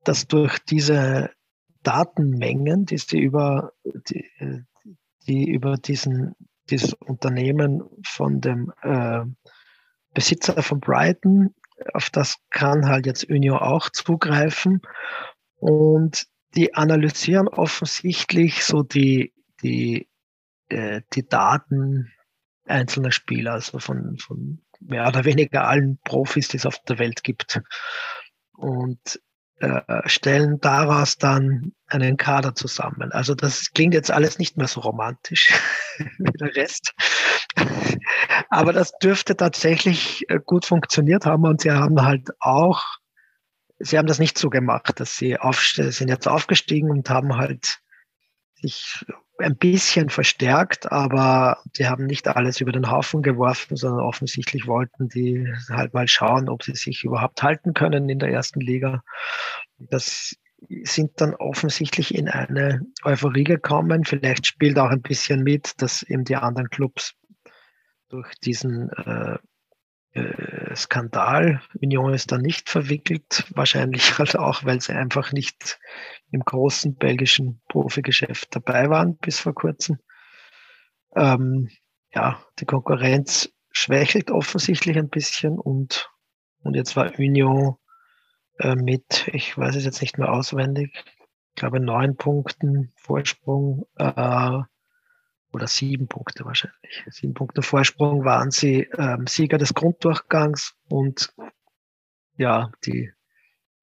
dass 0.03 0.27
durch 0.27 0.59
diese 0.59 1.31
Datenmengen, 1.81 2.85
die 2.85 2.99
sie 2.99 3.17
über, 3.19 3.71
die, 3.83 4.29
die 5.29 5.47
über 5.47 5.77
diesen, 5.77 6.35
dieses 6.69 6.93
Unternehmen 6.93 7.83
von 8.03 8.41
dem 8.41 8.73
äh, 8.81 9.21
Besitzer 10.13 10.61
von 10.63 10.79
Brighton, 10.79 11.53
auf 11.93 12.09
das 12.09 12.37
kann 12.49 12.87
halt 12.87 13.05
jetzt 13.05 13.29
Unio 13.29 13.57
auch 13.57 13.89
zugreifen. 13.89 14.81
Und 15.55 16.25
die 16.55 16.73
analysieren 16.73 17.47
offensichtlich 17.47 18.65
so 18.65 18.81
die, 18.81 19.33
die, 19.61 20.09
äh, 20.69 21.01
die 21.13 21.27
Daten 21.27 22.11
einzelner 22.65 23.11
Spieler, 23.11 23.53
also 23.53 23.79
von, 23.79 24.17
von 24.17 24.61
mehr 24.79 25.07
oder 25.07 25.25
weniger 25.25 25.67
allen 25.67 25.99
Profis, 26.03 26.47
die 26.47 26.57
es 26.57 26.65
auf 26.65 26.79
der 26.83 26.97
Welt 26.97 27.23
gibt. 27.23 27.61
Und 28.53 29.21
äh, 29.59 30.07
stellen 30.07 30.59
daraus 30.61 31.17
dann 31.17 31.73
einen 31.87 32.17
Kader 32.17 32.55
zusammen. 32.55 33.11
Also 33.11 33.35
das 33.35 33.71
klingt 33.73 33.93
jetzt 33.93 34.11
alles 34.11 34.39
nicht 34.39 34.57
mehr 34.57 34.67
so 34.67 34.79
romantisch 34.79 35.53
wie 36.17 36.31
der 36.37 36.55
Rest. 36.55 36.93
Aber 38.49 38.73
das 38.73 38.93
dürfte 38.99 39.35
tatsächlich 39.35 40.29
äh, 40.29 40.39
gut 40.43 40.65
funktioniert 40.65 41.25
haben 41.25 41.43
und 41.45 41.61
sie 41.61 41.71
haben 41.71 42.01
halt 42.01 42.29
auch, 42.39 42.83
sie 43.79 43.97
haben 43.97 44.07
das 44.07 44.19
nicht 44.19 44.37
so 44.37 44.49
gemacht, 44.49 44.99
dass 44.99 45.17
sie 45.17 45.37
sind 45.41 46.07
jetzt 46.07 46.27
aufgestiegen 46.27 46.89
und 46.89 47.09
haben 47.09 47.35
halt 47.35 47.79
sich 48.55 49.05
ein 49.39 49.55
bisschen 49.55 50.09
verstärkt, 50.09 50.91
aber 50.91 51.59
die 51.77 51.87
haben 51.87 52.05
nicht 52.05 52.27
alles 52.27 52.61
über 52.61 52.71
den 52.71 52.91
Haufen 52.91 53.21
geworfen, 53.21 53.75
sondern 53.75 54.05
offensichtlich 54.05 54.67
wollten 54.67 55.09
die 55.09 55.47
halt 55.69 55.93
mal 55.93 56.07
schauen, 56.07 56.49
ob 56.49 56.63
sie 56.63 56.75
sich 56.75 57.03
überhaupt 57.03 57.41
halten 57.41 57.73
können 57.73 58.09
in 58.09 58.19
der 58.19 58.29
ersten 58.29 58.59
Liga. 58.59 59.03
Das 59.77 60.35
sind 60.83 61.21
dann 61.21 61.35
offensichtlich 61.35 62.13
in 62.13 62.27
eine 62.27 62.81
Euphorie 63.03 63.45
gekommen. 63.45 64.03
Vielleicht 64.03 64.45
spielt 64.45 64.77
auch 64.77 64.89
ein 64.89 65.01
bisschen 65.01 65.43
mit, 65.43 65.81
dass 65.81 66.03
eben 66.03 66.25
die 66.25 66.35
anderen 66.35 66.69
Clubs 66.69 67.15
durch 68.09 68.33
diesen 68.43 68.89
äh, 68.89 69.37
äh, 70.13 70.75
Skandal. 70.75 71.61
Union 71.81 72.13
ist 72.13 72.31
da 72.31 72.37
nicht 72.37 72.69
verwickelt, 72.69 73.45
wahrscheinlich 73.55 74.17
halt 74.17 74.37
auch, 74.37 74.63
weil 74.63 74.81
sie 74.81 74.93
einfach 74.93 75.31
nicht 75.31 75.79
im 76.31 76.41
großen 76.41 76.95
belgischen 76.95 77.61
Profigeschäft 77.67 78.55
dabei 78.55 78.89
waren 78.89 79.17
bis 79.17 79.39
vor 79.39 79.53
kurzem. 79.53 79.99
Ähm, 81.15 81.69
ja, 82.13 82.43
die 82.59 82.65
Konkurrenz 82.65 83.51
schwächelt 83.71 84.31
offensichtlich 84.31 84.97
ein 84.97 85.09
bisschen 85.09 85.59
und, 85.59 86.09
und 86.63 86.75
jetzt 86.75 86.95
war 86.95 87.17
Union 87.17 87.75
äh, 88.57 88.75
mit, 88.75 89.27
ich 89.31 89.57
weiß 89.57 89.75
es 89.75 89.85
jetzt 89.85 90.01
nicht 90.01 90.17
mehr 90.17 90.31
auswendig, 90.31 90.91
ich 90.95 91.55
glaube 91.55 91.79
neun 91.79 92.15
Punkten 92.15 92.91
Vorsprung 92.97 93.85
äh, 93.97 94.61
oder 95.51 95.67
sieben 95.67 96.07
Punkte 96.07 96.45
wahrscheinlich. 96.45 97.03
Sieben 97.09 97.33
Punkte 97.33 97.61
Vorsprung 97.61 98.23
waren 98.25 98.51
sie 98.51 98.87
ähm, 98.97 99.27
Sieger 99.27 99.57
des 99.57 99.73
Grunddurchgangs 99.73 100.75
und 100.87 101.33
ja, 102.37 102.71
die 102.85 103.11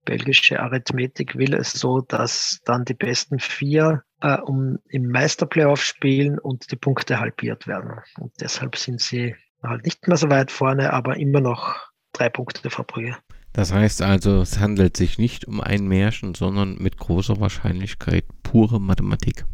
belgische 0.05 0.61
Arithmetik 0.61 1.37
will 1.37 1.53
es 1.55 1.73
so, 1.73 2.01
dass 2.01 2.61
dann 2.65 2.85
die 2.85 2.95
besten 2.95 3.39
vier 3.39 4.05
äh, 4.21 4.39
um 4.39 4.79
im 4.89 5.09
Meisterplayoff 5.09 5.83
spielen 5.83 6.39
und 6.39 6.71
die 6.71 6.77
Punkte 6.77 7.21
halbiert 7.21 7.67
werden. 7.67 7.99
Und 8.19 8.33
deshalb 8.41 8.77
sind 8.77 9.01
sie 9.01 9.35
halt 9.63 9.85
nicht 9.85 10.07
mehr 10.07 10.17
so 10.17 10.31
weit 10.31 10.51
vorne, 10.51 10.93
aber 10.93 11.17
immer 11.17 11.41
noch 11.41 11.77
drei 12.13 12.31
Punkte 12.31 12.71
vor 12.71 12.87
Brügge. 12.87 13.17
Das 13.53 13.73
heißt 13.73 14.03
also, 14.03 14.43
es 14.43 14.59
handelt 14.59 14.97
sich 14.97 15.19
nicht 15.19 15.47
um 15.47 15.61
ein 15.61 15.87
Märchen, 15.87 16.35
sondern 16.35 16.77
mit 16.77 16.99
großer 16.99 17.41
Wahrscheinlichkeit 17.41 18.25
pure 18.43 18.81
Mathematik. 18.81 19.45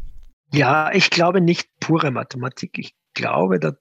Ja, 0.52 0.92
ich 0.92 1.10
glaube 1.10 1.40
nicht 1.40 1.68
pure 1.80 2.10
Mathematik. 2.10 2.78
Ich 2.78 2.94
glaube, 3.14 3.58
da 3.58 3.72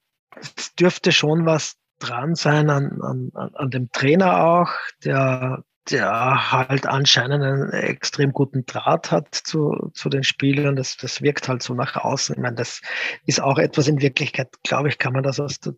dürfte 0.80 1.12
schon 1.12 1.46
was 1.46 1.76
dran 2.00 2.36
sein 2.36 2.70
an, 2.70 3.02
an, 3.02 3.32
an 3.34 3.70
dem 3.70 3.92
Trainer 3.92 4.44
auch, 4.44 4.72
der, 5.04 5.64
der 5.90 6.52
halt 6.52 6.88
anscheinend 6.88 7.44
einen 7.44 7.70
extrem 7.72 8.32
guten 8.32 8.66
Draht 8.66 9.12
hat 9.12 9.36
zu, 9.36 9.92
zu 9.94 10.08
den 10.08 10.24
Spielern. 10.24 10.78
Das, 10.78 10.96
das 10.96 11.22
wirkt 11.22 11.50
halt 11.50 11.62
so 11.62 11.74
nach 11.74 11.98
außen. 11.98 12.36
Ich 12.36 12.42
meine, 12.42 12.56
das 12.56 12.82
ist 13.26 13.42
auch 13.42 13.58
etwas 13.58 13.88
in 13.88 14.02
Wirklichkeit, 14.02 14.50
glaube 14.64 14.90
ich, 14.90 14.98
kann 14.98 15.14
man 15.14 15.24
das 15.24 15.40
aus 15.42 15.60
der, 15.60 15.74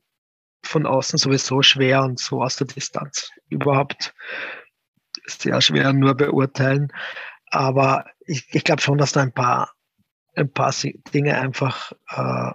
von 0.63 0.85
außen 0.85 1.17
sowieso 1.17 1.61
schwer 1.63 2.03
und 2.03 2.19
so 2.19 2.41
aus 2.41 2.55
der 2.55 2.67
Distanz 2.67 3.31
überhaupt 3.49 4.13
sehr 5.25 5.59
schwer 5.59 5.91
nur 5.91 6.15
beurteilen. 6.15 6.89
Aber 7.49 8.05
ich, 8.25 8.47
ich 8.53 8.63
glaube 8.63 8.81
schon, 8.81 8.97
dass 8.97 9.11
da 9.11 9.21
ein 9.21 9.33
paar 9.33 9.72
ein 10.35 10.51
paar 10.51 10.73
Dinge 11.13 11.39
einfach 11.39 11.91
äh, 12.09 12.51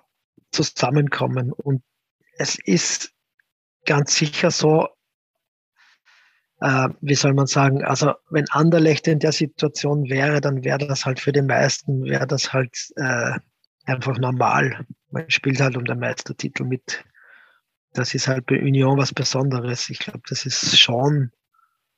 zusammenkommen. 0.51 1.53
Und 1.53 1.83
es 2.37 2.59
ist 2.65 3.13
ganz 3.85 4.17
sicher 4.17 4.51
so, 4.51 4.89
äh, 6.61 6.89
wie 7.01 7.15
soll 7.15 7.35
man 7.35 7.47
sagen, 7.47 7.85
also 7.85 8.15
wenn 8.31 8.49
Anderlecht 8.51 9.07
in 9.07 9.19
der 9.19 9.33
Situation 9.33 10.09
wäre, 10.09 10.41
dann 10.41 10.65
wäre 10.65 10.79
das 10.79 11.07
halt 11.07 11.21
für 11.21 11.33
die 11.33 11.43
meisten, 11.43 12.05
wäre 12.05 12.27
das 12.27 12.53
halt 12.53 12.77
äh, 12.97 13.39
einfach 13.85 14.19
normal. 14.19 14.85
Man 15.11 15.31
spielt 15.31 15.61
halt 15.61 15.77
um 15.77 15.85
den 15.85 15.99
Meistertitel 15.99 16.65
mit. 16.65 17.05
Das 17.95 18.15
ist 18.15 18.29
halt 18.29 18.47
bei 18.47 18.61
Union 18.61 18.99
was 18.99 19.15
Besonderes. 19.15 19.89
Ich 19.89 20.01
glaube, 20.01 20.23
das 20.29 20.45
ist 20.45 20.79
schon 20.79 21.31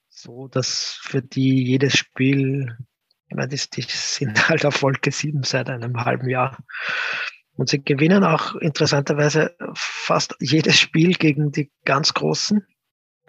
so, 0.09 0.49
dass 0.49 0.99
für 1.03 1.23
die 1.23 1.65
jedes 1.65 1.97
Spiel 1.97 2.77
ich 3.31 3.37
meine, 3.37 3.49
die, 3.49 3.57
die 3.57 3.85
sind 3.87 4.49
halt 4.49 4.67
auf 4.67 4.83
Wolke 4.83 5.13
7 5.13 5.43
seit 5.45 5.71
einem 5.71 6.05
halben 6.05 6.29
Jahr. 6.29 6.59
Und 7.57 7.69
sie 7.69 7.83
gewinnen 7.83 8.25
auch 8.25 8.55
interessanterweise 8.57 9.55
fast 9.75 10.35
jedes 10.41 10.79
Spiel 10.79 11.13
gegen 11.13 11.53
die 11.53 11.71
ganz 11.85 12.15
Großen 12.15 12.65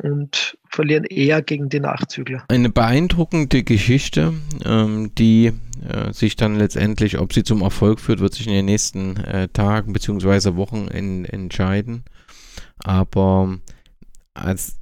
und 0.01 0.57
verlieren 0.69 1.03
eher 1.03 1.41
gegen 1.41 1.69
die 1.69 1.81
Nachzügler. 1.81 2.45
Eine 2.47 2.69
beeindruckende 2.69 3.63
Geschichte, 3.63 4.33
ähm, 4.65 5.13
die 5.15 5.51
äh, 5.87 6.13
sich 6.13 6.35
dann 6.35 6.55
letztendlich, 6.55 7.19
ob 7.19 7.33
sie 7.33 7.43
zum 7.43 7.61
Erfolg 7.61 7.99
führt, 7.99 8.19
wird 8.19 8.33
sich 8.33 8.47
in 8.47 8.53
den 8.53 8.65
nächsten 8.65 9.17
äh, 9.17 9.49
Tagen 9.49 9.93
bzw. 9.93 10.55
Wochen 10.55 10.87
entscheiden. 10.87 12.05
Aber 12.79 13.59
als 14.33 14.80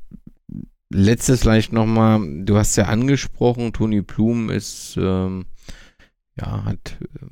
letztes 0.89 1.41
vielleicht 1.41 1.71
nochmal, 1.73 2.43
du 2.43 2.57
hast 2.57 2.75
ja 2.75 2.85
angesprochen, 2.85 3.73
Toni 3.73 4.01
Blum 4.01 4.49
ist, 4.49 4.97
ähm, 4.99 5.45
ja, 6.37 6.65
hat 6.65 6.97
äh, 7.01 7.25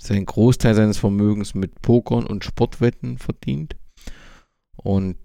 seinen 0.00 0.26
Großteil 0.26 0.74
seines 0.74 0.98
Vermögens 0.98 1.54
mit 1.54 1.80
Pokern 1.82 2.26
und 2.26 2.44
Sportwetten 2.44 3.18
verdient. 3.18 3.76
Und 4.76 5.16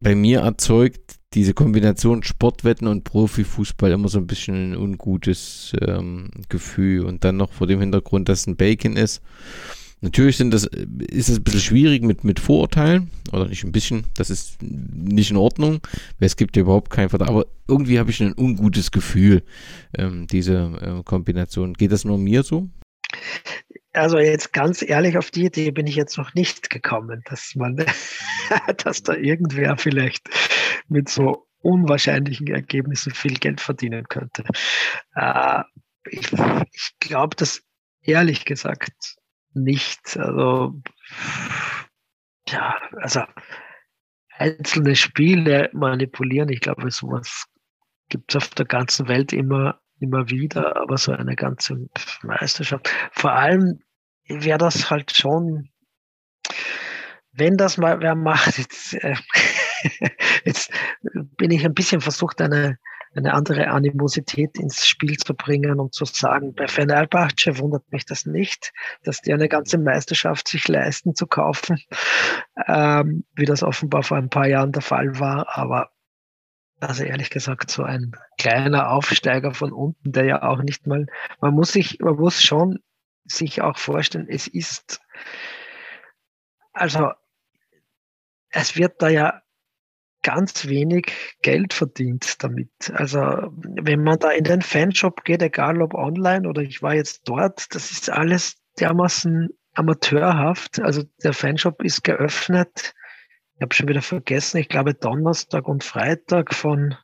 bei 0.00 0.14
mir 0.14 0.40
erzeugt 0.40 1.16
diese 1.34 1.54
Kombination 1.54 2.22
Sportwetten 2.22 2.86
und 2.88 3.04
Profifußball 3.04 3.90
immer 3.92 4.08
so 4.08 4.18
ein 4.18 4.26
bisschen 4.26 4.72
ein 4.72 4.76
ungutes 4.76 5.72
ähm, 5.80 6.30
Gefühl. 6.48 7.04
Und 7.04 7.24
dann 7.24 7.36
noch 7.36 7.52
vor 7.52 7.66
dem 7.66 7.80
Hintergrund, 7.80 8.28
dass 8.28 8.46
ein 8.46 8.56
Bacon 8.56 8.96
ist, 8.96 9.22
Natürlich 10.02 10.36
sind 10.36 10.52
das, 10.52 10.64
ist 10.64 11.28
es 11.28 11.38
ein 11.38 11.44
bisschen 11.44 11.60
schwierig 11.60 12.02
mit, 12.02 12.24
mit 12.24 12.40
Vorurteilen, 12.40 13.08
oder 13.32 13.46
nicht 13.46 13.62
ein 13.62 13.70
bisschen, 13.70 14.04
das 14.16 14.30
ist 14.30 14.60
nicht 14.60 15.30
in 15.30 15.36
Ordnung, 15.36 15.80
weil 16.18 16.26
es 16.26 16.36
gibt 16.36 16.56
ja 16.56 16.62
überhaupt 16.62 16.90
keinen 16.90 17.08
Verdacht, 17.08 17.30
aber 17.30 17.46
irgendwie 17.68 18.00
habe 18.00 18.10
ich 18.10 18.20
ein 18.20 18.34
ungutes 18.36 18.90
Gefühl, 18.90 19.44
ähm, 19.96 20.26
diese 20.26 20.72
äh, 20.80 21.02
Kombination. 21.04 21.74
Geht 21.74 21.92
das 21.92 22.04
nur 22.04 22.18
mir 22.18 22.42
so? 22.42 22.68
Also 23.92 24.18
jetzt 24.18 24.52
ganz 24.52 24.82
ehrlich, 24.82 25.16
auf 25.16 25.30
die 25.30 25.44
Idee 25.44 25.70
bin 25.70 25.86
ich 25.86 25.94
jetzt 25.94 26.18
noch 26.18 26.34
nicht 26.34 26.68
gekommen, 26.68 27.22
dass 27.26 27.54
man, 27.54 27.76
dass 28.84 29.04
da 29.04 29.14
irgendwer 29.14 29.76
vielleicht 29.76 30.28
mit 30.88 31.10
so 31.10 31.46
unwahrscheinlichen 31.60 32.48
Ergebnissen 32.48 33.14
viel 33.14 33.34
Geld 33.34 33.60
verdienen 33.60 34.08
könnte. 34.08 34.42
Äh, 35.14 35.62
ich 36.10 36.32
ich 36.72 36.90
glaube 36.98 37.36
das 37.36 37.62
ehrlich 38.02 38.44
gesagt 38.44 39.16
nicht. 39.54 40.16
Also, 40.16 40.74
ja, 42.48 42.76
also 43.00 43.22
einzelne 44.30 44.96
Spiele 44.96 45.70
manipulieren, 45.72 46.48
ich 46.48 46.60
glaube, 46.60 46.90
sowas 46.90 47.46
gibt 48.08 48.34
es 48.34 48.36
auf 48.36 48.48
der 48.50 48.66
ganzen 48.66 49.08
Welt 49.08 49.32
immer, 49.32 49.80
immer 50.00 50.28
wieder, 50.28 50.76
aber 50.76 50.98
so 50.98 51.12
eine 51.12 51.36
ganze 51.36 51.88
Meisterschaft. 52.22 52.90
Vor 53.12 53.32
allem 53.32 53.80
wäre 54.26 54.58
das 54.58 54.90
halt 54.90 55.14
schon, 55.16 55.70
wenn 57.32 57.56
das 57.56 57.78
mal 57.78 58.00
wer 58.00 58.14
macht, 58.14 58.58
jetzt, 58.58 58.94
äh, 58.94 59.16
jetzt 60.44 60.70
bin 61.36 61.50
ich 61.50 61.64
ein 61.64 61.74
bisschen 61.74 62.00
versucht, 62.00 62.40
eine 62.40 62.78
eine 63.14 63.34
andere 63.34 63.68
Animosität 63.68 64.58
ins 64.58 64.86
Spiel 64.86 65.16
zu 65.16 65.34
bringen 65.34 65.80
und 65.80 65.94
zu 65.94 66.04
sagen, 66.04 66.54
bei 66.54 66.66
Fenerbahce 66.66 67.58
wundert 67.58 67.90
mich 67.92 68.06
das 68.06 68.26
nicht, 68.26 68.72
dass 69.04 69.20
die 69.20 69.32
eine 69.32 69.48
ganze 69.48 69.78
Meisterschaft 69.78 70.48
sich 70.48 70.68
leisten 70.68 71.14
zu 71.14 71.26
kaufen, 71.26 71.78
ähm, 72.66 73.24
wie 73.34 73.44
das 73.44 73.62
offenbar 73.62 74.02
vor 74.02 74.16
ein 74.16 74.30
paar 74.30 74.48
Jahren 74.48 74.72
der 74.72 74.82
Fall 74.82 75.18
war. 75.18 75.46
Aber 75.56 75.90
also 76.80 77.04
ehrlich 77.04 77.30
gesagt, 77.30 77.70
so 77.70 77.84
ein 77.84 78.12
kleiner 78.38 78.90
Aufsteiger 78.90 79.54
von 79.54 79.72
unten, 79.72 80.12
der 80.12 80.24
ja 80.24 80.42
auch 80.42 80.62
nicht 80.62 80.86
mal, 80.86 81.06
man 81.40 81.54
muss 81.54 81.72
sich, 81.72 82.00
man 82.00 82.16
muss 82.16 82.42
schon 82.42 82.80
sich 83.24 83.62
auch 83.62 83.78
vorstellen, 83.78 84.26
es 84.28 84.48
ist, 84.48 85.00
also 86.72 87.12
es 88.50 88.76
wird 88.76 89.00
da 89.00 89.08
ja 89.08 89.42
ganz 90.22 90.66
wenig 90.68 91.12
Geld 91.42 91.74
verdient 91.74 92.42
damit. 92.42 92.70
Also 92.94 93.18
wenn 93.18 94.02
man 94.02 94.18
da 94.18 94.30
in 94.30 94.44
den 94.44 94.62
Fanshop 94.62 95.24
geht, 95.24 95.42
egal 95.42 95.82
ob 95.82 95.94
online 95.94 96.48
oder 96.48 96.62
ich 96.62 96.82
war 96.82 96.94
jetzt 96.94 97.22
dort, 97.24 97.74
das 97.74 97.90
ist 97.90 98.10
alles 98.10 98.56
dermaßen 98.78 99.50
amateurhaft. 99.74 100.80
Also 100.80 101.02
der 101.22 101.32
Fanshop 101.32 101.82
ist 101.82 102.04
geöffnet. 102.04 102.94
Ich 103.54 103.62
habe 103.62 103.74
schon 103.74 103.88
wieder 103.88 104.02
vergessen, 104.02 104.58
ich 104.58 104.68
glaube 104.68 104.94
Donnerstag 104.94 105.68
und 105.68 105.84
Freitag 105.84 106.54
von, 106.54 106.96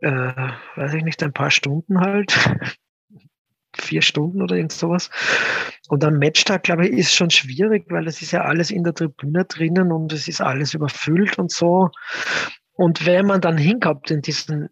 äh, 0.00 0.50
weiß 0.76 0.94
ich 0.94 1.04
nicht, 1.04 1.22
ein 1.22 1.32
paar 1.32 1.50
Stunden 1.50 2.00
halt 2.00 2.36
vier 3.80 4.02
Stunden 4.02 4.42
oder 4.42 4.56
irgend 4.56 4.72
sowas. 4.72 5.10
Und 5.88 6.04
am 6.04 6.18
Matchtag, 6.18 6.64
glaube 6.64 6.86
ich, 6.86 6.92
ist 6.92 7.14
schon 7.14 7.30
schwierig, 7.30 7.86
weil 7.90 8.06
es 8.06 8.22
ist 8.22 8.32
ja 8.32 8.42
alles 8.42 8.70
in 8.70 8.84
der 8.84 8.94
Tribüne 8.94 9.44
drinnen 9.44 9.92
und 9.92 10.12
es 10.12 10.28
ist 10.28 10.40
alles 10.40 10.74
überfüllt 10.74 11.38
und 11.38 11.50
so. 11.50 11.90
Und 12.72 13.06
wenn 13.06 13.26
man 13.26 13.40
dann 13.40 13.58
hinkommt 13.58 14.10
in 14.10 14.22
diesen, 14.22 14.68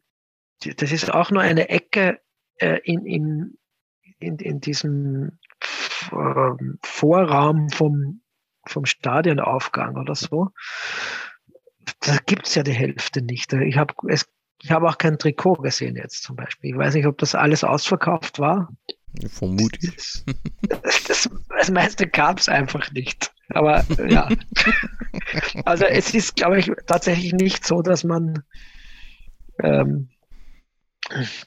das 0.77 0.93
ist 0.93 1.13
auch 1.13 1.31
nur 1.31 1.43
eine 1.43 1.69
Ecke 1.69 2.21
äh, 2.59 2.79
in, 2.85 3.05
in, 3.07 3.59
in, 4.19 4.37
in 4.39 4.61
diesem 4.61 5.39
äh, 6.13 6.51
Vorraum 6.83 7.69
vom, 7.71 8.23
vom 8.67 8.85
Stadionaufgang 8.85 9.97
oder 9.97 10.15
so, 10.15 10.51
da 12.01 12.17
gibt's 12.27 12.55
ja 12.55 12.63
die 12.63 12.73
Hälfte 12.73 13.23
nicht. 13.23 13.53
Ich 13.53 13.77
habe 13.77 13.95
es 14.09 14.27
ich 14.63 14.71
habe 14.71 14.89
auch 14.89 14.99
kein 14.99 15.19
Trikot 15.19 15.57
gesehen 15.57 15.97
jetzt 15.97 16.23
zum 16.23 16.37
Beispiel. 16.37 16.71
Ich 16.71 16.77
weiß 16.77 16.95
nicht, 16.95 17.07
ob 17.07 17.19
das 17.19 17.35
alles 17.35 17.65
ausverkauft 17.65 18.39
war. 18.39 18.73
Vermutlich. 19.29 20.25
Das, 20.69 21.05
das, 21.05 21.31
das 21.49 21.71
meiste 21.71 22.07
gab 22.07 22.39
es 22.39 22.49
einfach 22.49 22.91
nicht. 22.93 23.33
Aber 23.51 23.85
ja. 24.09 24.29
also 25.65 25.85
es 25.85 26.15
ist, 26.15 26.37
glaube 26.37 26.59
ich, 26.59 26.71
tatsächlich 26.87 27.33
nicht 27.33 27.67
so, 27.67 27.83
dass 27.83 28.05
man, 28.05 28.43
ähm, 29.63 30.11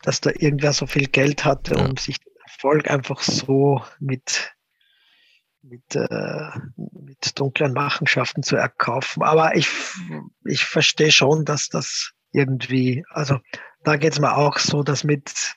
dass 0.04 0.22
da 0.22 0.32
irgendwer 0.32 0.74
so 0.74 0.88
viel 0.88 1.08
Geld 1.08 1.46
hatte, 1.46 1.76
um 1.76 1.98
sich 1.98 2.20
den 2.20 2.34
Erfolg 2.46 2.90
einfach 2.90 3.22
so 3.22 3.84
mit, 4.00 4.54
mit, 5.62 5.96
äh, 5.96 6.50
mit 6.78 7.40
dunklen 7.40 7.74
Machenschaften 7.74 8.44
zu 8.44 8.56
erkaufen. 8.56 9.24
Aber 9.24 9.56
ich, 9.56 9.68
ich 10.46 10.64
verstehe 10.64 11.12
schon, 11.12 11.46
dass 11.46 11.68
das 11.68 12.14
irgendwie, 12.32 13.04
also 13.10 13.40
da 13.84 13.98
geht 13.98 14.14
es 14.14 14.20
mir 14.20 14.38
auch 14.38 14.58
so, 14.58 14.84
dass 14.84 15.04
mit, 15.04 15.56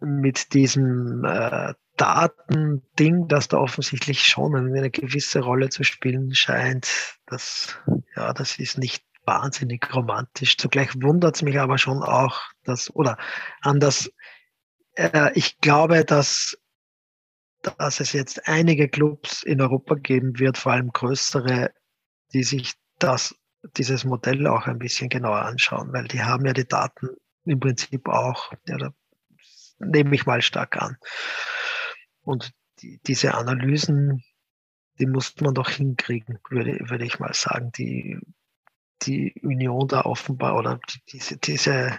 mit 0.00 0.54
diesem 0.54 1.24
äh, 1.24 1.74
Datending, 1.96 3.26
das 3.28 3.48
da 3.48 3.58
offensichtlich 3.58 4.22
schon 4.22 4.54
eine 4.54 4.90
gewisse 4.90 5.40
Rolle 5.40 5.68
zu 5.68 5.82
spielen 5.82 6.34
scheint, 6.34 7.18
das, 7.26 7.76
ja, 8.14 8.32
das 8.32 8.58
ist 8.58 8.78
nicht 8.78 9.04
wahnsinnig 9.26 9.94
romantisch. 9.94 10.56
Zugleich 10.56 10.94
wundert 11.02 11.36
es 11.36 11.42
mich 11.42 11.58
aber 11.58 11.76
schon 11.76 12.02
auch, 12.02 12.40
dass, 12.64 12.94
oder 12.94 13.18
anders, 13.60 14.10
äh, 14.94 15.32
ich 15.34 15.58
glaube, 15.58 16.04
dass, 16.04 16.56
dass 17.76 18.00
es 18.00 18.12
jetzt 18.12 18.48
einige 18.48 18.88
Clubs 18.88 19.42
in 19.42 19.60
Europa 19.60 19.96
geben 19.96 20.38
wird, 20.38 20.56
vor 20.56 20.72
allem 20.72 20.90
größere, 20.90 21.72
die 22.32 22.44
sich 22.44 22.74
das 22.98 23.34
dieses 23.76 24.04
Modell 24.04 24.46
auch 24.46 24.66
ein 24.66 24.78
bisschen 24.78 25.08
genauer 25.08 25.42
anschauen, 25.42 25.92
weil 25.92 26.06
die 26.06 26.22
haben 26.22 26.46
ja 26.46 26.52
die 26.52 26.66
Daten 26.66 27.08
im 27.44 27.58
Prinzip 27.60 28.08
auch, 28.08 28.52
ja, 28.66 28.92
nehme 29.78 30.14
ich 30.14 30.26
mal 30.26 30.42
stark 30.42 30.80
an. 30.80 30.96
Und 32.22 32.52
die, 32.80 33.00
diese 33.06 33.34
Analysen, 33.34 34.22
die 34.98 35.06
muss 35.06 35.34
man 35.40 35.54
doch 35.54 35.70
hinkriegen, 35.70 36.38
würde, 36.48 36.78
würde 36.88 37.04
ich 37.04 37.18
mal 37.18 37.34
sagen, 37.34 37.72
die 37.72 38.18
die 39.02 39.34
Union 39.42 39.88
da 39.88 40.02
offenbar 40.02 40.56
oder 40.56 40.80
diese, 41.12 41.36
diese 41.36 41.98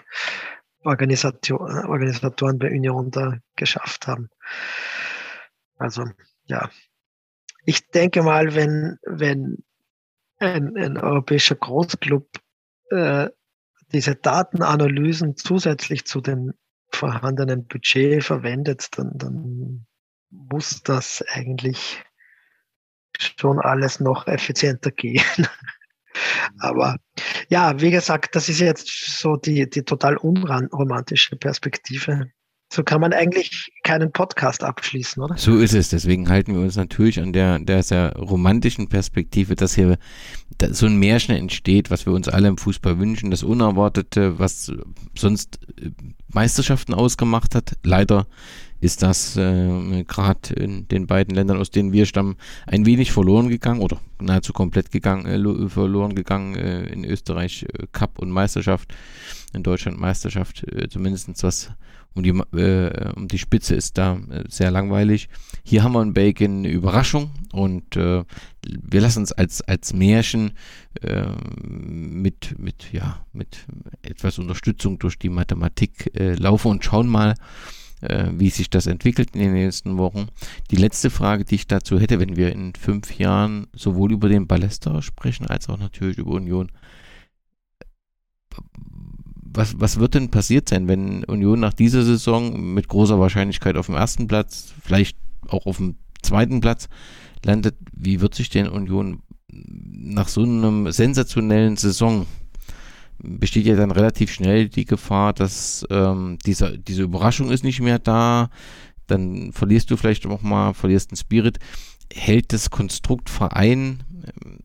Organisation, 0.84 1.86
Organisatoren 1.86 2.60
bei 2.60 2.70
Union 2.70 3.12
da 3.12 3.38
geschafft 3.56 4.08
haben. 4.08 4.30
Also 5.78 6.06
ja, 6.46 6.70
ich 7.66 7.90
denke 7.90 8.24
mal, 8.24 8.56
wenn, 8.56 8.98
wenn 9.04 9.64
ein, 10.40 10.76
ein 10.78 10.98
europäischer 10.98 11.56
Großclub 11.56 12.28
äh, 12.92 13.30
diese 13.92 14.16
Datenanalysen 14.16 15.36
zusätzlich 15.36 16.06
zu 16.06 16.22
dem 16.22 16.54
vorhandenen 17.00 17.66
Budget 17.66 18.24
verwendet, 18.24 18.89
dann, 18.97 19.12
dann 19.16 19.86
muss 20.30 20.84
das 20.84 21.24
eigentlich 21.30 22.04
schon 23.20 23.60
alles 23.60 24.00
noch 24.00 24.28
effizienter 24.28 24.91
gehen. 24.91 25.24
Aber 26.59 26.97
ja, 27.50 27.80
wie 27.80 27.92
gesagt, 27.92 28.36
das 28.36 28.50
ist 28.50 28.59
jetzt 28.59 28.88
so 28.88 29.36
die, 29.36 29.70
die 29.70 29.84
total 29.84 30.17
unromantische 30.17 31.36
Perspektive 31.36 32.32
so 32.71 32.83
kann 32.83 33.01
man 33.01 33.13
eigentlich 33.13 33.71
keinen 33.83 34.12
Podcast 34.12 34.63
abschließen, 34.63 35.24
oder? 35.24 35.36
So 35.37 35.58
ist 35.58 35.74
es. 35.74 35.89
Deswegen 35.89 36.29
halten 36.29 36.54
wir 36.54 36.62
uns 36.62 36.75
natürlich 36.75 37.20
an 37.20 37.33
der, 37.33 37.58
der 37.58 37.82
sehr 37.82 38.16
romantischen 38.16 38.89
Perspektive, 38.89 39.55
dass 39.55 39.74
hier 39.74 39.97
so 40.70 40.86
ein 40.86 40.97
Märchen 40.97 41.36
entsteht, 41.36 41.89
was 41.89 42.05
wir 42.05 42.13
uns 42.13 42.28
alle 42.28 42.47
im 42.47 42.58
Fußball 42.58 43.00
wünschen, 43.00 43.32
das 43.32 43.41
Unerwartete, 43.41 44.37
was 44.37 44.71
sonst 45.16 45.59
Meisterschaften 46.32 46.93
ausgemacht 46.93 47.55
hat. 47.55 47.74
Leider 47.83 48.28
ist 48.82 49.04
das 49.04 49.36
äh, 49.38 50.04
gerade 50.06 50.54
in 50.56 50.88
den 50.88 51.08
beiden 51.08 51.36
Ländern, 51.36 51.58
aus 51.58 51.72
denen 51.72 51.92
wir 51.92 52.06
stammen, 52.06 52.36
ein 52.68 52.86
wenig 52.86 53.12
verloren 53.12 53.50
gegangen 53.50 53.82
oder 53.82 54.00
nahezu 54.20 54.54
komplett 54.54 54.92
gegangen, 54.92 55.26
äh, 55.26 55.70
verloren 55.70 56.16
gegangen. 56.16 56.56
Äh, 56.56 56.84
in 56.89 57.06
Österreich 57.06 57.66
äh, 57.74 57.88
Cup 57.92 58.20
und 58.20 58.30
Meisterschaft, 58.32 58.93
in 59.54 59.64
Deutschland 59.64 60.00
Meisterschaft, 60.00 60.64
äh, 60.64 60.88
zumindest 60.89 61.43
was 61.43 61.72
um 62.16 62.24
die, 62.24 62.30
äh, 62.30 63.14
um 63.16 63.28
die 63.28 63.38
Spitze 63.38 63.76
ist 63.76 63.97
da 63.97 64.18
äh, 64.30 64.43
sehr 64.47 64.72
langweilig. 64.72 65.30
Hier 65.64 65.84
haben 65.84 65.93
wir 65.93 66.01
in 66.01 66.14
Belgien 66.14 66.60
eine 66.60 66.70
Überraschung 66.70 67.32
und 67.51 67.96
äh, 67.96 68.24
wir 68.66 69.01
lassen 69.01 69.20
uns 69.20 69.32
als, 69.32 69.62
als 69.62 69.93
Märchen 69.93 70.51
äh, 71.01 71.28
mit, 71.62 72.58
mit, 72.58 72.92
ja, 72.92 73.26
mit 73.32 73.66
etwas 74.01 74.39
Unterstützung 74.39 75.00
durch 75.00 75.20
die 75.20 75.30
Mathematik 75.30 76.12
äh, 76.16 76.34
laufen 76.34 76.72
und 76.72 76.84
schauen 76.84 77.08
mal, 77.08 77.36
wie 78.01 78.50
sich 78.50 78.70
das 78.70 78.88
entwickelt 78.88 79.32
in 79.34 79.42
den 79.42 79.54
nächsten 79.54 79.97
Wochen. 79.97 80.28
Die 80.71 80.78
letzte 80.78 81.09
Frage, 81.09 81.46
die 81.46 81.55
ich 81.55 81.67
dazu 81.67 82.00
hätte, 82.00 82.20
wenn 82.20 82.36
wir 82.36 82.51
in 82.51 82.74
fünf 82.76 83.17
Jahren 83.17 83.67
sowohl 83.76 84.13
über 84.13 84.30
den 84.30 84.47
Ballester 84.47 85.01
sprechen, 85.01 85.47
als 85.47 85.70
auch 85.70 85.78
natürlich 85.78 86.17
über 86.17 86.32
Union, 86.32 86.71
was, 89.51 89.80
was 89.80 90.00
wird 90.00 90.13
denn 90.13 90.32
passiert 90.32 90.70
sein, 90.70 90.88
wenn 90.88 91.24
Union 91.26 91.59
nach 91.59 91.74
dieser 91.74 92.04
Saison 92.04 92.74
mit 92.74 92.88
großer 92.88 93.20
Wahrscheinlichkeit 93.20 93.76
auf 93.76 93.88
dem 93.88 93.96
ersten 93.96 94.28
Platz, 94.28 94.74
vielleicht 94.82 95.17
auch 95.47 95.66
auf 95.66 95.78
dem 95.78 95.96
zweiten 96.21 96.62
Platz 96.62 96.88
landet, 97.43 97.76
wie 97.93 98.21
wird 98.21 98.36
sich 98.36 98.50
denn 98.50 98.67
Union 98.67 99.24
nach 99.51 100.28
so 100.28 100.43
einem 100.43 100.92
sensationellen 100.92 101.78
Saison 101.78 102.28
besteht 103.21 103.66
ja 103.66 103.75
dann 103.75 103.91
relativ 103.91 104.32
schnell 104.32 104.70
die 104.70 104.86
Gefahr, 104.86 105.33
dass 105.33 105.86
ähm, 105.89 106.37
dieser, 106.46 106.78
diese 106.78 107.04
Überraschung 107.04 107.51
ist 107.51 107.63
nicht 107.63 107.82
mehr 107.82 108.00
da, 108.00 108.50
dann 109.08 109.51
verlierst 109.54 109.91
du 109.91 109.97
vielleicht 109.97 110.25
auch 110.25 110.41
mal, 110.41 110.74
verlierst 110.74 111.12
den 111.12 111.17
Spirit. 111.17 111.59
Hält 112.13 112.54
das 112.54 112.70
Konstrukt 112.70 113.29
Verein 113.29 114.04
ähm, 114.24 114.59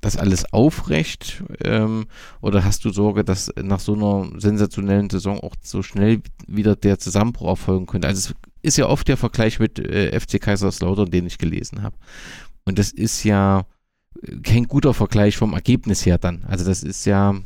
das 0.00 0.16
alles 0.16 0.52
aufrecht? 0.52 1.44
Ähm, 1.62 2.06
oder 2.40 2.64
hast 2.64 2.84
du 2.84 2.90
Sorge, 2.90 3.24
dass 3.24 3.52
nach 3.62 3.80
so 3.80 3.94
einer 3.94 4.40
sensationellen 4.40 5.10
Saison 5.10 5.40
auch 5.40 5.54
so 5.62 5.82
schnell 5.82 6.22
wieder 6.46 6.76
der 6.76 6.98
Zusammenbruch 6.98 7.48
erfolgen 7.48 7.86
könnte? 7.86 8.08
Also 8.08 8.30
es 8.30 8.34
ist 8.62 8.78
ja 8.78 8.86
oft 8.86 9.08
der 9.08 9.16
Vergleich 9.16 9.58
mit 9.58 9.78
äh, 9.78 10.18
FC 10.18 10.40
Kaiserslautern, 10.40 11.10
den 11.10 11.26
ich 11.26 11.38
gelesen 11.38 11.82
habe. 11.82 11.96
Und 12.64 12.78
das 12.78 12.92
ist 12.92 13.24
ja 13.24 13.66
kein 14.42 14.64
guter 14.64 14.94
Vergleich 14.94 15.36
vom 15.36 15.52
Ergebnis 15.52 16.04
her 16.04 16.18
dann. 16.18 16.44
Also 16.46 16.64
das 16.64 16.82
ist 16.82 17.04
ja 17.04 17.30
äh, 17.32 17.40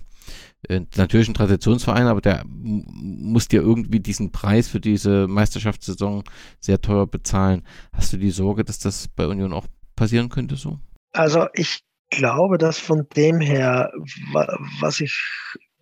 natürlich 0.69 1.29
ein 1.29 1.35
Traditionsverein, 1.35 2.07
aber 2.07 2.21
der 2.21 2.45
muss 2.47 3.49
dir 3.49 3.63
irgendwie 3.63 4.01
diesen 4.01 4.31
Preis 4.31 4.69
für 4.69 4.81
diese 4.81 5.27
Meisterschaftssaison 5.27 6.25
sehr 6.61 6.81
teuer 6.81 7.07
bezahlen. 7.07 7.63
Hast 7.93 8.13
du 8.13 8.17
die 8.17 8.31
Sorge, 8.31 8.65
dass 8.65 8.79
das 8.79 9.09
bei 9.09 9.27
Union 9.27 9.53
auch 9.53 9.67
passieren 9.97 10.29
könnte 10.29 10.57
so? 10.57 10.79
Also 11.13 11.47
ich 11.55 11.81
glaube, 12.11 12.59
dass 12.59 12.79
von 12.79 13.07
dem 13.17 13.41
her, 13.41 13.91
was 14.81 15.01
ich 15.01 15.17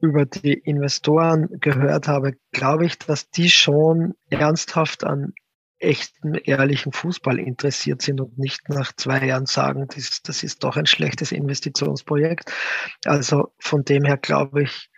über 0.01 0.25
die 0.27 0.55
Investoren 0.55 1.49
gehört 1.61 2.09
habe, 2.09 2.33
glaube 2.51 2.87
ich, 2.87 2.99
dass 2.99 3.31
die 3.31 3.49
schon 3.49 4.15
ernsthaft 4.31 5.05
an 5.05 5.33
echten, 5.83 6.35
ehrlichen 6.35 6.93
Fußball 6.93 7.39
interessiert 7.39 8.03
sind 8.03 8.21
und 8.21 8.39
nicht 8.39 8.69
nach 8.69 8.93
zwei 8.95 9.25
Jahren 9.27 9.47
sagen, 9.47 9.87
das, 9.95 10.23
das 10.23 10.43
ist 10.43 10.65
doch 10.65 10.77
ein 10.77 10.87
schlechtes 10.87 11.33
Investitionsprojekt. 11.33 12.53
Also 13.05 13.53
von 13.59 13.85
dem 13.85 14.05
her 14.05 14.17
glaube 14.17 14.63
ich, 14.63 14.91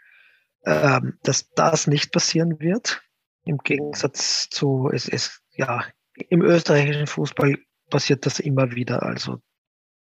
ähm, 0.66 1.18
dass 1.22 1.50
das 1.50 1.86
nicht 1.86 2.12
passieren 2.12 2.60
wird. 2.60 3.02
Im 3.44 3.58
Gegensatz 3.58 4.48
zu, 4.50 4.90
es 4.92 5.08
ist, 5.08 5.42
ja, 5.52 5.84
im 6.28 6.42
österreichischen 6.42 7.06
Fußball 7.06 7.56
passiert 7.90 8.26
das 8.26 8.40
immer 8.40 8.72
wieder. 8.72 9.02
Also 9.02 9.38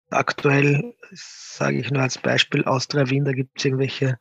aktuell 0.10 0.96
sage 1.12 1.80
ich 1.80 1.92
nur 1.92 2.02
als 2.02 2.18
Beispiel 2.18 2.64
Austria 2.66 3.10
Wien, 3.10 3.26
da 3.26 3.34
gibt 3.34 3.58
es 3.58 3.66
irgendwelche 3.66 4.18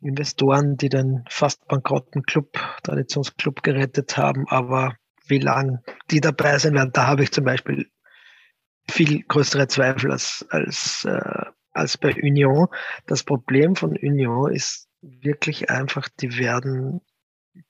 Investoren, 0.00 0.76
die 0.76 0.88
den 0.88 1.24
fast 1.28 1.66
bankrotten 1.68 2.22
Club, 2.22 2.52
Traditionsclub 2.82 3.62
gerettet 3.62 4.16
haben, 4.16 4.46
aber 4.48 4.96
wie 5.26 5.38
lang 5.38 5.82
die 6.10 6.20
dabei 6.20 6.58
sein 6.58 6.74
werden, 6.74 6.92
da 6.92 7.06
habe 7.06 7.22
ich 7.22 7.32
zum 7.32 7.44
Beispiel 7.44 7.90
viel 8.88 9.22
größere 9.24 9.68
Zweifel 9.68 10.12
als, 10.12 10.46
als, 10.50 11.04
äh, 11.04 11.44
als 11.72 11.98
bei 11.98 12.14
Union. 12.14 12.68
Das 13.06 13.24
Problem 13.24 13.76
von 13.76 13.90
Union 13.90 14.52
ist 14.52 14.88
wirklich 15.00 15.70
einfach, 15.70 16.08
die 16.20 16.38
werden 16.38 17.00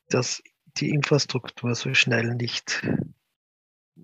das, 0.09 0.43
die 0.77 0.91
Infrastruktur 0.91 1.75
so 1.75 1.95
schnell 1.95 2.35
nicht, 2.35 2.87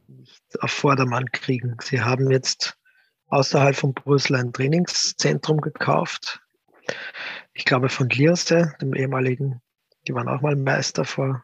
nicht 0.07 0.43
auf 0.61 0.71
Vordermann 0.71 1.31
kriegen. 1.31 1.77
Sie 1.83 2.01
haben 2.01 2.31
jetzt 2.31 2.79
außerhalb 3.27 3.77
von 3.77 3.95
Brüssel 3.95 4.37
ein 4.37 4.53
Trainingszentrum 4.53 5.61
gekauft. 5.61 6.41
Ich 7.53 7.65
glaube 7.65 7.89
von 7.89 8.09
Lierse, 8.09 8.75
dem 8.81 8.95
ehemaligen, 8.95 9.61
die 10.07 10.15
waren 10.15 10.29
auch 10.29 10.41
mal 10.41 10.57
Meister 10.57 11.05
vor 11.05 11.43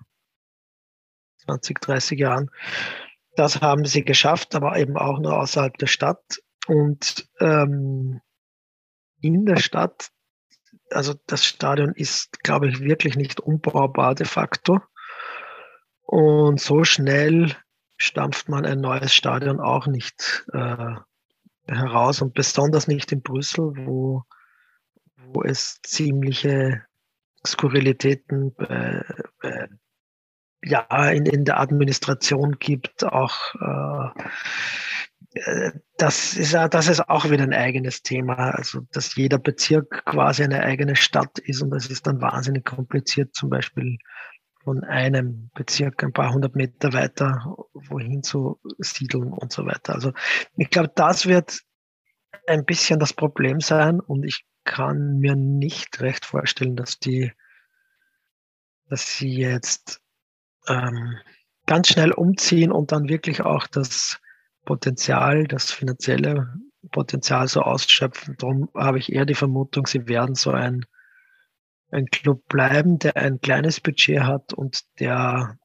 20, 1.48 1.80
30 1.80 2.18
Jahren. 2.18 2.50
Das 3.36 3.60
haben 3.60 3.84
sie 3.84 4.04
geschafft, 4.04 4.54
aber 4.54 4.76
eben 4.78 4.96
auch 4.96 5.18
nur 5.18 5.38
außerhalb 5.38 5.76
der 5.78 5.86
Stadt. 5.86 6.40
Und 6.66 7.28
ähm, 7.40 8.20
in 9.20 9.46
der 9.46 9.56
Stadt, 9.56 10.10
also 10.90 11.14
das 11.26 11.44
Stadion 11.44 11.92
ist, 11.94 12.42
glaube 12.42 12.68
ich, 12.68 12.80
wirklich 12.80 13.16
nicht 13.16 13.40
umbaubar 13.40 14.14
de 14.14 14.26
facto. 14.26 14.80
Und 16.02 16.60
so 16.60 16.84
schnell 16.84 17.56
stampft 17.96 18.48
man 18.48 18.64
ein 18.64 18.80
neues 18.80 19.14
Stadion 19.14 19.60
auch 19.60 19.86
nicht 19.86 20.46
äh, 20.52 20.94
heraus 21.66 22.22
und 22.22 22.34
besonders 22.34 22.86
nicht 22.86 23.12
in 23.12 23.22
Brüssel, 23.22 23.72
wo, 23.76 24.22
wo 25.16 25.42
es 25.42 25.80
ziemliche 25.82 26.84
Skurrilitäten 27.46 28.54
bei, 28.54 29.04
bei 29.40 29.68
ja, 30.62 31.10
in, 31.10 31.26
in 31.26 31.44
der 31.44 31.60
Administration 31.60 32.58
gibt, 32.58 33.04
auch 33.04 33.54
äh, 33.54 34.22
äh, 35.34 35.72
das 35.96 36.34
ist 36.34 36.52
ja, 36.52 36.68
das 36.68 36.88
ist 36.88 37.08
auch 37.08 37.30
wieder 37.30 37.42
ein 37.42 37.52
eigenes 37.52 38.02
Thema. 38.02 38.50
Also, 38.50 38.82
dass 38.92 39.14
jeder 39.16 39.38
Bezirk 39.38 40.04
quasi 40.04 40.44
eine 40.44 40.62
eigene 40.62 40.96
Stadt 40.96 41.38
ist 41.38 41.62
und 41.62 41.70
das 41.70 41.86
ist 41.86 42.06
dann 42.06 42.20
wahnsinnig 42.20 42.64
kompliziert, 42.64 43.34
zum 43.34 43.50
Beispiel 43.50 43.98
von 44.64 44.84
einem 44.84 45.50
Bezirk 45.54 46.02
ein 46.02 46.12
paar 46.12 46.32
hundert 46.32 46.54
Meter 46.56 46.92
weiter 46.92 47.56
wohin 47.72 48.22
zu 48.22 48.60
siedeln 48.78 49.32
und 49.32 49.52
so 49.52 49.66
weiter. 49.66 49.94
Also, 49.94 50.12
ich 50.56 50.70
glaube, 50.70 50.92
das 50.94 51.26
wird 51.26 51.60
ein 52.46 52.64
bisschen 52.64 52.98
das 52.98 53.12
Problem 53.12 53.60
sein 53.60 54.00
und 54.00 54.24
ich 54.24 54.44
kann 54.64 55.18
mir 55.18 55.34
nicht 55.34 56.00
recht 56.00 56.24
vorstellen, 56.24 56.76
dass 56.76 56.98
die, 56.98 57.32
dass 58.88 59.16
sie 59.16 59.38
jetzt 59.38 60.00
ähm, 60.68 61.16
ganz 61.66 61.88
schnell 61.88 62.12
umziehen 62.12 62.72
und 62.72 62.92
dann 62.92 63.08
wirklich 63.08 63.42
auch 63.42 63.66
das 63.66 64.20
Potenzial, 64.64 65.44
das 65.46 65.70
finanzielle 65.70 66.54
Potenzial 66.90 67.48
so 67.48 67.62
ausschöpfen. 67.62 68.36
Darum 68.38 68.68
habe 68.74 68.98
ich 68.98 69.12
eher 69.12 69.26
die 69.26 69.34
Vermutung, 69.34 69.86
sie 69.86 70.08
werden 70.08 70.34
so 70.34 70.50
ein, 70.50 70.86
ein 71.90 72.06
Club 72.06 72.46
bleiben, 72.48 72.98
der 72.98 73.16
ein 73.16 73.40
kleines 73.40 73.80
Budget 73.80 74.20
hat 74.20 74.52
und 74.52 74.82
der 75.00 75.58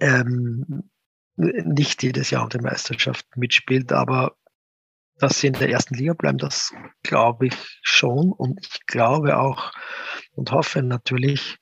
ähm, 0.00 0.90
nicht 1.36 2.02
jedes 2.02 2.30
Jahr 2.30 2.44
um 2.44 2.48
die 2.48 2.58
Meisterschaft 2.58 3.26
mitspielt, 3.36 3.92
aber 3.92 4.36
dass 5.18 5.40
sie 5.40 5.46
in 5.46 5.52
der 5.54 5.70
ersten 5.70 5.94
Liga 5.94 6.14
bleiben, 6.14 6.38
das 6.38 6.72
glaube 7.02 7.46
ich 7.46 7.78
schon. 7.82 8.32
Und 8.32 8.58
ich 8.60 8.86
glaube 8.86 9.38
auch 9.38 9.72
und 10.34 10.50
hoffe 10.50 10.82
natürlich, 10.82 11.58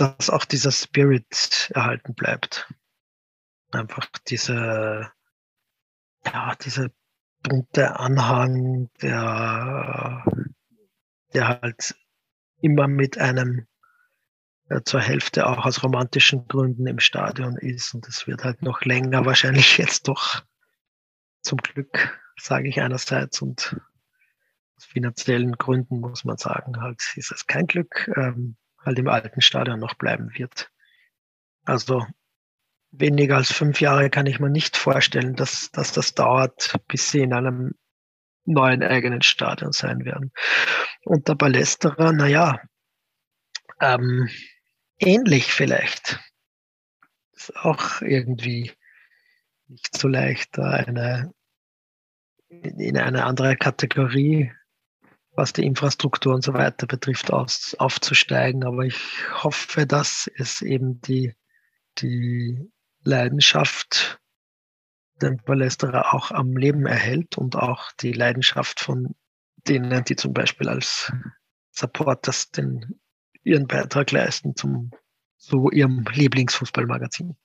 dass 0.00 0.30
auch 0.30 0.44
dieser 0.44 0.72
Spirit 0.72 1.70
erhalten 1.74 2.14
bleibt. 2.14 2.72
Einfach 3.70 4.06
diese, 4.28 5.10
ja, 6.24 6.54
diese 6.56 6.92
bunte 7.42 7.98
Anhang, 7.98 8.90
der, 9.02 10.24
der 11.32 11.48
halt 11.48 11.94
immer 12.60 12.88
mit 12.88 13.18
einem 13.18 13.66
äh, 14.68 14.82
zur 14.82 15.00
Hälfte 15.00 15.46
auch 15.46 15.64
aus 15.64 15.82
romantischen 15.82 16.46
Gründen 16.46 16.86
im 16.86 17.00
Stadion 17.00 17.56
ist. 17.56 17.94
Und 17.94 18.08
es 18.08 18.26
wird 18.26 18.44
halt 18.44 18.62
noch 18.62 18.82
länger, 18.82 19.26
wahrscheinlich 19.26 19.78
jetzt 19.78 20.08
doch 20.08 20.42
zum 21.42 21.58
Glück, 21.58 22.20
sage 22.36 22.68
ich 22.68 22.80
einerseits, 22.80 23.42
und 23.42 23.76
aus 24.76 24.84
finanziellen 24.84 25.52
Gründen 25.52 26.00
muss 26.00 26.24
man 26.24 26.36
sagen, 26.36 26.80
halt 26.80 27.02
ist 27.16 27.32
es 27.32 27.46
kein 27.46 27.66
Glück. 27.66 28.10
Ähm, 28.16 28.56
halt 28.84 28.98
im 28.98 29.08
alten 29.08 29.40
Stadion 29.40 29.78
noch 29.78 29.94
bleiben 29.94 30.30
wird. 30.34 30.70
Also 31.64 32.06
weniger 32.90 33.36
als 33.36 33.52
fünf 33.52 33.80
Jahre 33.80 34.10
kann 34.10 34.26
ich 34.26 34.40
mir 34.40 34.50
nicht 34.50 34.76
vorstellen, 34.76 35.34
dass, 35.36 35.70
dass 35.70 35.92
das 35.92 36.14
dauert, 36.14 36.74
bis 36.88 37.10
sie 37.10 37.20
in 37.20 37.32
einem 37.32 37.74
neuen 38.44 38.82
eigenen 38.82 39.22
Stadion 39.22 39.72
sein 39.72 40.04
werden. 40.04 40.32
Und 41.04 41.28
der 41.28 41.34
Ballesterer, 41.34 42.12
naja, 42.12 42.60
ähm, 43.80 44.28
ähnlich 44.98 45.52
vielleicht. 45.52 46.20
Ist 47.32 47.56
auch 47.56 48.02
irgendwie 48.02 48.72
nicht 49.68 49.96
so 49.96 50.08
leicht, 50.08 50.58
da 50.58 50.70
eine, 50.70 51.32
in 52.48 52.98
eine 52.98 53.24
andere 53.24 53.56
Kategorie 53.56 54.52
was 55.32 55.52
die 55.52 55.64
Infrastruktur 55.64 56.34
und 56.34 56.42
so 56.42 56.54
weiter 56.54 56.86
betrifft, 56.86 57.32
aus, 57.32 57.74
aufzusteigen. 57.78 58.64
Aber 58.64 58.84
ich 58.84 58.98
hoffe, 59.42 59.86
dass 59.86 60.30
es 60.36 60.62
eben 60.62 61.00
die, 61.00 61.34
die 61.98 62.70
Leidenschaft 63.02 64.20
den 65.22 65.38
Palästra 65.38 66.12
auch 66.12 66.30
am 66.30 66.56
Leben 66.56 66.86
erhält 66.86 67.36
und 67.36 67.56
auch 67.56 67.92
die 68.00 68.12
Leidenschaft 68.12 68.80
von 68.80 69.14
denen, 69.68 70.04
die 70.04 70.16
zum 70.16 70.32
Beispiel 70.32 70.68
als 70.68 71.12
Supporters 71.70 72.50
den, 72.50 73.00
ihren 73.42 73.66
Beitrag 73.66 74.10
leisten 74.10 74.56
zum, 74.56 74.90
zu 75.36 75.70
ihrem 75.70 76.04
Lieblingsfußballmagazin. 76.10 77.36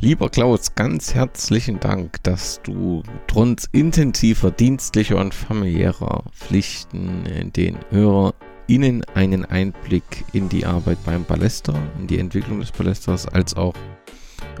Lieber 0.00 0.28
Klaus, 0.28 0.74
ganz 0.74 1.14
herzlichen 1.14 1.80
Dank, 1.80 2.22
dass 2.24 2.60
du 2.62 3.02
trotz 3.26 3.68
intensiver 3.72 4.50
dienstlicher 4.50 5.16
und 5.16 5.32
familiärer 5.32 6.24
Pflichten 6.32 7.52
den 7.56 7.78
HörerInnen 7.90 9.04
einen 9.14 9.44
Einblick 9.46 10.24
in 10.32 10.48
die 10.48 10.66
Arbeit 10.66 10.98
beim 11.06 11.24
Ballester, 11.24 11.74
in 11.98 12.06
die 12.06 12.18
Entwicklung 12.18 12.60
des 12.60 12.72
Ballesters, 12.72 13.26
als 13.26 13.54
auch 13.56 13.74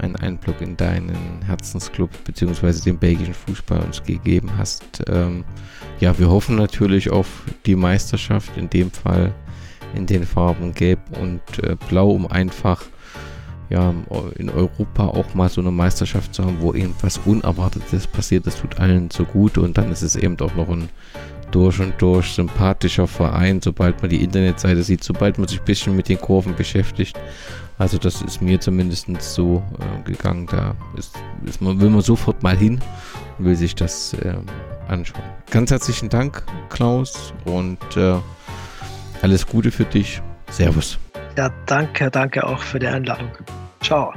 einen 0.00 0.16
Einblick 0.16 0.60
in 0.60 0.76
deinen 0.76 1.42
Herzensclub 1.44 2.10
bzw. 2.24 2.72
den 2.84 2.98
belgischen 2.98 3.34
Fußball 3.34 3.80
uns 3.80 4.02
gegeben 4.02 4.50
hast. 4.56 5.02
Ähm, 5.08 5.44
ja, 6.00 6.18
wir 6.18 6.30
hoffen 6.30 6.56
natürlich 6.56 7.10
auf 7.10 7.28
die 7.66 7.76
Meisterschaft, 7.76 8.56
in 8.56 8.70
dem 8.70 8.90
Fall 8.90 9.34
in 9.94 10.06
den 10.06 10.24
Farben 10.24 10.72
Gelb 10.72 11.00
und 11.20 11.42
äh, 11.62 11.76
Blau, 11.88 12.10
um 12.10 12.26
einfach 12.26 12.84
ja, 13.70 13.94
in 14.36 14.50
Europa 14.50 15.06
auch 15.06 15.34
mal 15.34 15.48
so 15.48 15.60
eine 15.60 15.70
Meisterschaft 15.70 16.34
zu 16.34 16.44
haben, 16.44 16.58
wo 16.60 16.72
irgendwas 16.72 17.18
Unerwartetes 17.24 18.06
passiert. 18.06 18.46
Das 18.46 18.60
tut 18.60 18.78
allen 18.78 19.10
so 19.10 19.24
gut 19.24 19.58
und 19.58 19.78
dann 19.78 19.90
ist 19.90 20.02
es 20.02 20.16
eben 20.16 20.38
auch 20.40 20.54
noch 20.54 20.68
ein 20.68 20.88
durch 21.50 21.78
und 21.80 21.94
durch 22.02 22.26
sympathischer 22.32 23.06
Verein, 23.06 23.60
sobald 23.62 24.00
man 24.02 24.10
die 24.10 24.22
Internetseite 24.22 24.82
sieht, 24.82 25.04
sobald 25.04 25.38
man 25.38 25.46
sich 25.46 25.60
ein 25.60 25.64
bisschen 25.64 25.94
mit 25.94 26.08
den 26.08 26.20
Kurven 26.20 26.56
beschäftigt. 26.56 27.16
Also 27.78 27.98
das 27.98 28.22
ist 28.22 28.42
mir 28.42 28.60
zumindest 28.60 29.08
so 29.20 29.62
äh, 29.78 30.02
gegangen. 30.02 30.46
Da 30.46 30.74
ist, 30.96 31.14
ist 31.44 31.60
man, 31.60 31.80
will 31.80 31.90
man 31.90 32.02
sofort 32.02 32.42
mal 32.42 32.56
hin 32.56 32.80
und 33.38 33.44
will 33.44 33.56
sich 33.56 33.74
das 33.74 34.14
äh, 34.14 34.34
anschauen. 34.88 35.22
Ganz 35.50 35.70
herzlichen 35.70 36.08
Dank, 36.08 36.44
Klaus, 36.70 37.32
und 37.44 37.78
äh, 37.96 38.16
alles 39.22 39.46
Gute 39.46 39.70
für 39.70 39.84
dich. 39.84 40.20
Servus. 40.50 40.98
Ja, 41.36 41.50
danke, 41.66 42.10
danke 42.10 42.46
auch 42.46 42.60
für 42.60 42.78
die 42.78 42.86
Einladung. 42.86 43.30
Ciao. 43.80 44.12